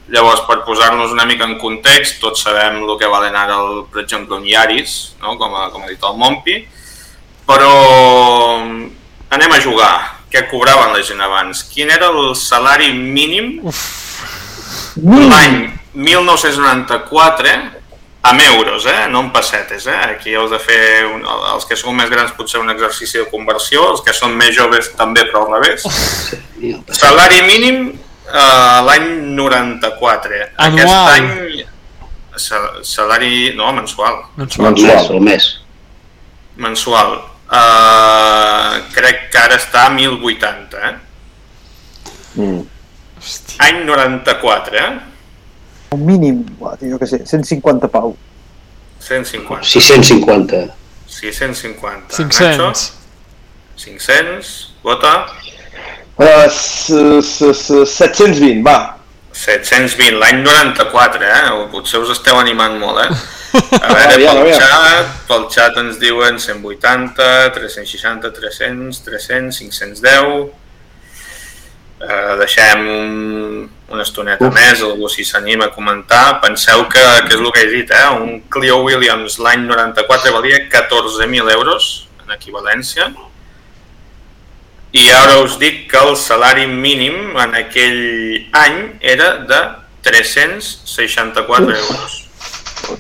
[0.09, 3.99] Llavors, per posar-nos una mica en context, tots sabem el que valen ara, el, per
[4.01, 5.37] exemple, un Yaris, no?
[5.37, 6.55] com, ha, com ha dit el Mompi,
[7.49, 7.73] però
[9.29, 9.93] anem a jugar.
[10.29, 11.63] Què cobraven la gent abans?
[11.71, 13.57] Quin era el salari mínim
[15.01, 15.63] l'any
[15.99, 17.53] 1994
[18.21, 19.07] amb euros, eh?
[19.09, 19.87] no en pessetes.
[19.87, 19.95] Eh?
[20.15, 21.23] Aquí heu de fer, un,
[21.53, 24.91] els que sou més grans potser un exercici de conversió, els que són més joves
[24.99, 25.87] també, però al revés.
[27.01, 29.09] Salari mínim uh, l'any
[29.39, 30.43] 94.
[30.57, 30.85] Anual.
[30.85, 31.65] Aquest any
[32.39, 33.53] sa- salari...
[33.55, 34.23] no, mensual.
[34.35, 34.75] Mensual.
[34.75, 35.49] El mes, el mes.
[36.59, 37.19] Mensual.
[37.49, 40.95] Uh, crec que ara està a 1080, eh?
[42.39, 42.59] Mm.
[43.65, 45.08] Any 94, eh?
[45.95, 46.43] Un mínim,
[46.85, 48.11] jo què sé, 150 pau.
[49.01, 49.63] 150.
[49.65, 50.59] 650.
[51.09, 52.15] 650.
[52.17, 52.57] 500.
[52.59, 52.93] Nacho?
[53.79, 54.51] 500.
[54.83, 55.13] Vota.
[56.19, 56.91] Uh, s-
[57.23, 58.95] s- s- 720, va.
[59.33, 61.51] 720, l'any 94, eh?
[61.55, 63.09] O potser us esteu animant molt, eh?
[63.81, 70.49] A veure, Aviam, pel xat, pel xat ens diuen 180, 360, 300, 300, 510...
[71.99, 74.53] Eh, deixem un, una estoneta Uf.
[74.55, 76.39] més, algú si s'anima a comentar.
[76.43, 78.05] Penseu que, que és el que he dit, eh?
[78.15, 81.89] un Clio Williams l'any 94 valia 14.000 euros
[82.23, 83.09] en equivalència
[84.91, 89.59] i ara us dic que el salari mínim en aquell any era de
[90.07, 92.15] 364 euros.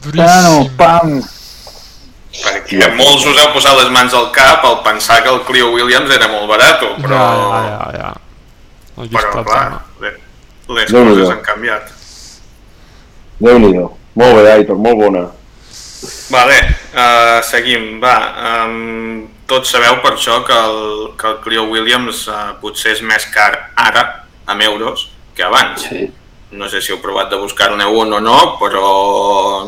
[0.03, 0.69] Duríssim.
[0.77, 1.17] pam!
[2.29, 6.11] Perquè molts us heu posat les mans al cap al pensar que el Clio Williams
[6.13, 8.11] era molt barat, però, Ja, ja, ja,
[9.07, 11.15] però clar, les Déu-n'hi-do.
[11.15, 11.91] coses han canviat.
[13.39, 13.87] Déu-n'hi-do.
[14.19, 15.25] Molt bé, Aitor, molt bona.
[16.29, 16.57] Vale,
[16.93, 18.15] uh, seguim, va.
[18.65, 20.81] Um, tots sabeu per això que el,
[21.19, 24.05] que el Clio Williams uh, potser és més car ara,
[24.49, 25.87] amb euros, que abans.
[25.87, 26.09] Sí.
[26.51, 29.65] No sé si heu provat de buscar-ne un o no, però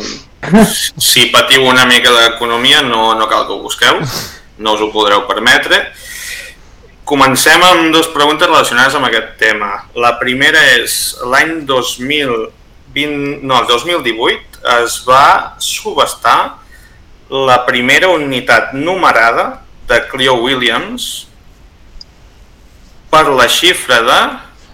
[0.98, 4.00] si patiu una mica d'economia no, no cal que ho busqueu,
[4.58, 5.84] no us ho podreu permetre.
[7.06, 9.72] Comencem amb dues preguntes relacionades amb aquest tema.
[10.00, 16.38] La primera és, l'any 2020, no, el 2018 es va subestar
[17.32, 21.10] la primera unitat numerada de Clio Williams
[23.12, 24.20] per la xifra de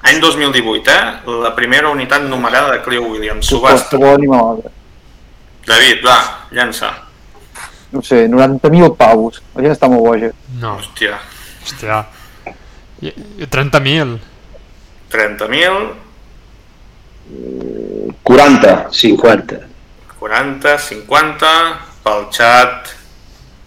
[0.07, 1.37] any 2018, eh?
[1.43, 3.47] La primera unitat numerada de Clio Williams.
[3.47, 3.97] Subhasta.
[5.67, 6.19] David, va,
[6.51, 6.91] llança.
[7.91, 9.41] No sé, 90.000 paus.
[9.55, 10.29] La gent està molt boja.
[10.61, 11.17] No, Hòstia,
[11.63, 12.03] hòstia.
[13.02, 13.14] I,
[13.44, 14.18] i 30.000.
[15.11, 15.88] 30.000,
[18.24, 18.88] 40.
[18.91, 19.60] 50.
[20.19, 21.49] 40, 50,
[22.03, 22.94] pel xat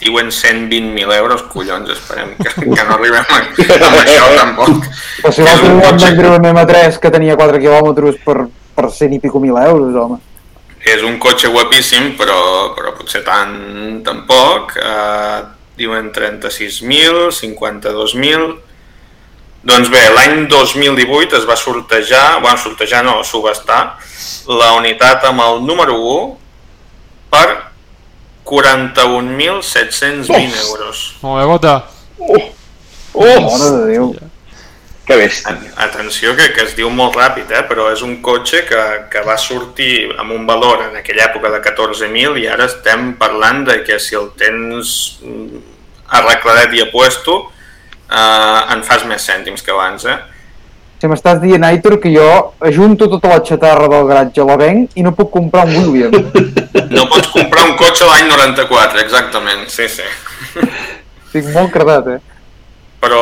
[0.00, 4.88] diuen 120.000 euros, collons, esperem que, que no arribem a, amb això tampoc.
[5.20, 8.38] Però si l'altre un cotxe- vendre un M3 que tenia 4 quilòmetres per,
[8.74, 10.18] per 100 i pico mil euros, home.
[10.80, 14.72] És un cotxe guapíssim, però, però potser tant tampoc.
[14.80, 15.44] Uh,
[15.76, 18.69] diuen 36.000, 52.000...
[19.62, 23.98] Doncs bé, l'any 2018 es va sortejar, bueno, sortejar no, subestar,
[24.48, 26.38] la unitat amb el número 1
[27.30, 27.62] per
[28.48, 31.14] 41.720 euros.
[31.20, 31.84] Molt bé, vota.
[33.12, 34.14] Oh, Mare de Déu.
[35.04, 35.56] que bèstia.
[35.82, 37.64] Atenció que, que es diu molt ràpid, eh?
[37.66, 41.60] però és un cotxe que, que va sortir amb un valor en aquella època de
[41.64, 45.58] 14.000 i ara estem parlant de que si el tens mm,
[46.20, 47.50] arregladet i apuesto
[48.10, 50.04] eh, en fas més cèntims que abans.
[50.04, 50.18] Eh?
[51.00, 52.26] Si m'estàs dient, Aitor, que jo
[52.60, 56.12] ajunto tota la xatarra del garatge, la venc i no puc comprar un William.
[56.90, 60.06] No pots comprar un cotxe l'any 94, exactament, sí, sí.
[61.30, 62.18] Estic molt credat, eh?
[63.00, 63.20] Però,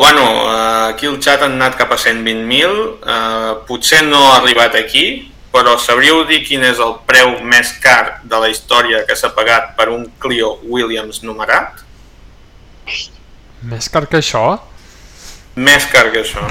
[0.00, 2.82] bueno, eh, aquí el xat han anat cap a 120.000,
[3.14, 5.06] eh, potser no ha arribat aquí,
[5.54, 9.72] però sabríeu dir quin és el preu més car de la història que s'ha pagat
[9.78, 11.84] per un Clio Williams numerat?
[13.70, 14.44] Més car que això?
[15.56, 16.44] Més car que això.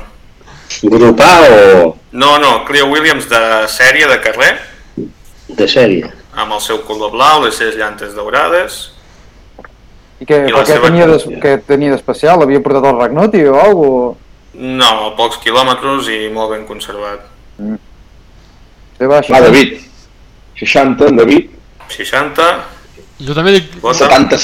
[0.83, 4.53] Grupà o No, no, Clio Williams de sèrie de carrer,
[5.49, 6.09] de sèrie?
[6.33, 8.89] amb el seu color blau, les seves llantes daurades...
[10.21, 11.39] I què, I què seva tenia, des, còpia.
[11.43, 12.37] què tenia d'especial?
[12.39, 14.19] L'havia portat al Ragnoti o alguna cosa?
[14.53, 17.25] No, pocs quilòmetres i molt ben conservat.
[18.99, 19.33] Té baixa.
[19.33, 19.79] Va, David.
[20.61, 21.49] 60, en David.
[21.91, 22.45] 60,
[23.25, 23.73] Jo també dic...
[23.83, 24.39] vota, 70,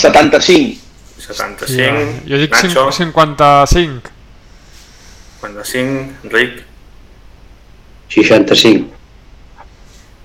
[0.00, 0.89] 75.
[1.34, 1.92] 75, Ja,
[2.26, 4.10] jo dic Nacho, 55.
[5.40, 6.62] 55, Enric,
[8.08, 8.90] 65.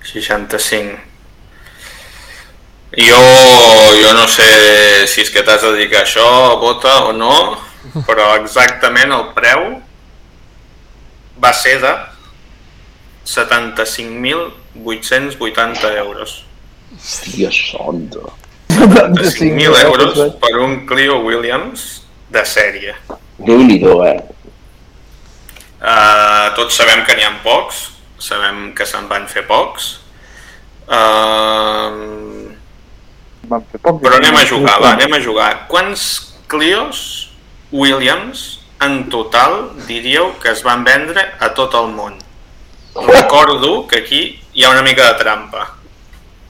[0.02, 0.98] 65.
[2.96, 3.20] Jo,
[4.00, 6.28] jo no sé si és que t'has de dedicar a això,
[6.60, 7.58] bota o no,
[8.06, 9.82] però exactament el preu
[11.42, 11.94] va ser de
[13.26, 16.44] 75.880 euros.
[16.96, 18.18] Hòstia santa.
[18.86, 22.94] 5.000 euros per un Clio Williams de sèrie.
[23.38, 24.18] Déu-n'hi-do, eh?
[25.76, 27.82] Uh, tots sabem que n'hi ha pocs,
[28.18, 29.98] sabem que se'n van fer pocs.
[30.86, 32.52] Uh,
[33.46, 34.00] Van fer poc.
[34.02, 35.50] però anem a jugar, va, anem a jugar.
[35.70, 36.06] Quants
[36.50, 37.30] Clios
[37.70, 42.18] Williams en total diríeu que es van vendre a tot el món?
[42.96, 44.22] Recordo que aquí
[44.54, 45.66] hi ha una mica de trampa.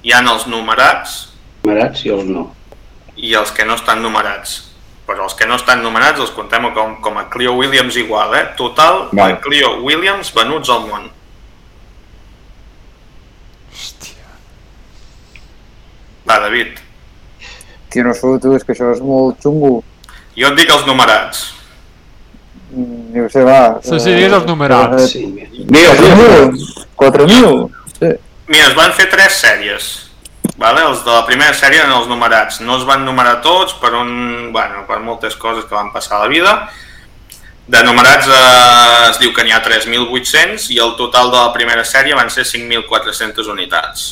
[0.06, 1.16] Hi han els numerats
[1.66, 2.46] Numerats i els no.
[3.16, 4.60] i els que no estan numerats.
[5.06, 8.44] Però els que no estan numerats els contem com, com a Clio Williams igual, eh?
[8.58, 9.40] Total, Vale.
[9.42, 11.08] Clio Williams venuts al món.
[13.74, 14.30] Hòstia.
[16.28, 16.78] Va, David.
[17.90, 19.80] Tio, no sé, tu, és que això és molt xungo.
[20.38, 21.44] Jo et dic els numerats.
[23.14, 23.60] Jo sé, va.
[23.82, 25.12] Sí, sí, digues els numerats.
[25.14, 25.22] Sí,
[25.70, 26.58] 4.000?
[26.98, 27.62] 4.000?
[27.98, 28.10] Sí.
[28.50, 30.05] Mira, es van fer tres sèries.
[30.56, 30.82] Vale?
[30.88, 32.62] Els de la primera sèrie eren els numerats.
[32.64, 36.24] No es van numerar tots per, un, bueno, per moltes coses que van passar a
[36.24, 36.54] la vida.
[37.66, 41.84] De numerats eh, es diu que n'hi ha 3.800 i el total de la primera
[41.84, 44.08] sèrie van ser 5.400 unitats.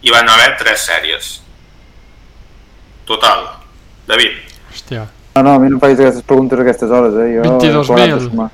[0.00, 1.32] I van haver tres sèries.
[3.08, 3.48] Total.
[4.08, 4.38] David,
[4.72, 5.08] Hòstia.
[5.34, 7.28] No, no, a mi no em facis aquestes preguntes a aquestes hores, eh?
[7.36, 7.82] Jo, 22.000.
[7.82, 8.48] he plegat de sumar.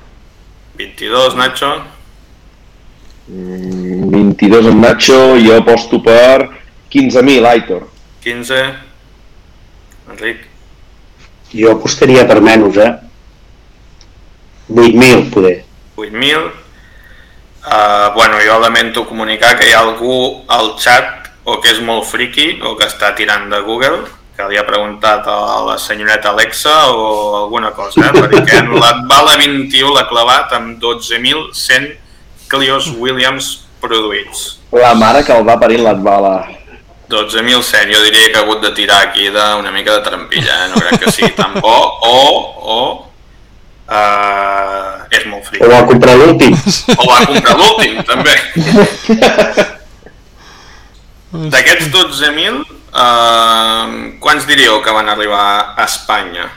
[0.75, 1.71] 22, Nacho,
[3.27, 6.64] 22 amb Nacho, jo aposto per
[6.95, 7.87] 15.000, Aitor.
[8.23, 8.59] 15,
[10.09, 10.45] Enric,
[11.55, 12.91] Jo apostaria per menys, eh?
[14.67, 15.63] 8.000, poder.
[15.95, 16.51] 8.000.
[17.65, 22.05] Uh, bueno, jo lamento comunicar que hi ha algú al chat o que és molt
[22.09, 24.03] friki o que està tirant de Google
[24.35, 28.11] que li ha preguntat a la senyoreta Alexa o alguna cosa, eh?
[28.11, 31.87] perquè en la bala 21 l'ha clavat amb 12.100
[32.51, 34.59] Clios Williams produïts.
[34.75, 36.35] La mare que el va parir l'Atbala.
[37.09, 40.69] 12.100, jo diria que ha hagut de tirar aquí d'una mica de trampilla, eh?
[40.71, 42.17] no crec que sigui tan bo, o,
[42.65, 42.77] o
[43.89, 45.69] uh, és molt O friki.
[45.69, 46.55] va comprar l'últim.
[46.97, 48.33] O va comprar l'últim, també.
[51.35, 52.61] D'aquests 12.000,
[52.95, 56.47] uh, quants diríeu que van arribar a Espanya?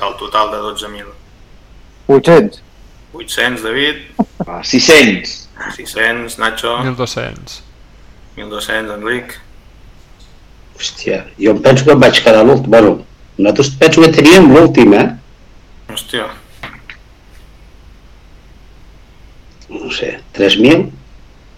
[0.00, 1.10] Del total de 12.000.
[2.08, 2.62] 800?
[3.14, 3.96] 800, David,
[4.46, 5.36] Ah, 600.
[5.76, 7.60] 600, Nacho, 1.200.
[8.36, 9.34] 1.200, Enric.
[10.78, 12.70] Hòstia, jo em penso que em vaig quedar l'últim.
[12.72, 12.94] Bueno,
[13.38, 15.08] nosaltres penso que teníem l'últim, eh?
[15.92, 16.30] Hòstia,
[19.72, 20.90] No sé, 3.000?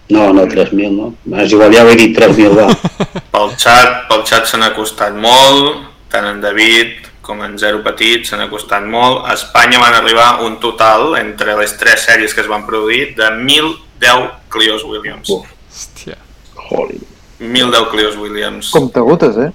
[0.09, 1.09] No, no, 3.000, no.
[1.41, 2.69] És igual, ja ho he dit, 3.000, va.
[3.33, 5.81] pel xat, pel xat se n'ha costat molt,
[6.13, 9.23] tant en David com en Zero Petit se n'ha costat molt.
[9.25, 13.31] A Espanya van arribar un total, entre les tres sèries que es van produir, de
[13.33, 15.33] 1.010 Clios Williams.
[15.33, 15.54] Uf.
[16.69, 16.99] Holy.
[17.39, 18.71] 1.010 Clios Williams.
[18.71, 19.51] Comptagotes, eh?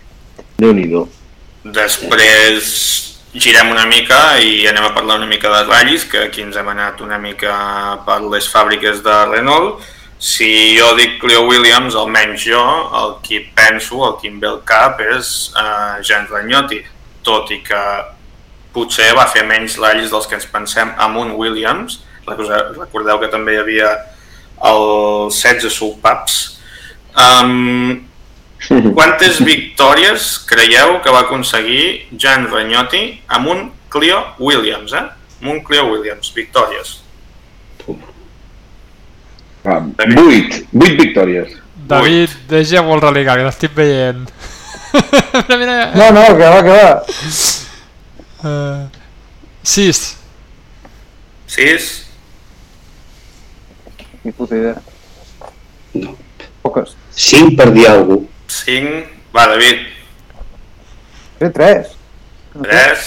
[0.60, 1.06] Déu-n'hi-do.
[1.64, 2.74] Després
[3.32, 6.68] girem una mica i anem a parlar una mica de ratllis, que aquí ens hem
[6.72, 7.54] anat una mica
[8.06, 9.80] per les fàbriques de Renault.
[10.20, 12.62] Si jo dic Clio Williams, almenys jo,
[13.00, 16.82] el que penso, el que em ve al cap és uh, Jean Ragnotti.
[17.22, 17.80] tot i que
[18.72, 22.00] potser va fer menys rallis dels que ens pensem amb un Williams.
[22.26, 23.90] Recordeu, recordeu que també hi havia
[24.70, 24.84] el
[25.28, 26.49] 16 soupapes.
[27.16, 28.06] Um,
[28.96, 35.06] quantes victòries creieu que va aconseguir Jan Ragnotti amb un Clio Williams, eh?
[35.40, 36.98] Amb un Clio Williams, victòries.
[39.64, 39.80] Va,
[40.14, 41.56] vuit, vuit victòries.
[41.90, 44.28] David, deixa molt religar, que l'estic veient.
[45.48, 45.74] mira, mira.
[45.96, 46.94] No, no, que va, que va.
[48.40, 48.88] Uh,
[49.62, 50.16] sis.
[51.50, 52.06] 6,
[54.22, 54.76] Ni puta idea.
[55.94, 56.16] No.
[56.62, 56.94] Poques.
[57.16, 58.64] 5 per dir alguna cosa.
[58.66, 59.86] 5, va David,
[61.40, 61.94] Té tres.
[62.62, 63.04] 3,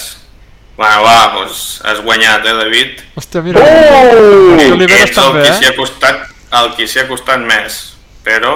[0.77, 3.61] bueno va, doncs has guanyat eh David, Hòstia, mira.
[3.61, 4.55] Oh!
[4.57, 5.69] Que Oliveres ets el també, qui s'hi eh?
[5.69, 6.23] ha costat,
[6.61, 7.77] el qui s'hi ha costat més,
[8.25, 8.55] però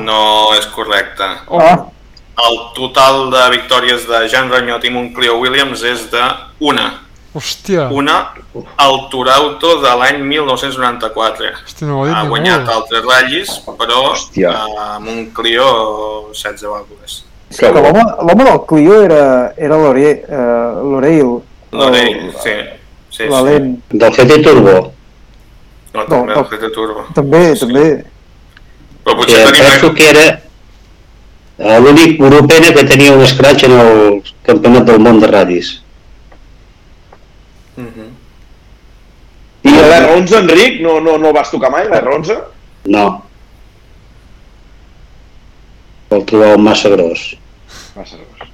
[0.00, 1.28] no és correcte.
[1.48, 6.22] Oh, Ah, El total de victòries de Jean Ranyot i Monclio Williams és de
[6.60, 6.84] una.
[7.38, 7.88] Hòstia.
[7.94, 8.16] Una
[8.76, 11.46] al Turauto de l'any 1994.
[11.64, 12.34] Hòstia, no ho ha dit Ha ningú.
[12.34, 14.50] guanyat altres ratllis, però Hòstia.
[14.52, 17.24] a Monclio 16 vàlcules.
[17.50, 21.30] és que l'home l'home del Clio era, era l'Ore- eh, l'Oreil.
[21.72, 22.50] L'Orell, sí.
[23.10, 23.28] sí, sí.
[23.28, 23.78] Valent.
[23.88, 24.92] Del GT Turbo.
[25.94, 27.06] No, també No, el GT Turbo.
[27.14, 27.60] També, Sí.
[27.66, 28.04] també.
[29.04, 29.62] Però Que potser tenim...
[29.64, 30.26] penso que era
[31.58, 35.82] eh, l'únic europeu que tenia un scratch en el campionat del món de radis.
[37.78, 38.10] Mhm.
[39.68, 42.36] I l'R11, Enric, no, no, no el vas tocar mai, l'R11?
[42.94, 43.06] No.
[46.14, 47.24] El trobava massa gros.
[47.96, 48.50] Massa gros.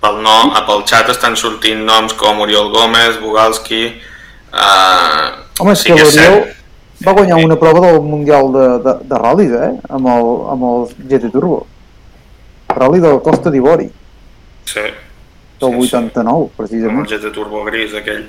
[0.00, 0.36] Pel, no,
[0.68, 3.86] pel xat estan sortint noms com Oriol Gómez, Bugalski...
[4.56, 6.38] Uh, Home, és sí que que l'Oriol
[7.04, 9.72] va guanyar una prova del Mundial de, de, de ral·lis, eh?
[9.92, 11.66] Amb el, amb el GT Turbo.
[12.72, 13.90] Rally de la Costa d'Ivori,
[14.66, 14.82] Sí,
[15.60, 15.96] del Sí, sí.
[15.96, 17.08] 89, amb el precisament.
[17.08, 18.26] GT Turbo gris aquell.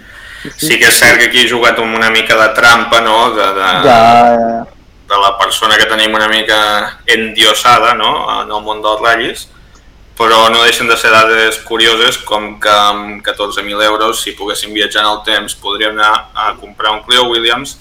[0.55, 3.47] Sí que és cert que aquí he jugat amb una mica de trampa, no?, de,
[3.57, 4.01] de, Ja,
[4.37, 4.65] ja,
[5.09, 9.47] de la persona que tenim una mica endiosada, no?, en el món dels ratllis,
[10.17, 15.03] però no deixen de ser dades curioses com que amb 14.000 euros, si poguéssim viatjar
[15.03, 17.77] en el temps, podríem anar a comprar un Clio Williams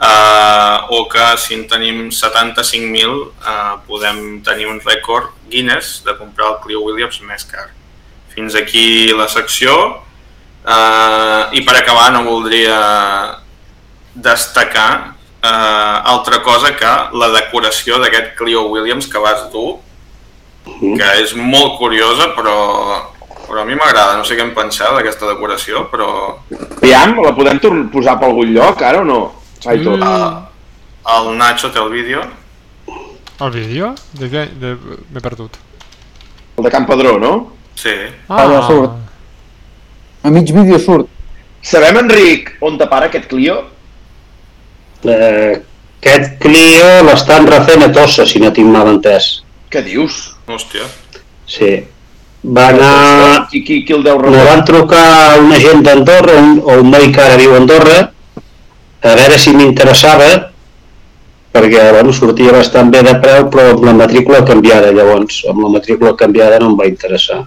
[0.00, 6.52] eh, o que si en tenim 75.000 eh, podem tenir un rècord Guinness de comprar
[6.52, 7.70] el Clio Williams més car.
[8.36, 9.72] Fins aquí la secció
[10.66, 12.76] eh, i per acabar no voldria
[14.12, 14.90] destacar
[15.40, 19.78] eh, altra cosa que la decoració d'aquest Clio Williams que vas dur
[20.66, 22.56] que és molt curiosa però,
[23.46, 26.08] però a mi m'agrada, no sé què en penseu d'aquesta decoració però
[26.82, 27.60] Aviam, la podem
[27.92, 29.20] posar per algun lloc, ara o no?
[29.62, 29.96] Saito.
[29.96, 30.02] Mm.
[30.02, 32.24] eh, el Nacho té el vídeo
[33.40, 33.94] El vídeo?
[34.16, 34.46] De què?
[34.56, 34.72] De...
[35.12, 35.58] M'he perdut.
[36.56, 37.32] El de Campadró, no?
[37.76, 37.94] Sí,
[38.28, 38.96] Allà surt.
[40.26, 41.08] A mig vídeo surt.
[41.62, 43.56] Sabem, Enric, on te para aquest Clio?
[45.04, 45.58] Eh,
[46.00, 49.36] aquest Clio l'estan refent a Tossa, si no tinc mal entès.
[49.70, 50.36] Què dius?
[50.46, 50.86] hòstia
[51.46, 51.70] Sí.
[52.46, 53.46] Va anar...
[53.50, 54.44] Qui, qui, qui el deu Me rebre?
[54.46, 57.96] van trucar a una gent d'Andorra, un, o un noi que ara viu a Andorra,
[59.02, 60.28] a veure si m'interessava,
[61.54, 65.72] perquè bueno, sortia bastant bé de preu, però amb la matrícula canviada, llavors, amb la
[65.74, 67.42] matrícula canviada no em va interessar.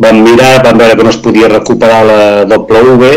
[0.00, 3.10] Vam mirar, vam veure que no es podia recuperar la W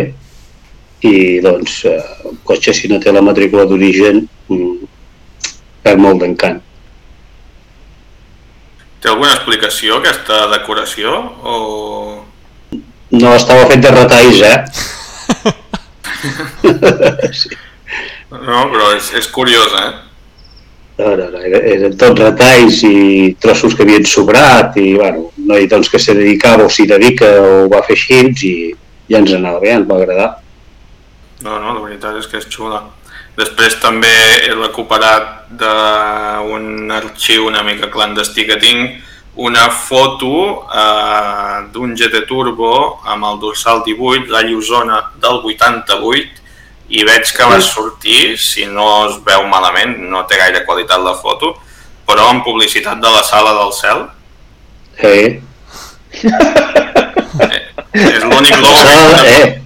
[1.08, 4.76] i doncs eh, el cotxe si no té la matrícula d'origen mm,
[5.84, 6.62] perd molt d'encant.
[9.04, 11.12] té alguna explicació aquesta decoració
[11.44, 11.56] o...
[13.14, 14.60] No estava fet de retalls, eh?
[18.48, 19.92] no, però és, és curiosa eh?
[21.02, 22.96] No, no, no, eren tots retalls i
[23.44, 27.70] trossos que havien sobrat i, bueno, noi doncs, que se dedicava o s'hi dedica o
[27.72, 28.56] va fer així i
[29.10, 30.30] ja ens anava bé, ens va agradar.
[31.44, 32.84] No, no, la veritat és que és xula.
[33.36, 34.12] Després també
[34.46, 39.02] he recuperat d'un arxiu una mica clandestí que tinc
[39.36, 46.44] una foto eh, d'un GT Turbo amb el dorsal 18, la Osona del 88
[46.94, 51.16] i veig que va sortir, si no es veu malament, no té gaire qualitat la
[51.18, 51.56] foto,
[52.06, 54.04] però en publicitat de la Sala del Cel.
[54.98, 55.42] Eh,
[57.94, 59.62] És l'únic la, logo eh,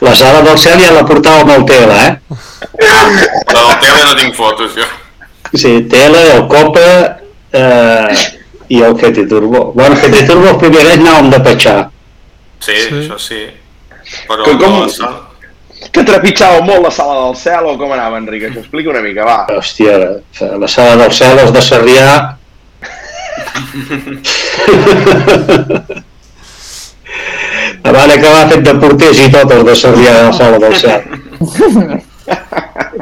[0.00, 2.36] la sala del cel ja la portava amb el tela, eh?
[2.78, 4.86] però del tele no tinc fotos, jo.
[5.52, 6.84] Sí, tela, el copa
[7.52, 8.14] eh,
[8.72, 9.72] i el GT Turbo.
[9.76, 11.78] Bueno, GT Turbo el primer any anàvem de petxar.
[12.62, 12.94] Sí, Sí.
[13.02, 13.42] això sí.
[14.28, 15.28] Però Que com- la Sala...
[15.92, 18.44] Que trepitjava molt la sala del cel o com anava, Enric?
[18.48, 19.38] Això explica una mica, va.
[19.50, 19.96] Hòstia,
[20.62, 22.06] la sala del cel, els de Sarrià...
[27.92, 31.02] Van acabar fet de porters i tot els de Sarrià de la Sala del Cel.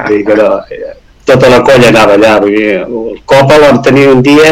[0.07, 0.93] Vull que no, eh,
[1.27, 2.33] tota la colla anava allà.
[2.43, 4.51] Vull dir, el Copa vam tenir un dia,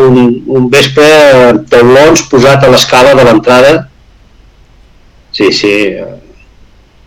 [0.00, 0.18] un,
[0.58, 1.08] un vespre,
[1.48, 3.72] amb taulons posat a l'escala de l'entrada.
[5.32, 5.74] Sí, sí.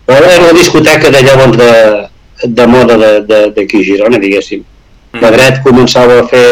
[0.06, 1.72] Però era una discoteca de llavors de,
[2.60, 4.62] de moda d'aquí de, de, d'aquí a Girona, diguéssim.
[5.22, 6.46] La dret començava a fer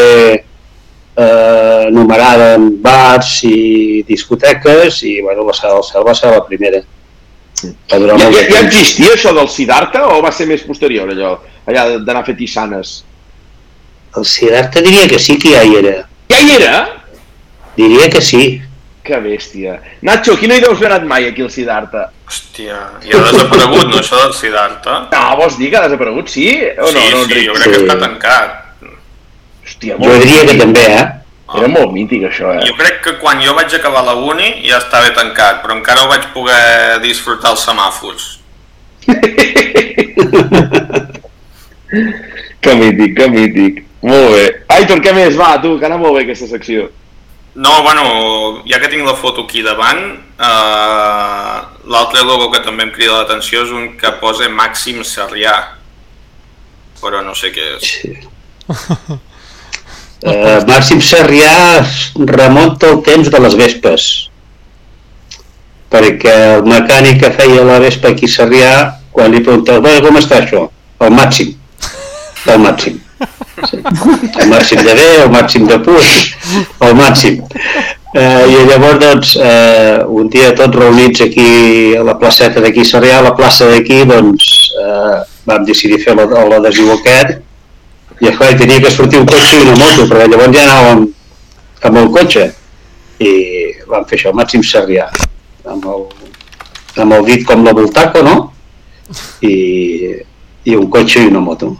[1.17, 6.43] eh, numerada en bars i discoteques i bueno, la Sala del Cel va ser la
[6.45, 6.81] primera.
[7.91, 11.09] Va durar Ja, ja, de ja existia això del Siddhartha o va ser més posterior
[11.09, 11.37] allò?
[11.65, 12.97] Allà d'anar a fer tissanes?
[14.17, 15.95] El Siddhartha diria que sí que ja hi era.
[16.31, 16.75] Ja hi era?
[17.75, 18.61] Diria que sí.
[19.05, 19.75] Que bèstia.
[20.01, 22.07] Nacho, aquí no hi deus haver anat mai, aquí al Siddhartha.
[22.25, 24.95] Hòstia, i ha desaparegut, no, això del Siddhartha?
[25.11, 26.47] No, vols dir que ha desaparegut, sí?
[26.73, 27.45] O no, sí, no, sí, Enric?
[27.47, 27.85] jo crec que Sí.
[27.85, 28.55] està tancat.
[29.65, 31.05] Hòstia, Jo diria que també, eh?
[31.55, 32.65] Era molt mític, això, eh?
[32.67, 36.09] Jo crec que quan jo vaig acabar la uni ja estava tancat, però encara ho
[36.09, 38.33] vaig poder disfrutar els semàfors.
[42.65, 43.83] Que mític, que mític.
[44.01, 44.45] Molt bé.
[44.73, 45.35] Aitor, què més?
[45.37, 46.87] Va, tu, que anava molt bé aquesta secció.
[47.55, 48.01] No, bueno,
[48.67, 51.57] ja que tinc la foto aquí davant, eh,
[51.93, 55.53] l'altre logo que també em crida l'atenció és un que posa Màxim Sarrià.
[56.99, 57.93] Però no sé què és.
[57.93, 58.11] sí.
[60.23, 61.51] Uh, Màxim Sarrià
[61.81, 64.05] es remunta el temps de les vespes
[65.91, 68.71] perquè el mecànic que feia la vespa aquí a Sarrià
[69.15, 70.65] quan li preguntava, com està això?
[71.03, 71.53] El màxim
[72.51, 72.97] el màxim
[73.69, 73.79] sí.
[73.83, 77.39] el màxim de bé, el màxim de put el màxim
[78.15, 83.19] eh, i llavors doncs eh, un dia tots reunits aquí a la placeta d'aquí Sarrià,
[83.21, 84.49] a la plaça d'aquí doncs
[84.81, 87.44] eh, vam decidir fer la- l'adhesiu aquest
[88.21, 91.05] i esclar, tenia que sortir un cotxe i una moto, perquè llavors ja anàvem
[91.89, 92.45] amb el cotxe
[93.19, 93.31] i
[93.89, 95.09] vam fer això, el màxim Sarrià
[95.71, 96.05] amb el,
[97.01, 98.37] amb el dit com la Voltaco, no?
[99.45, 99.55] I,
[100.65, 101.75] i un cotxe i una moto.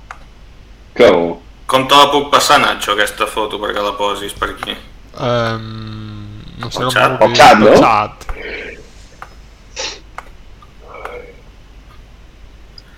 [0.95, 1.39] Que bo.
[1.65, 4.75] Com te la puc passar, Nacho, aquesta foto, perquè la posis per aquí?
[5.15, 7.23] Um, no sé com xat?
[7.39, 7.73] xat, no?
[7.81, 8.25] Xat.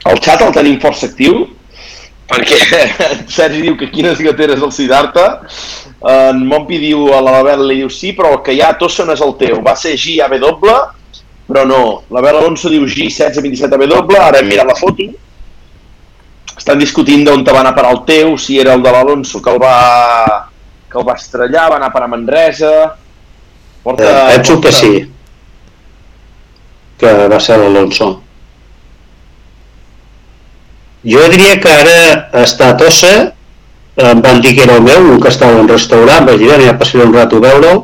[0.07, 1.45] El xat el tenim força actiu,
[2.27, 2.57] perquè
[3.37, 5.27] Sergi diu que quines gateres el Siddhartha,
[6.07, 8.77] en Mompi diu a la Label li diu sí, però el que hi ha a
[8.79, 10.67] Tossa no és el teu, va ser GAW,
[11.47, 11.79] però no,
[12.11, 15.07] la Bel Alonso diu G1627AW, ara hem mirat la foto,
[16.57, 19.41] estan discutint d'on te va anar a parar el teu, si era el de l'Alonso
[19.41, 20.49] que el va
[20.91, 22.73] que el va estrellar, va anar a parar a Manresa,
[23.83, 24.07] porta...
[24.07, 25.11] Eh, penso que porta- sí,
[26.97, 28.07] que va ser l'Alonso.
[31.05, 31.97] Jo diria que ara
[32.41, 33.13] està a Tossa,
[33.97, 36.77] em van dir que era el meu, un que estava en restaurant, vaig dir, ja
[36.77, 37.83] passaré un rato a veure'l,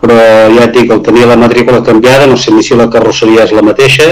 [0.00, 0.16] però
[0.52, 3.52] ja et dic, el tenia la matrícula canviada, no sé ni si la carrosseria és
[3.56, 4.08] la mateixa,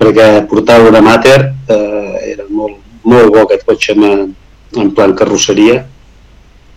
[0.00, 4.30] perquè portava una Mater, eh, era molt, molt bo aquest cotxe en,
[4.76, 5.82] en plan carrosseria,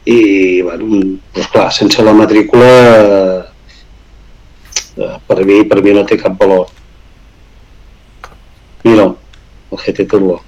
[0.07, 1.03] i, bueno,
[1.35, 2.71] doncs clar, sense la matrícula
[4.95, 6.69] eh, per mi, per mi no té cap valor.
[8.87, 9.09] Mira,
[9.71, 10.41] el GT Turbo.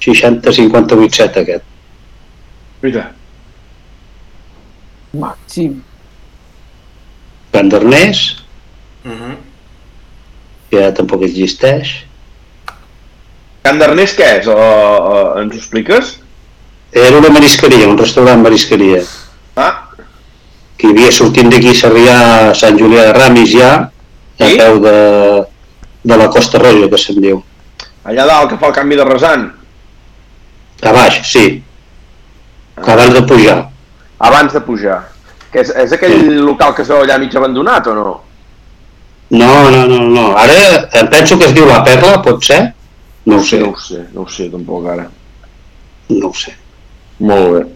[0.00, 1.64] 60-58-7 aquest.
[2.82, 3.12] Mira,
[5.12, 5.82] Màxim.
[7.52, 8.38] Candernès,
[9.04, 9.36] Uh -huh.
[10.70, 12.04] que ja tampoc existeix.
[13.62, 14.46] Can Darnés què és?
[14.46, 16.18] O, o, ens ho expliques?
[16.92, 19.02] Era una marisqueria, un restaurant marisqueria,
[19.56, 19.88] Ah,
[20.78, 23.90] que hi havia sortint d'aquí a Sarrià a Sant Julià de Ramis ja,
[24.38, 24.56] a Sí?
[24.56, 25.46] peu de,
[26.04, 27.42] de la Costa Roja, que se'n diu.
[28.04, 29.50] allà dalt que fa el canvi de resant,
[30.82, 31.62] A baix, sí.
[32.76, 33.68] Abans de pujar.
[34.18, 35.08] abans de pujar.
[35.52, 36.30] Que és, és aquell Sí.
[36.42, 38.20] local que es veu allà mig abandonat o no?
[39.30, 40.36] No, no, no, no.
[40.36, 42.74] Ara em penso que es diu La Perla, pot ser?
[43.26, 45.08] No ho sé, No ho sé, no ho sé tampoc ara.
[46.08, 46.52] no ho sé.
[47.20, 47.66] Molt bé.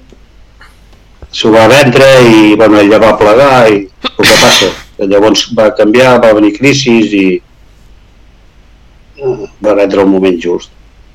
[1.30, 4.66] S'ho va vendre i, bueno, ella va plegar i el que passa?
[4.98, 7.42] Llavors va canviar, va venir crisis i
[9.64, 10.72] va vendre el moment just.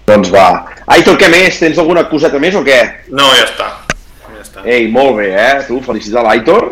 [0.07, 0.48] Doncs va.
[0.91, 1.60] Aitor, què més?
[1.61, 2.80] Tens alguna coseta més o què?
[3.14, 3.68] No, ja està.
[4.26, 4.64] Ja està.
[4.65, 5.60] Ei, molt bé, eh?
[5.68, 6.72] Tu, felicitar l'Aitor,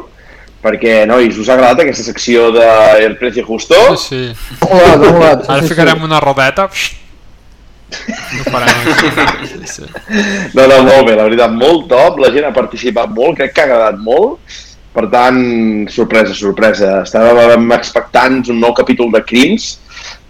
[0.63, 2.69] perquè, nois, us ha agradat aquesta secció de
[3.05, 3.77] El Precio Justo?
[4.01, 4.57] Sí, sí.
[4.67, 5.35] Hola, hola.
[5.45, 6.67] Ara ficarem una rodeta.
[8.49, 9.13] farem així.
[9.49, 9.85] Sí, sí.
[10.53, 13.63] No, no, molt bé, la veritat, molt top, la gent ha participat molt, crec que
[13.63, 14.57] ha agradat molt,
[14.93, 15.39] per tant,
[15.93, 19.75] sorpresa, sorpresa, estàvem expectants un nou capítol de crims,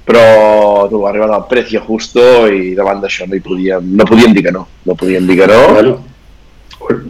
[0.10, 4.34] però tu, ha arribat el precio justo i davant d'això no hi podíem, no podíem
[4.34, 5.60] dir que no, no podíem dir que no.
[5.70, 6.00] Bueno,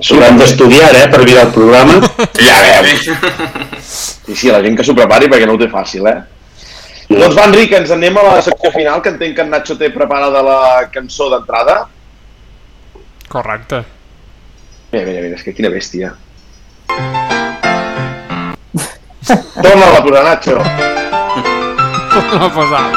[0.02, 2.00] S'hauran d'estudiar, eh, per mirar el programa.
[2.44, 3.06] Ja veus.
[3.80, 6.18] Sí, sí, la gent que s'ho prepari perquè no ho té fàcil, eh?
[7.10, 7.22] No.
[7.22, 9.90] Doncs va, Enric, ens anem a la secció final, que entenc que en Nacho té
[9.94, 10.60] preparada la
[10.94, 11.80] cançó d'entrada.
[13.30, 13.84] Correcte.
[14.92, 16.16] Mira, mira, mira, és que quina bèstia.
[19.30, 20.98] Torna-la a posar, Nacho.
[22.10, 22.92] No ha posat.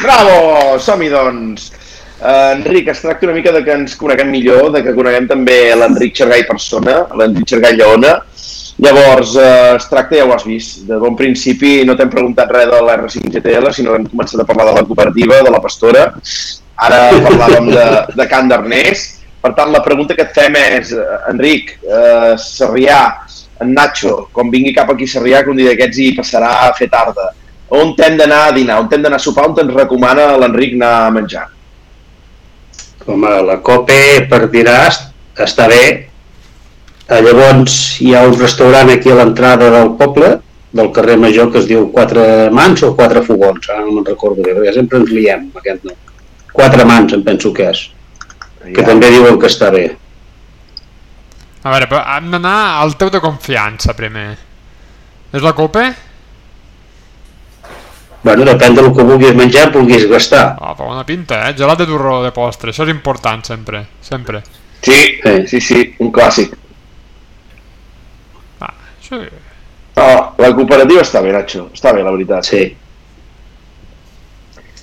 [0.00, 0.78] Bravo!
[0.78, 1.70] Som-hi, doncs.
[2.20, 5.70] Uh, Enric, es tracta una mica de que ens coneguem millor, de que coneguem també
[5.72, 8.18] l'Enric Xergai persona, l'Enric Xergai Lleona.
[8.80, 12.68] Llavors, uh, es tracta, ja ho has vist, de bon principi no t'hem preguntat res
[12.68, 16.10] de l'R5GTL, sinó que hem començat a parlar de la cooperativa, de la pastora.
[16.80, 19.08] Ara parlàvem de, de Can d'Arnés.
[19.40, 22.98] Per tant, la pregunta que et fem és, eh, Enric, uh, Sarrià,
[23.60, 26.72] en Nacho, quan vingui cap aquí a Sarrià, que un dia d'aquests hi passarà a
[26.76, 27.30] fer tarda,
[27.70, 30.92] on t'hem d'anar a dinar, on t'hem d'anar a sopar, on ens recomana l'Enric anar
[31.06, 31.46] a menjar?
[33.06, 35.08] Home, la COPE per dinar est-
[35.40, 36.08] està bé.
[37.08, 40.38] Eh, Llavors hi ha un restaurant aquí a l'entrada del poble,
[40.72, 44.42] del carrer Major, que es diu Quatre Mans o Quatre Fogons, ara no me'n recordo
[44.42, 45.96] bé, perquè sempre ens liem aquest nom.
[46.52, 47.90] Quatre Mans, em penso que és,
[48.60, 49.86] que també diuen que està bé.
[51.62, 54.30] A veure, però hem d'anar al teu de confiança primer.
[55.32, 55.90] És la copa?
[58.22, 60.56] Bueno, depèn del que vulguis menjar, vulguis gastar.
[60.60, 61.54] Ah, però bona pinta, eh?
[61.56, 64.42] Gelat de turró de postre, això és important sempre, sempre.
[64.82, 65.46] Sí, Sí.
[65.46, 66.52] sí, sí, un clàssic.
[68.60, 69.16] Ah, sí.
[70.00, 72.44] Oh, la cooperativa està bé, Nacho, està bé, la veritat.
[72.44, 72.62] Sí.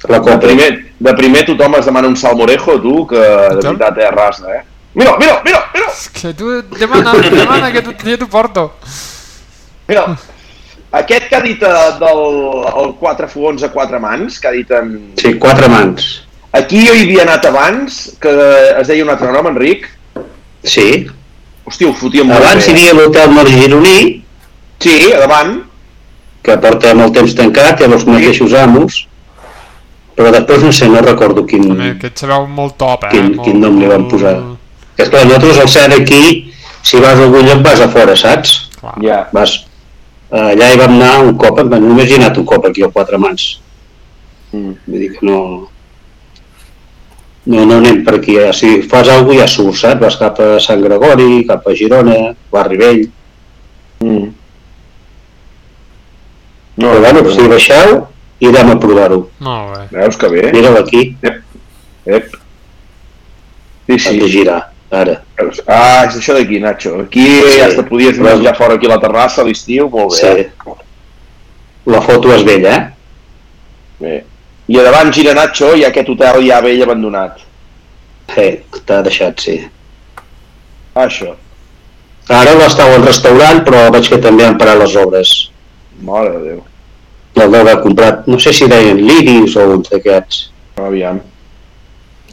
[0.08, 0.70] La De primer,
[1.00, 4.62] de primer tothom es demana un salmorejo, tu, que de veritat és rasa, eh?
[4.96, 8.72] Mira, mira, mira, mira, És que tu demana, demana que tu, jo t'ho porto.
[9.88, 10.18] mira.
[10.92, 12.22] Aquest que ha dit eh, del
[12.86, 14.94] el quatre fogons a quatre mans, que ha dit en...
[15.20, 16.06] Sí, quatre mans.
[16.54, 18.32] Aquí jo hi havia anat abans, que
[18.80, 19.86] es deia un altre nom, Enric.
[20.64, 21.06] Sí.
[21.68, 22.80] Hòstia, ho fotia molt Abans hi bé.
[22.80, 24.24] havia l'hotel Nord Gironí,
[24.80, 25.64] Sí, a davant.
[26.44, 29.07] que porta molt temps tancat, té els mateixos amos,
[30.18, 31.68] però després no sé, no recordo quin...
[31.72, 33.14] Home, aquest se veu molt top, eh?
[33.14, 34.34] Quin- molt, quin nom li van molt- posar?
[34.98, 36.22] És clar, nosaltres al ser aquí,
[36.82, 38.56] si vas a algun lloc vas a fora, saps?
[38.80, 38.96] Clar.
[39.06, 39.20] Ja.
[39.36, 39.54] Vas,
[40.34, 43.20] allà hi vam anar un cop, només hi he anat un cop aquí a Quatre
[43.22, 43.46] Mans.
[44.52, 44.74] Mm.
[44.88, 45.40] Vull dir que no...
[47.48, 48.34] No, no anem per aquí.
[48.42, 48.50] eh?
[48.52, 50.02] Si fas alguna cosa ja surts, saps?
[50.02, 52.18] Vas cap a Sant Gregori, cap a Girona,
[52.52, 53.06] Barri Vell.
[54.04, 54.26] Mm.
[56.78, 58.02] No, però bueno, si baixeu,
[58.40, 59.30] irem a provar-ho.
[59.40, 59.84] Molt bé.
[60.00, 60.52] Veus que bé?
[60.54, 61.18] Mira-la aquí,
[62.06, 62.36] Ep.
[63.88, 64.20] Sí, has sí.
[64.20, 64.60] de girar,
[64.92, 65.22] ara.
[65.68, 67.02] Ah, és això d'aquí, Nacho.
[67.06, 67.58] Aquí Sí.
[67.60, 70.50] ja te podies menjar fora aquí a la terrassa a l'estiu, molt bé.
[70.52, 70.72] Sí.
[71.88, 72.88] La foto és vella, eh?
[74.00, 74.16] Bé.
[74.68, 77.40] I a davant gira Nacho i aquest hotel ja vell abandonat.
[78.36, 78.48] Sí,
[78.86, 79.58] t'ha deixat, sí.
[80.94, 81.34] Ah, això.
[82.28, 85.30] Ara l'estava al restaurant, però veig que també han parat les obres.
[86.04, 86.66] Mare de Déu.
[87.38, 90.48] El deu haver comprat, no sé si deien liris o uns d'aquests.
[90.82, 91.20] Aviam.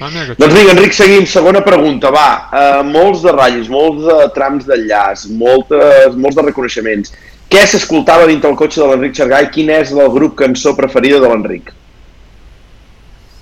[0.01, 1.27] Ah, mira que Doncs vinga, Enric, seguim.
[1.31, 2.49] Segona pregunta, va.
[2.51, 7.15] Uh, molts de ratllis, molts de trams d'enllaç, moltes, molts de reconeixements.
[7.53, 9.51] Què s'escoltava dintre el cotxe de l'Enric Xergai?
[9.55, 11.71] Quin és el grup cançó preferida de l'Enric?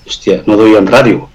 [0.06, 1.28] Hòstia, no duien ràdio.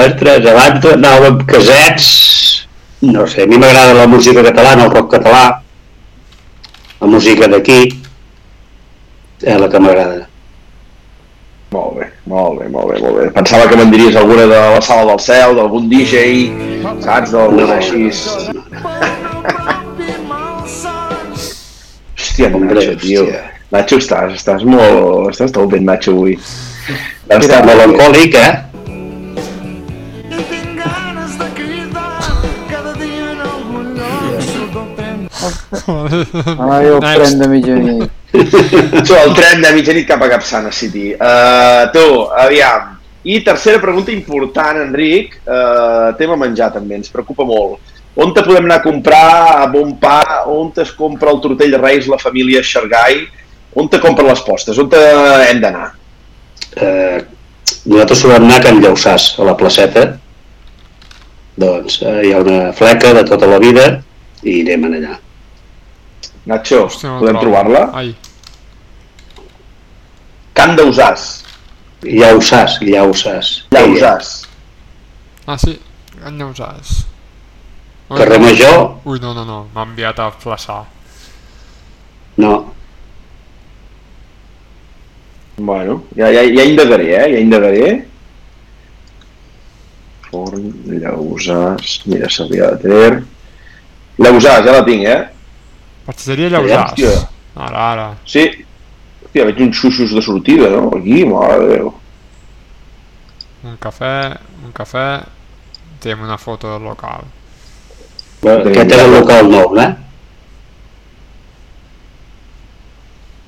[0.00, 2.06] Altres, abans anàvem amb casets,
[3.00, 5.44] no sé, a mi m'agrada la música catalana, el rock català,
[7.00, 7.78] la música d'aquí,
[9.42, 10.26] és la que m'agrada.
[11.70, 13.28] Molt bé, molt bé, molt bé, molt bé.
[13.36, 16.24] Pensava que me'n diries alguna de la sala del cel, d'algun DJ,
[17.04, 17.30] saps?
[17.30, 18.10] D'alguna així.
[22.18, 23.22] Hòstia, Hombre, Nacho, tio.
[23.22, 23.44] hòstia.
[23.70, 25.30] Nacho, estàs, estàs molt...
[25.30, 26.34] Estàs molt ben, Nacho, avui.
[27.30, 28.50] Està melancòlic, eh?
[35.70, 37.20] Ai, el Next.
[37.20, 38.10] tren de mitjanit.
[39.00, 41.12] Això, el tren de mitjanit cap a Capçana City.
[41.14, 42.04] Uh, tu,
[42.42, 42.96] aviam.
[43.22, 47.78] I tercera pregunta important, Enric, uh, tema menjar també, ens preocupa molt.
[48.20, 50.42] On te podem anar a comprar a bon pa?
[50.50, 53.20] On es compra el tortell de reis la família Xargai?
[53.78, 54.78] On te compren les postes?
[54.82, 54.98] On te
[55.50, 55.92] hem d'anar?
[56.76, 57.18] eh,
[57.86, 60.04] nosaltres solem anar a Can Llausàs, a la placeta.
[61.60, 63.86] Doncs eh, hi ha una fleca de tota la vida
[64.42, 65.16] i anem allà.
[66.46, 67.84] Nacho, Hòstia, no podem trobar-la?
[68.00, 68.14] Ai,
[70.56, 71.26] Can d'Usàs.
[72.04, 73.48] Llausàs, Llausàs.
[73.72, 74.30] Llausàs.
[75.46, 75.78] ah sí,
[76.24, 77.04] en ho saps.
[78.10, 80.84] Ui, Carrer Major, Ui, no, no, no, m'ha enviat a flaçar.
[82.36, 82.74] no.
[85.60, 87.26] Bueno, ja, ja, ja indagaré, eh?
[87.34, 87.88] Ja indagaré.
[90.30, 93.22] Forn, Llausàs, mira, Sarrià de Ter...
[94.20, 95.20] Llausàs, ja la tinc, eh?
[96.10, 96.90] Pastisseria Llausàs.
[96.90, 97.10] Hòstia.
[97.54, 98.06] Ara, ara.
[98.26, 98.42] Sí.
[99.22, 100.88] Hòstia, veig uns xuxos de sortida, no?
[100.96, 101.92] Aquí, mare de Déu.
[103.70, 104.14] Un cafè,
[104.64, 105.04] un cafè.
[106.02, 107.28] Tenim una foto del local.
[108.40, 109.90] Aquest és el local nou, eh?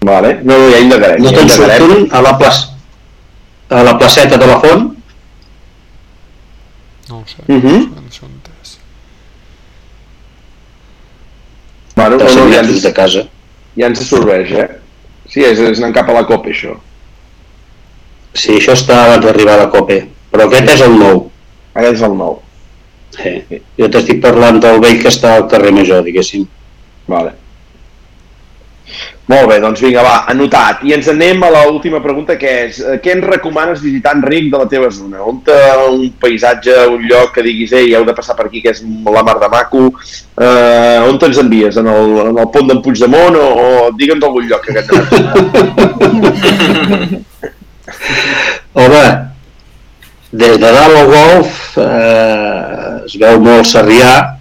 [0.06, 0.32] Vale.
[0.44, 1.22] No, no, ja indagarem.
[1.24, 1.96] No ja te'n surt indagarem.
[1.96, 2.62] un a la, plaç...
[3.72, 4.86] a la placeta de la font?
[7.08, 7.42] No ho sé.
[7.48, 7.78] Mhm.
[7.88, 8.01] no sé
[12.02, 13.26] Bueno, no, no, 100 ja, ens, de casa.
[13.78, 14.68] ja ens serveix, eh?
[15.30, 16.74] Sí, és, és anant cap a la copa, això.
[18.34, 19.98] Sí, això està abans d'arribar a la COPE.
[20.32, 21.26] Però aquest és el nou.
[21.74, 22.38] Aquest és el nou.
[23.12, 23.60] Sí.
[23.78, 26.46] Jo t'estic parlant del vell que està al carrer Major, diguéssim.
[27.12, 27.34] Vale.
[29.30, 30.82] Molt bé, doncs vinga, va, anotat.
[30.84, 34.58] I ens anem a l'última pregunta, que és eh, què ens recomanes visitar, Enric, de
[34.60, 35.22] la teva zona?
[35.22, 35.40] On
[35.92, 39.22] un paisatge, un lloc que diguis, ei, heu de passar per aquí, que és la
[39.22, 39.82] mar de maco?
[40.36, 41.76] Eh, on te'ns envies?
[41.80, 43.66] En el, en el pont d'en Puigdemont o, o
[43.96, 44.72] digue'ns algun lloc que
[48.72, 49.32] Home,
[50.32, 54.38] des de dalt al golf eh, es veu molt Sarrià,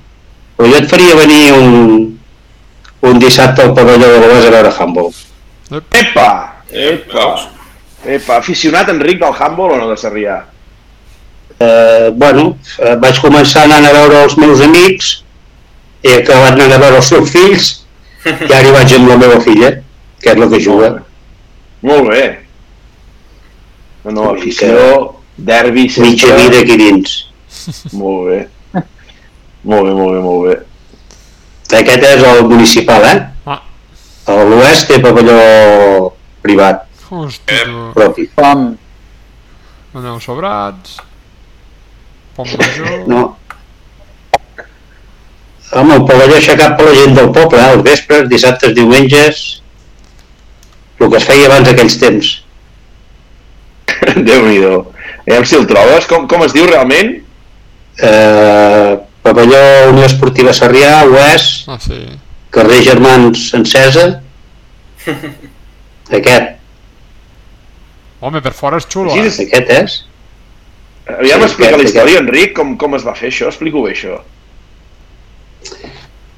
[0.55, 2.10] però jo et faria venir un,
[3.01, 5.11] un dissabte al pavelló de l'Oest a veure handball.
[5.97, 6.29] Epa!
[6.71, 7.27] Epa!
[8.05, 8.37] Epa!
[8.37, 10.37] Aficionat, Enric, del handball o no de Sarrià?
[11.61, 15.11] Eh, bueno, eh, vaig començar anant a veure els meus amics,
[16.01, 17.71] he acabat anant a veure els seus fills,
[18.25, 19.73] i ara hi vaig amb la meva filla,
[20.21, 20.93] que és la que juga.
[21.85, 22.25] Molt bé.
[24.05, 24.81] No, no, afició,
[25.37, 27.17] derbi, Mitja vida aquí dins.
[27.93, 28.41] Molt bé.
[29.61, 30.55] Molt bé, molt bé, molt bé.
[31.79, 33.17] Aquest és el municipal, eh?
[33.47, 33.61] Ah,
[34.31, 35.37] A l'oest té pavelló
[36.43, 37.85] privat, hosti, tu.
[37.95, 38.27] propi.
[38.35, 38.65] Pam.
[39.95, 40.97] Aneu sobrats.
[42.35, 43.07] Pont major.
[43.11, 43.23] No.
[45.71, 47.73] Home, el pavelló aixecat per la gent del poble, eh?
[47.77, 49.41] els vespres, dissabtes, diumenges...
[51.01, 52.27] El que es feia abans aquells temps.
[54.27, 54.83] Déu-n'hi-do.
[55.25, 56.05] Aviam si el trobes.
[56.05, 57.15] Com, com es diu realment?
[57.97, 58.91] Eh,
[59.23, 59.61] pavelló
[59.91, 61.99] Unió Esportiva Sarrià, oest, Ah, sí.
[62.51, 64.21] carrer Germans Encesa.
[66.11, 66.57] Aquest,
[68.21, 69.29] Home, per fora és xulo, Així eh?
[69.31, 69.39] és.
[69.47, 69.93] aquest és.
[71.09, 73.47] Aviam, Sí, explica la aquest, història, Enric, com, com es va fer això?
[73.49, 74.19] Explico bé això.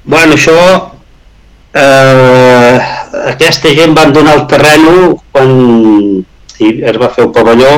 [0.04, 0.56] Bueno, això...
[1.74, 2.78] Eh,
[3.34, 5.50] aquesta gent van donar el terreno quan
[6.62, 7.72] es va fer el pavelló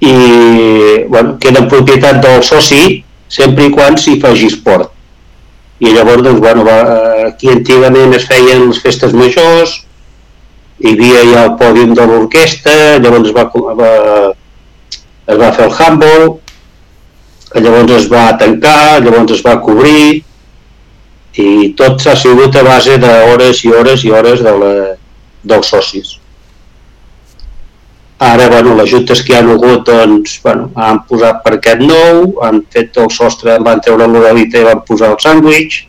[0.00, 0.12] i
[1.06, 4.92] bueno, queda en propietat del soci sempre i quan s'hi faci esport.
[5.80, 6.78] I llavors, doncs, bueno, va,
[7.26, 9.74] aquí antigament es feien les festes majors,
[10.80, 13.46] hi havia ja el pòdium de l'orquestra, llavors va,
[13.80, 13.92] va,
[15.26, 16.28] es va fer el handball,
[17.56, 20.22] llavors es va tancar, llavors es va cobrir,
[21.36, 24.72] i tot ha sigut a base d'hores i hores i hores de la,
[25.44, 26.16] dels socis.
[28.18, 32.30] Ara, bueno, les juntes que hi han hagut, doncs, bueno, han posat per aquest nou,
[32.46, 35.82] han fet el sostre, van treure l'oralita i van posar el sàndwich.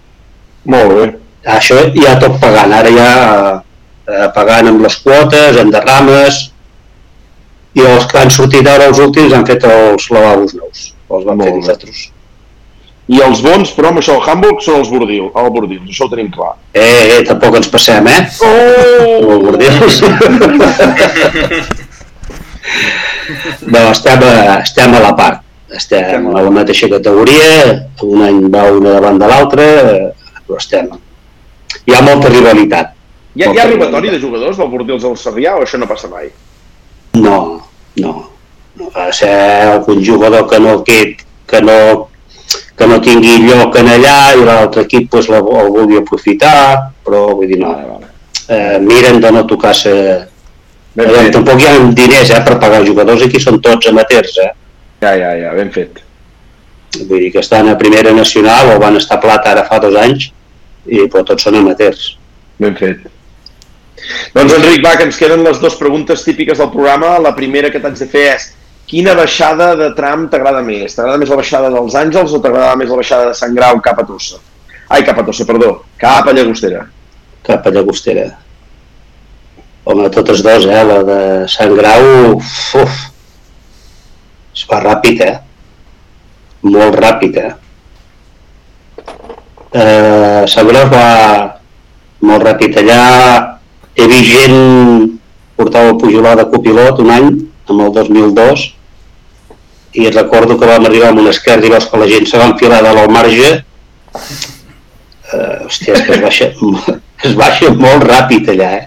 [0.67, 1.05] Molt bé.
[1.55, 3.07] Això ja tot pagant, ara ja
[3.55, 6.41] eh, pagant amb les quotes, en derrames,
[7.79, 10.85] i els que han sortit ara, els últims, han fet els lavabos nous.
[11.07, 12.05] Els vam Molt fer nosaltres.
[13.07, 16.11] I els bons, però amb això, el Hamburg són els bordils, el bordils, això ho
[16.11, 16.57] tenim clar.
[16.75, 18.21] Eh, eh, tampoc ens passem, eh?
[18.43, 19.21] Oh!
[19.23, 20.03] Oh, bordils.
[23.73, 25.43] no, estem a, estem a la part.
[25.77, 27.47] Estem a la mateixa categoria,
[28.07, 29.65] un any va una davant de l'altre,
[30.45, 30.87] però estem.
[31.87, 32.93] Hi ha molta rivalitat.
[33.37, 36.09] Hi ha, hi ha robatori de jugadors del bordils al Sarrià o això no passa
[36.09, 36.31] mai?
[37.19, 37.37] No,
[38.01, 38.13] no.
[38.77, 39.33] No va ser
[39.67, 41.17] algun jugador que no, que,
[41.49, 41.77] que no,
[42.77, 47.23] que no tingui lloc en allà i l'altre equip pues, la, el vulgui aprofitar, però
[47.33, 47.73] vull dir, no.
[47.73, 48.11] vale.
[48.47, 49.93] Eh, miren de no tocar-se
[50.97, 51.31] Ben fet.
[51.35, 54.49] tampoc hi ha diners eh, per pagar els jugadors, aquí són tots amateurs, eh?
[55.03, 56.01] Ja, ja, ja, ben fet.
[56.97, 60.31] Vull dir que estan a primera nacional o van estar plata ara fa dos anys,
[60.87, 62.15] i, però tots són amateurs.
[62.57, 63.05] Ben fet.
[64.33, 67.17] Doncs Enric, va, que ens queden les dues preguntes típiques del programa.
[67.21, 68.49] La primera que t'haig de fer és
[68.89, 70.95] quina baixada de tram t'agrada més?
[70.95, 74.01] T'agrada més la baixada dels Àngels o t'agrada més la baixada de Sant Grau cap
[74.01, 74.41] a Tossa?
[74.87, 75.73] Ai, cap a Tossa, perdó.
[76.01, 76.85] Cap a Llagostera.
[77.45, 78.29] Cap a Llagostera.
[79.87, 80.83] Home, totes dos, eh?
[80.83, 82.95] La de Sant Grau, uf,
[84.51, 85.35] es fa ràpid, eh?
[86.67, 87.51] Molt ràpid, eh?
[89.71, 91.05] eh Sant Grau va
[92.27, 92.97] molt ràpid allà,
[93.95, 94.59] he vist gent
[95.55, 97.31] portava el Pujolà de copilot un any,
[97.71, 98.65] amb el 2002,
[100.03, 102.51] i recordo que vam arribar amb un esquerd i veus que la gent se va
[102.51, 103.63] enfilar de al marge uh,
[105.63, 106.51] hòstia, és que es baixa,
[107.31, 108.85] es baixa molt ràpid allà, eh?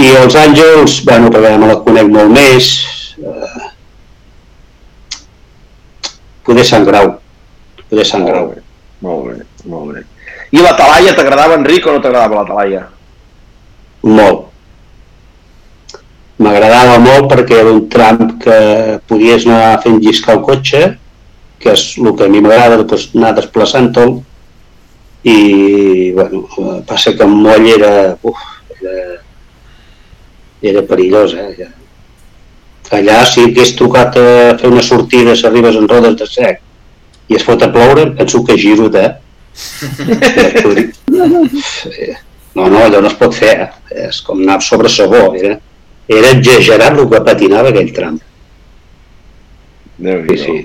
[0.00, 2.70] I els Àngels, bueno, perquè me la conec molt més,
[3.20, 3.66] eh,
[6.46, 7.18] poder Sant Grau,
[7.90, 8.54] poder Sant Grau.
[9.02, 9.36] Molt bé,
[9.68, 10.04] molt bé.
[10.52, 12.82] I la Talaia, t'agradava, Enric, o no t'agradava la Talaia?
[14.02, 14.48] Molt.
[16.42, 18.58] M'agradava molt perquè era un tram que
[19.06, 20.82] podies anar fent lliscar el cotxe,
[21.62, 24.16] que és el que a mi m'agrada, doncs, anar desplaçant-te'l,
[25.22, 26.46] i bueno,
[26.88, 27.92] passa que en moll era,
[28.26, 28.40] uf,
[28.80, 29.21] era,
[30.62, 31.68] era perillós, eh?
[32.92, 34.26] Allà si hagués trucat a
[34.60, 36.60] fer una sortida si arribes en rodes de sec
[37.32, 39.08] i es fot a ploure, penso que giro de...
[42.52, 44.02] No, no, allò no es pot fer, eh?
[44.10, 45.54] és com anar sobre sabó, era,
[46.04, 48.18] era exagerat el que patinava aquell tram.
[49.96, 50.56] déu Sí, sí.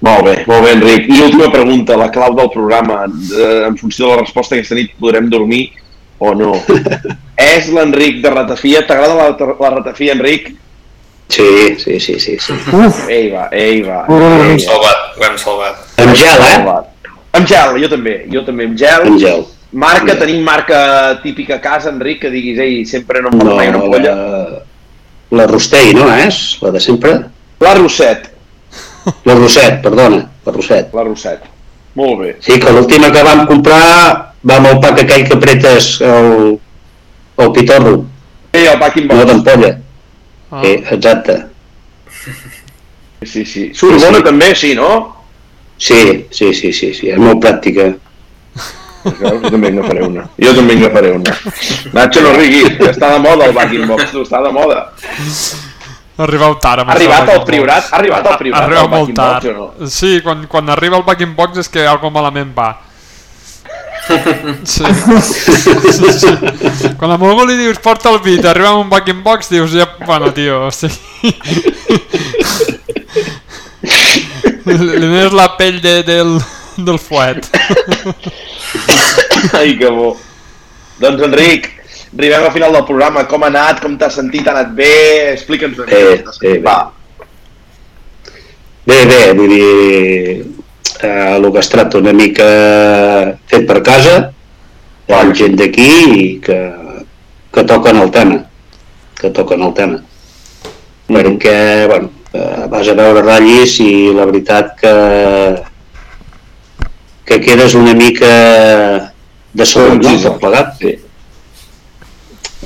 [0.00, 1.10] Molt bé, molt bé, Enric.
[1.12, 3.02] I última pregunta, la clau del programa.
[3.04, 5.66] Eh, en funció de la resposta aquesta nit podrem dormir
[6.20, 6.52] o no.
[7.50, 8.82] És l'Enric de Ratafia?
[8.86, 10.50] T'agrada la, la Ratafia, Enric?
[11.30, 11.46] Sí,
[11.78, 12.54] sí, sí, sí, sí.
[13.08, 14.00] Ei, va, ei, va.
[14.10, 14.64] Ei, L'hem va.
[14.64, 15.84] salvat, l'hem salvat.
[16.02, 16.80] Amb gel, eh?
[17.38, 19.06] Amb gel, jo també, jo també amb gel.
[19.12, 19.44] Amb gel.
[19.72, 20.18] Marca, Sí.
[20.24, 20.80] tenim marca
[21.22, 24.14] típica a casa, Enric, que diguis, ei, sempre no em No, mai una ampolla.
[24.16, 24.58] la,
[25.38, 26.58] la Rostell, no és?
[26.60, 27.12] La de sempre?
[27.60, 28.26] La Rosset,
[29.24, 30.90] La Roset, perdona, la Roset.
[30.92, 31.46] la Rosset.
[31.94, 32.36] Molt bé.
[32.40, 36.58] Sí, que l'última que vam comprar va amb el pack aquell que apretes el,
[37.38, 38.04] el pitorro,
[38.52, 39.26] Ei, el packing no box.
[39.30, 39.72] d'ampolla.
[40.50, 40.60] Ah.
[40.64, 41.36] Sí, exacte.
[43.22, 43.70] Sí, sí.
[43.74, 44.24] Surt Sí, bona sí.
[44.24, 45.16] també, sí, no?
[45.78, 47.90] Sí, sí, sí, sí, sí, és molt pràctica.
[49.20, 50.26] Jo també en faré una.
[50.40, 51.32] Jo també en faré una.
[51.96, 54.82] Nacho, no riguis, que està de moda el backing box, tu, està de moda.
[56.20, 56.82] Arribeu tard.
[56.82, 57.86] amb Ha arribat al backing Priorat?
[57.92, 59.44] Ha arribat al Priorat, Arriba el molt tard.
[59.46, 59.88] box, o no?
[59.88, 62.68] Sí, quan, quan arriba el backing box és que algo malament va.
[64.64, 64.84] Sí.
[65.94, 66.90] sí, sí.
[66.98, 69.86] Quan a algú li dius porta el beat, arriba amb un backing box, dius, ja,
[70.06, 71.34] bueno, tio, o sigui...
[74.66, 76.36] li dones la pell de, del,
[76.76, 77.48] del fuet.
[79.58, 80.14] Ai, que bo.
[81.00, 81.70] Doncs, Enric,
[82.16, 83.24] arribem al final del programa.
[83.30, 83.80] Com ha anat?
[83.82, 84.46] Com t'has sentit?
[84.46, 84.94] Ha anat bé?
[85.34, 86.34] Explica'ns una mica.
[86.40, 86.56] Bé, bé.
[86.64, 86.78] Va.
[88.90, 90.59] Bé, bé, vull dir,
[91.02, 92.46] eh, el que es tracta una mica
[93.50, 94.18] fet per casa,
[95.10, 96.60] ha gent d'aquí que,
[97.52, 98.44] que toquen el tema,
[99.20, 99.98] que toquen el tema.
[101.10, 101.58] Perquè,
[101.90, 104.94] bueno, eh, vas a veure ratllis i la veritat que
[107.30, 109.14] que quedes una mica
[109.52, 110.02] de segon, no?
[110.02, 110.32] Conciso.
[110.32, 110.72] Tot plegat.
[110.80, 110.96] Sí.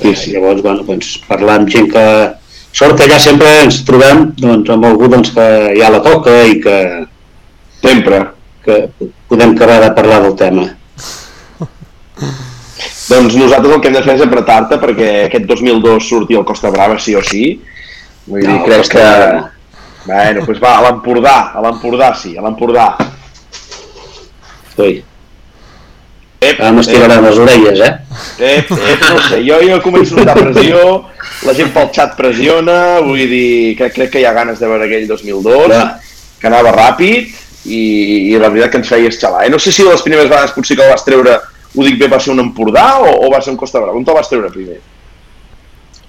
[0.01, 0.31] Sí, sí.
[0.33, 2.05] Llavors, bueno, doncs, parlar amb gent que...
[2.75, 5.45] Sort que allà sempre ens trobem doncs, amb algú doncs, que
[5.77, 6.79] ja la toca i que,
[7.87, 8.25] Sempre.
[8.65, 8.89] que
[9.29, 10.65] podem acabar de parlar del tema.
[13.05, 16.71] Doncs nosaltres el que hem de fer és apretar-te perquè aquest 2002 surti al Costa
[16.73, 17.61] Brava sí o sí.
[18.25, 19.35] Vull dir, No, crec Costa que...
[19.35, 19.43] No.
[20.05, 22.87] Bueno, doncs va, a l'Empordà, a l'Empordà sí, a l'Empordà.
[24.81, 24.95] Ui,
[26.45, 27.93] Ep, ara m'estiraran les orelles, eh?
[28.37, 30.81] Ep, ep, no sé, jo, jo començo a notar pressió,
[31.47, 32.75] la gent pel xat pressiona,
[33.05, 35.85] vull dir, que crec que hi ha ganes de veure aquell 2002, Clar.
[36.41, 37.33] que anava ràpid
[37.65, 39.45] i, i la veritat que ens feia xalar.
[39.45, 39.49] Eh?
[39.49, 41.37] No sé si de les primeres vegades potser que el vas treure,
[41.75, 43.97] ho dic bé, va ser un Empordà o, o va ser un Costa Brava?
[43.97, 44.79] On te'l vas treure primer?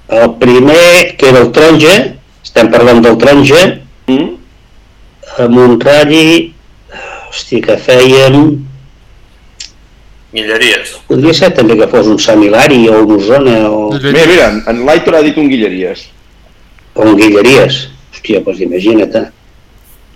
[0.09, 1.95] El primer, que era el taronja,
[2.45, 3.65] estem parlant del taronja,
[4.07, 4.37] Mm?
[5.43, 6.53] amb un ratlli,
[7.28, 8.37] hosti, que fèiem...
[10.37, 10.93] Guilleries.
[11.09, 14.83] Podria ser també que fos un Sant Hilari o un Osona o, Mira, mira, en-
[14.87, 16.07] l'Aitor ha dit un Guilleries.
[16.95, 17.89] o un Guilleries.
[18.15, 19.27] Hòstia, doncs imagina't, eh?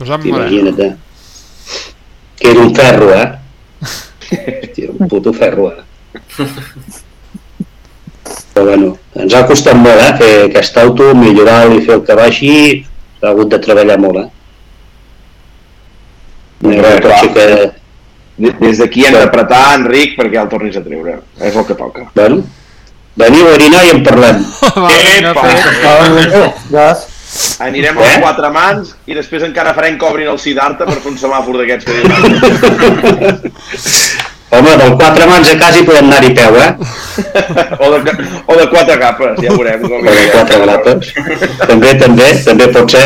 [0.01, 0.89] Josep Moreno.
[2.41, 3.29] Que era un ferro, eh?
[4.31, 5.83] Hòstia, un puto ferro, eh?
[8.55, 10.13] Però bueno, ens ha costat molt, eh?
[10.21, 12.55] Fer aquest auto, millorar-lo i fer el que vagi,
[13.21, 14.29] s'ha hagut de treballar molt, eh?
[16.63, 17.13] No era un Clar.
[17.21, 17.47] cotxe que...
[18.41, 21.19] De- Des d'aquí hem d'apretar, Enric, perquè el tornis a treure.
[21.45, 22.07] És el que toca.
[22.15, 22.39] Bueno,
[23.21, 24.39] veniu a dinar i en parlem.
[24.81, 26.85] Va, vinga, Epa!
[27.61, 28.03] Anirem Eh?
[28.07, 31.59] als quatre mans i després encara farem que obrin el Siddhartha per fer un semàfor
[31.61, 33.51] d'aquests que diuen.
[34.51, 36.71] Home, del quatre mans a casa hi podem anar-hi peu, eh?
[37.87, 38.15] o, de,
[38.51, 39.85] o de quatre capes, ja veurem.
[39.87, 41.13] Com O de quatre grapes.
[41.69, 43.05] també, també, també pot ser.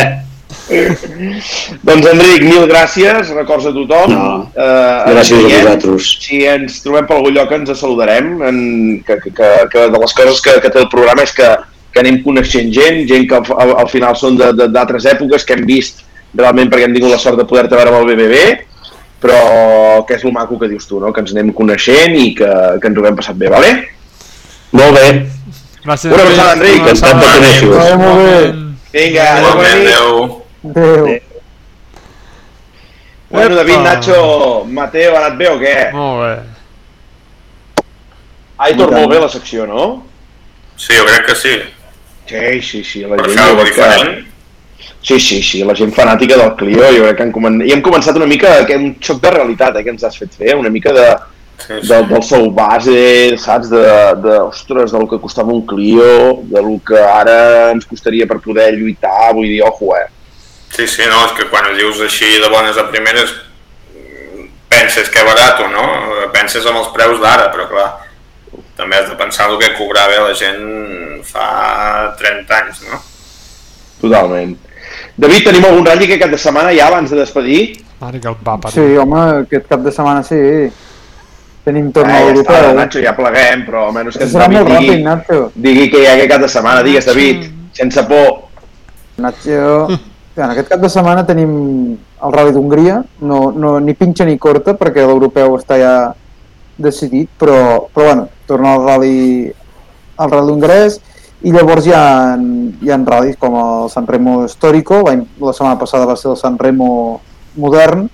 [1.84, 4.14] doncs Enric, mil gràcies, records a tothom.
[4.16, 6.08] No, Eh, gràcies a vosaltres.
[6.24, 8.58] Si ens trobem per algun lloc ens saludarem, en,
[9.04, 11.50] que, que, que de les coses que, que té el programa és que,
[11.94, 15.44] que anem coneixent gent, gent que al, al, al final són de- de- d'altres èpoques
[15.46, 16.02] que hem vist
[16.34, 18.40] realment perquè hem tingut la sort de poder-te veure amb el BBB,
[19.22, 21.12] però que és el maco que dius tu, no?
[21.14, 22.48] que ens anem coneixent i que,
[22.82, 23.70] que ens ho hem passat bé, vale?
[24.74, 25.06] Molt bé.
[25.84, 26.80] Gràcies, Una abraçada, Enric.
[26.82, 27.38] Una Encantat de abraçada.
[27.38, 27.76] conèixer-vos.
[27.78, 28.98] Vaya, molt bé.
[28.98, 29.70] Vinga, adéu, nit.
[29.70, 30.42] adeu.
[30.74, 31.20] Adéu.
[33.30, 33.78] Bueno, David.
[33.82, 35.76] Nacho, Mateo, ha anat bé o què?
[35.92, 36.34] Molt bé.
[38.66, 39.00] Aitor, tant.
[39.00, 39.86] molt bé la secció, no?
[40.76, 41.54] Sí, jo crec que sí.
[42.28, 43.58] Sí, sí, sí, la Per gent...
[43.60, 44.24] crec que-.
[45.04, 47.60] Sí, sí, sí, la gent fanàtica del Clio, jo crec que han comen...
[47.66, 50.32] i hem començat una mica, que un xoc de realitat, eh, que ens has fet
[50.40, 51.08] fer, una mica de,
[51.54, 51.86] Sí, sí.
[51.86, 53.84] de, del seu base, saps, de,
[54.24, 58.72] de, ostres, del que costava un Clio, de lo que ara ens costaria per poder
[58.74, 60.08] lluitar, vull dir, ojo, eh.
[60.74, 63.30] Sí, sí, no, és que quan ho dius així de bones a primeres
[63.94, 65.84] mm, penses que és barat o no,
[66.34, 67.88] penses amb els preus d'ara, però clar,
[68.76, 73.00] també has de pensar el que cobrava la gent fa 30 anys, no?
[74.00, 74.56] Totalment.
[75.16, 77.60] David, tenim algun ratll aquest cap de setmana ja abans de despedir?
[78.00, 78.74] Mare que el va parir.
[78.74, 80.40] Sí, home, aquest cap de setmana sí.
[81.64, 82.72] Tenim torn Eh, a ja està.
[82.76, 85.38] Nacho, ja pleguem, però almenys que Serà molt digui, ràpid, Nacho.
[85.54, 86.82] digui que hi ha aquest cap de setmana.
[86.84, 88.42] Digues, David, sense por.
[89.16, 89.88] Nacho...
[90.36, 91.50] En aquest cap de setmana tenim
[91.94, 95.92] el Rally d'Hongria, no, no, ni pinxa ni corta perquè l'europeu està ja
[96.78, 99.52] decidit, però, però bueno, torna al Rally,
[100.16, 101.00] al Rally hongarès
[101.44, 102.34] i llavors hi ha,
[102.80, 106.38] hi ha ral·lis com el San Remo Histórico, l'any- la setmana passada va ser el
[106.40, 107.20] San Remo
[107.60, 108.06] modern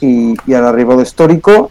[0.00, 1.70] i, i ara arriba l'Histórico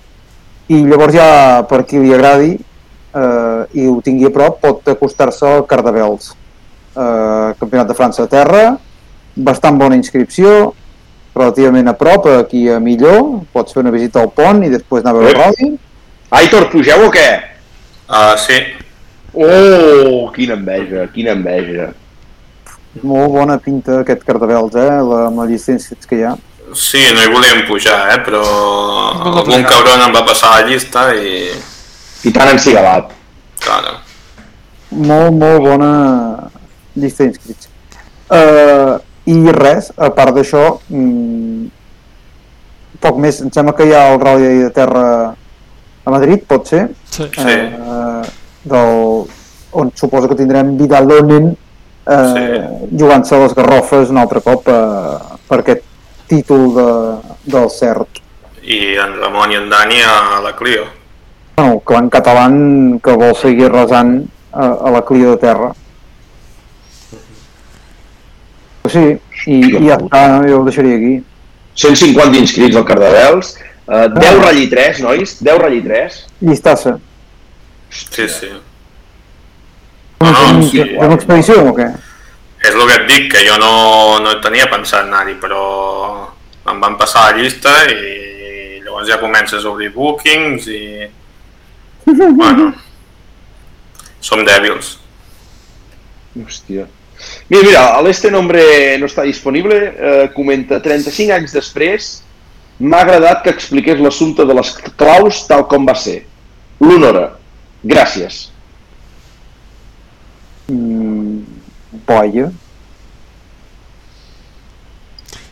[0.69, 5.45] i llavors ja per qui li agradi eh, i ho tingui a prop pot acostar-se
[5.47, 6.31] al Cardavels
[6.95, 8.63] eh, Campionat de França de terra
[9.35, 10.73] bastant bona inscripció
[11.35, 15.13] relativament a prop, aquí a Millor pots fer una visita al pont i després anar
[15.15, 15.69] a veure el rally
[16.30, 17.30] Aitor, pugeu o què?
[18.10, 18.60] Uh, sí,
[19.34, 21.91] Oh, quina enveja, quina enveja.
[23.06, 24.85] molt bona pinta aquest Cardavels eh?
[25.06, 26.31] la, amb la llista d'inscrits que hi ha
[26.73, 28.18] sí, no hi volíem pujar, eh?
[28.26, 31.51] però No, algun cabron em va passar la llista i...
[32.26, 33.14] I tan encigalat.
[33.61, 33.93] Claro.
[34.89, 35.91] molt, molt bona
[36.97, 37.69] llista d'inscrits
[38.34, 38.97] uh,
[39.30, 41.69] i res, a part d'això mm,
[42.99, 45.06] poc més, em sembla que hi ha el Rally de Terra
[46.10, 47.27] a Madrid, pot ser Sí.
[47.31, 47.48] Sí.
[47.48, 48.22] eh,
[48.64, 49.26] del,
[49.72, 52.98] on suposo que tindrem Vidalonen eh, Sí.
[52.99, 55.18] jugant-se a les garrofes un altre cop eh,
[55.48, 55.84] per aquest
[56.30, 56.88] títol de,
[57.45, 58.19] del CERT
[58.69, 60.84] I en Ramon i en Dani a la Clio.
[61.57, 62.48] bueno, el clan català
[63.03, 65.72] que vol seguir resant a, a la clia de terra
[68.90, 69.06] sí,
[69.48, 71.15] i, i ja està, jo ho deixaria aquí
[71.80, 73.53] 150 inscrits al Cardavels.
[73.89, 75.31] Uh, 10 ratll 3, nois?
[75.41, 76.17] 10 ratll 3.
[76.45, 76.99] Llistassa.
[77.89, 78.49] Sí, sí.
[80.21, 80.81] No, No, no, sí.
[80.99, 81.87] una expedició o què?
[82.59, 83.71] És el que et dic, que jo no,
[84.19, 85.61] no tenia pensat anar-hi, però
[86.69, 90.81] em van passar la llista i llavors ja comences a obrir bookings i...
[92.09, 92.73] Bueno,
[94.19, 94.97] som dèbils.
[96.37, 96.85] Hòstia.
[97.49, 98.61] Mira, mira, l'Este Nombre
[98.99, 102.09] no està disponible, eh, comenta 35 anys després
[102.80, 106.23] m'ha agradat que expliqués l'assumpte de les claus tal com va ser.
[106.80, 107.26] L'honora.
[107.84, 108.47] Gràcies.
[110.72, 111.39] Mm,
[112.07, 112.49] boia.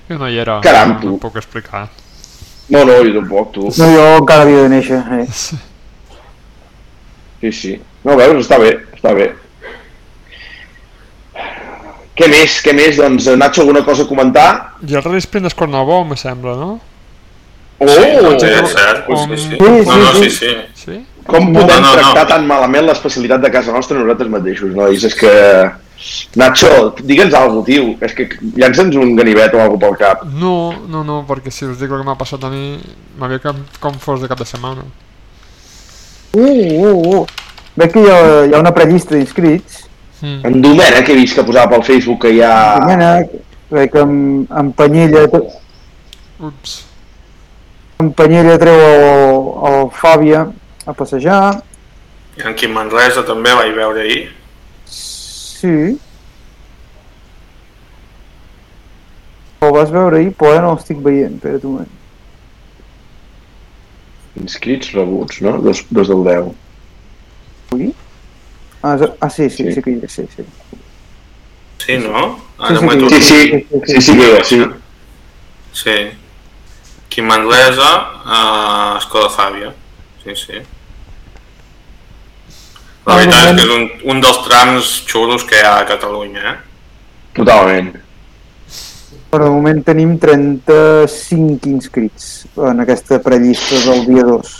[0.07, 0.59] Jo no hi era.
[0.63, 1.15] Caram, no, tu.
[1.15, 1.87] no puc explicar.
[2.69, 3.71] No, no, jo tampoc, tu.
[3.79, 5.01] No, jo encara havia de néixer.
[5.21, 5.27] Eh.
[7.37, 7.71] Sí, sí.
[8.01, 9.27] No, veus, està bé, està bé.
[12.17, 12.97] Què més, què més?
[12.97, 14.47] Doncs, Nacho, alguna cosa a comentar?
[14.81, 16.79] I el Rally Sprint es Cornabó, me sembla, no?
[17.79, 17.87] Oh!
[17.87, 18.05] Sí,
[18.39, 19.03] sí, és cert.
[19.05, 19.49] com- Sí, sí.
[19.51, 21.05] Sí, No, no, sí, sí, sí.
[21.27, 21.93] Com podem No, no, no.
[21.99, 25.03] tractar tan malament l'especialitat de casa nostra nosaltres mateixos, nois?
[25.03, 25.33] És que...
[26.37, 27.95] Nacho, digue'ns alguna cosa, tio.
[28.05, 30.23] És que llança'ns un ganivet o alguna pel cap.
[30.29, 32.77] No, no, no, perquè si us dic el que m'ha passat a mi,
[33.19, 34.85] m'havia com, com fos de cap de setmana.
[36.33, 37.25] Uh, uh, uh.
[37.77, 39.83] Veig que hi ha, hi ha una prellista d'inscrits.
[40.21, 40.39] Mm.
[40.49, 42.53] En Domènec, que he vist que posava pel Facebook que hi ha...
[42.81, 43.35] Domènec,
[43.73, 45.27] veig que en, en Panyella,
[46.39, 46.83] Ups.
[47.99, 49.37] En Panyella treu el,
[49.71, 50.43] el Fàbia
[50.85, 51.61] a passejar.
[52.37, 54.27] I en Quim Manresa també vaig veure ahir.
[54.85, 55.97] Sí.
[59.65, 61.39] El vas veure ahir, però ara no l'estic veient.
[61.39, 61.93] Espera't un moment.
[64.37, 65.55] Inscrits rebuts, no?
[65.65, 66.51] Dos, dos del 10.
[67.73, 67.89] Avui?
[68.85, 69.71] Ah, ah sí, sí, Sí.
[69.73, 70.45] sí, que hi és, sí, sí.
[71.81, 72.21] Sí, no?
[72.37, 73.87] Sí, Ara sí, m'ho he sí, Sí, trobat.
[73.87, 74.61] sí, sí, sí que sí.
[75.73, 75.89] Sí.
[75.89, 76.26] Aquí
[77.15, 77.91] a Manresa,
[78.25, 78.39] a
[78.99, 79.71] Escola Fàbia.
[80.23, 80.59] Sí, sí.
[83.07, 85.85] La Ah, veritat és que és un, un dels trams xulos que hi ha a
[85.87, 86.57] Catalunya, eh?
[87.37, 87.93] Totalment.
[89.31, 94.55] Per de moment tenim 35 inscrits en aquesta prellista del dia 2.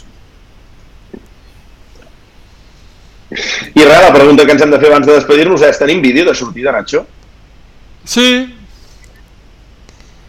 [3.76, 6.24] I res, la pregunta que ens hem de fer abans de despedir-nos és, tenim vídeo
[6.30, 7.03] de sortida, Nacho?
[8.07, 8.28] Sí,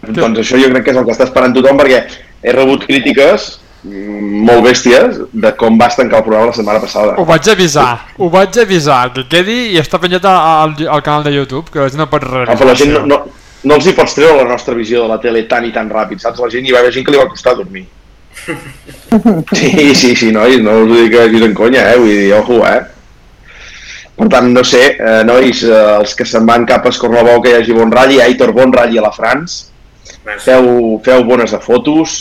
[0.07, 2.05] Doncs això jo crec que és el que està esperant tothom perquè
[2.43, 3.59] he rebut crítiques
[3.89, 7.15] molt bèsties de com vas tancar el programa la setmana passada.
[7.19, 11.33] ho vaig avisar, ho vaig avisar, que quedi i està penjat al, al canal de
[11.35, 12.57] YouTube, que la gent no pot Ah, revisar.
[12.59, 13.19] però la gent no, no,
[13.65, 16.19] no els hi pots treure la nostra visió de la tele tan i tan ràpid,
[16.19, 16.39] saps?
[16.43, 17.87] La gent hi va haver gent que li va costar dormir.
[19.55, 21.97] Sí, sí, sí, nois, no us ho dic aquí en conya, eh?
[21.99, 22.83] Vull dir, ojo, eh?
[24.19, 27.51] Per tant, no sé, eh, nois, eh, els que se'n van cap a Escornalbou que
[27.55, 29.71] hi hagi bon ratll, Aitor, bon ratll a la Frans,
[30.29, 30.45] Merci.
[30.45, 32.19] feu, feu bones de fotos,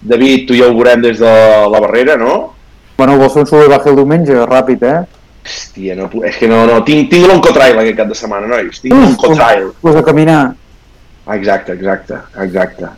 [0.00, 1.32] David, tu ja ho veurem des de
[1.70, 2.54] la barrera, no?
[2.96, 4.38] Bueno, vols fer un i baja el diumenge?
[4.48, 5.00] Ràpid, eh?
[5.44, 8.96] Hòstia, no, és que no, no, tinc, tinc l'oncotrail aquest cap de setmana, nois, tinc
[8.96, 9.70] l'oncotrail.
[9.80, 10.40] Pues a caminar.
[11.26, 12.88] Ah, Exacte, exacte, exacte.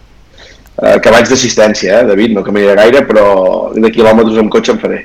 [0.72, 3.26] Uh, que vaig d'assistència, eh, David, no caminaré gaire, però
[3.74, 5.02] de quilòmetres amb cotxe em faré.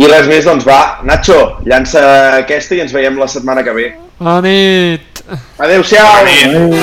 [0.00, 2.02] I res més, doncs va, Nacho, llança
[2.40, 3.88] aquesta i ens veiem la setmana que ve.
[4.18, 5.11] Bona nit.
[5.58, 6.06] Adéu-siau.
[6.20, 6.74] Adéu.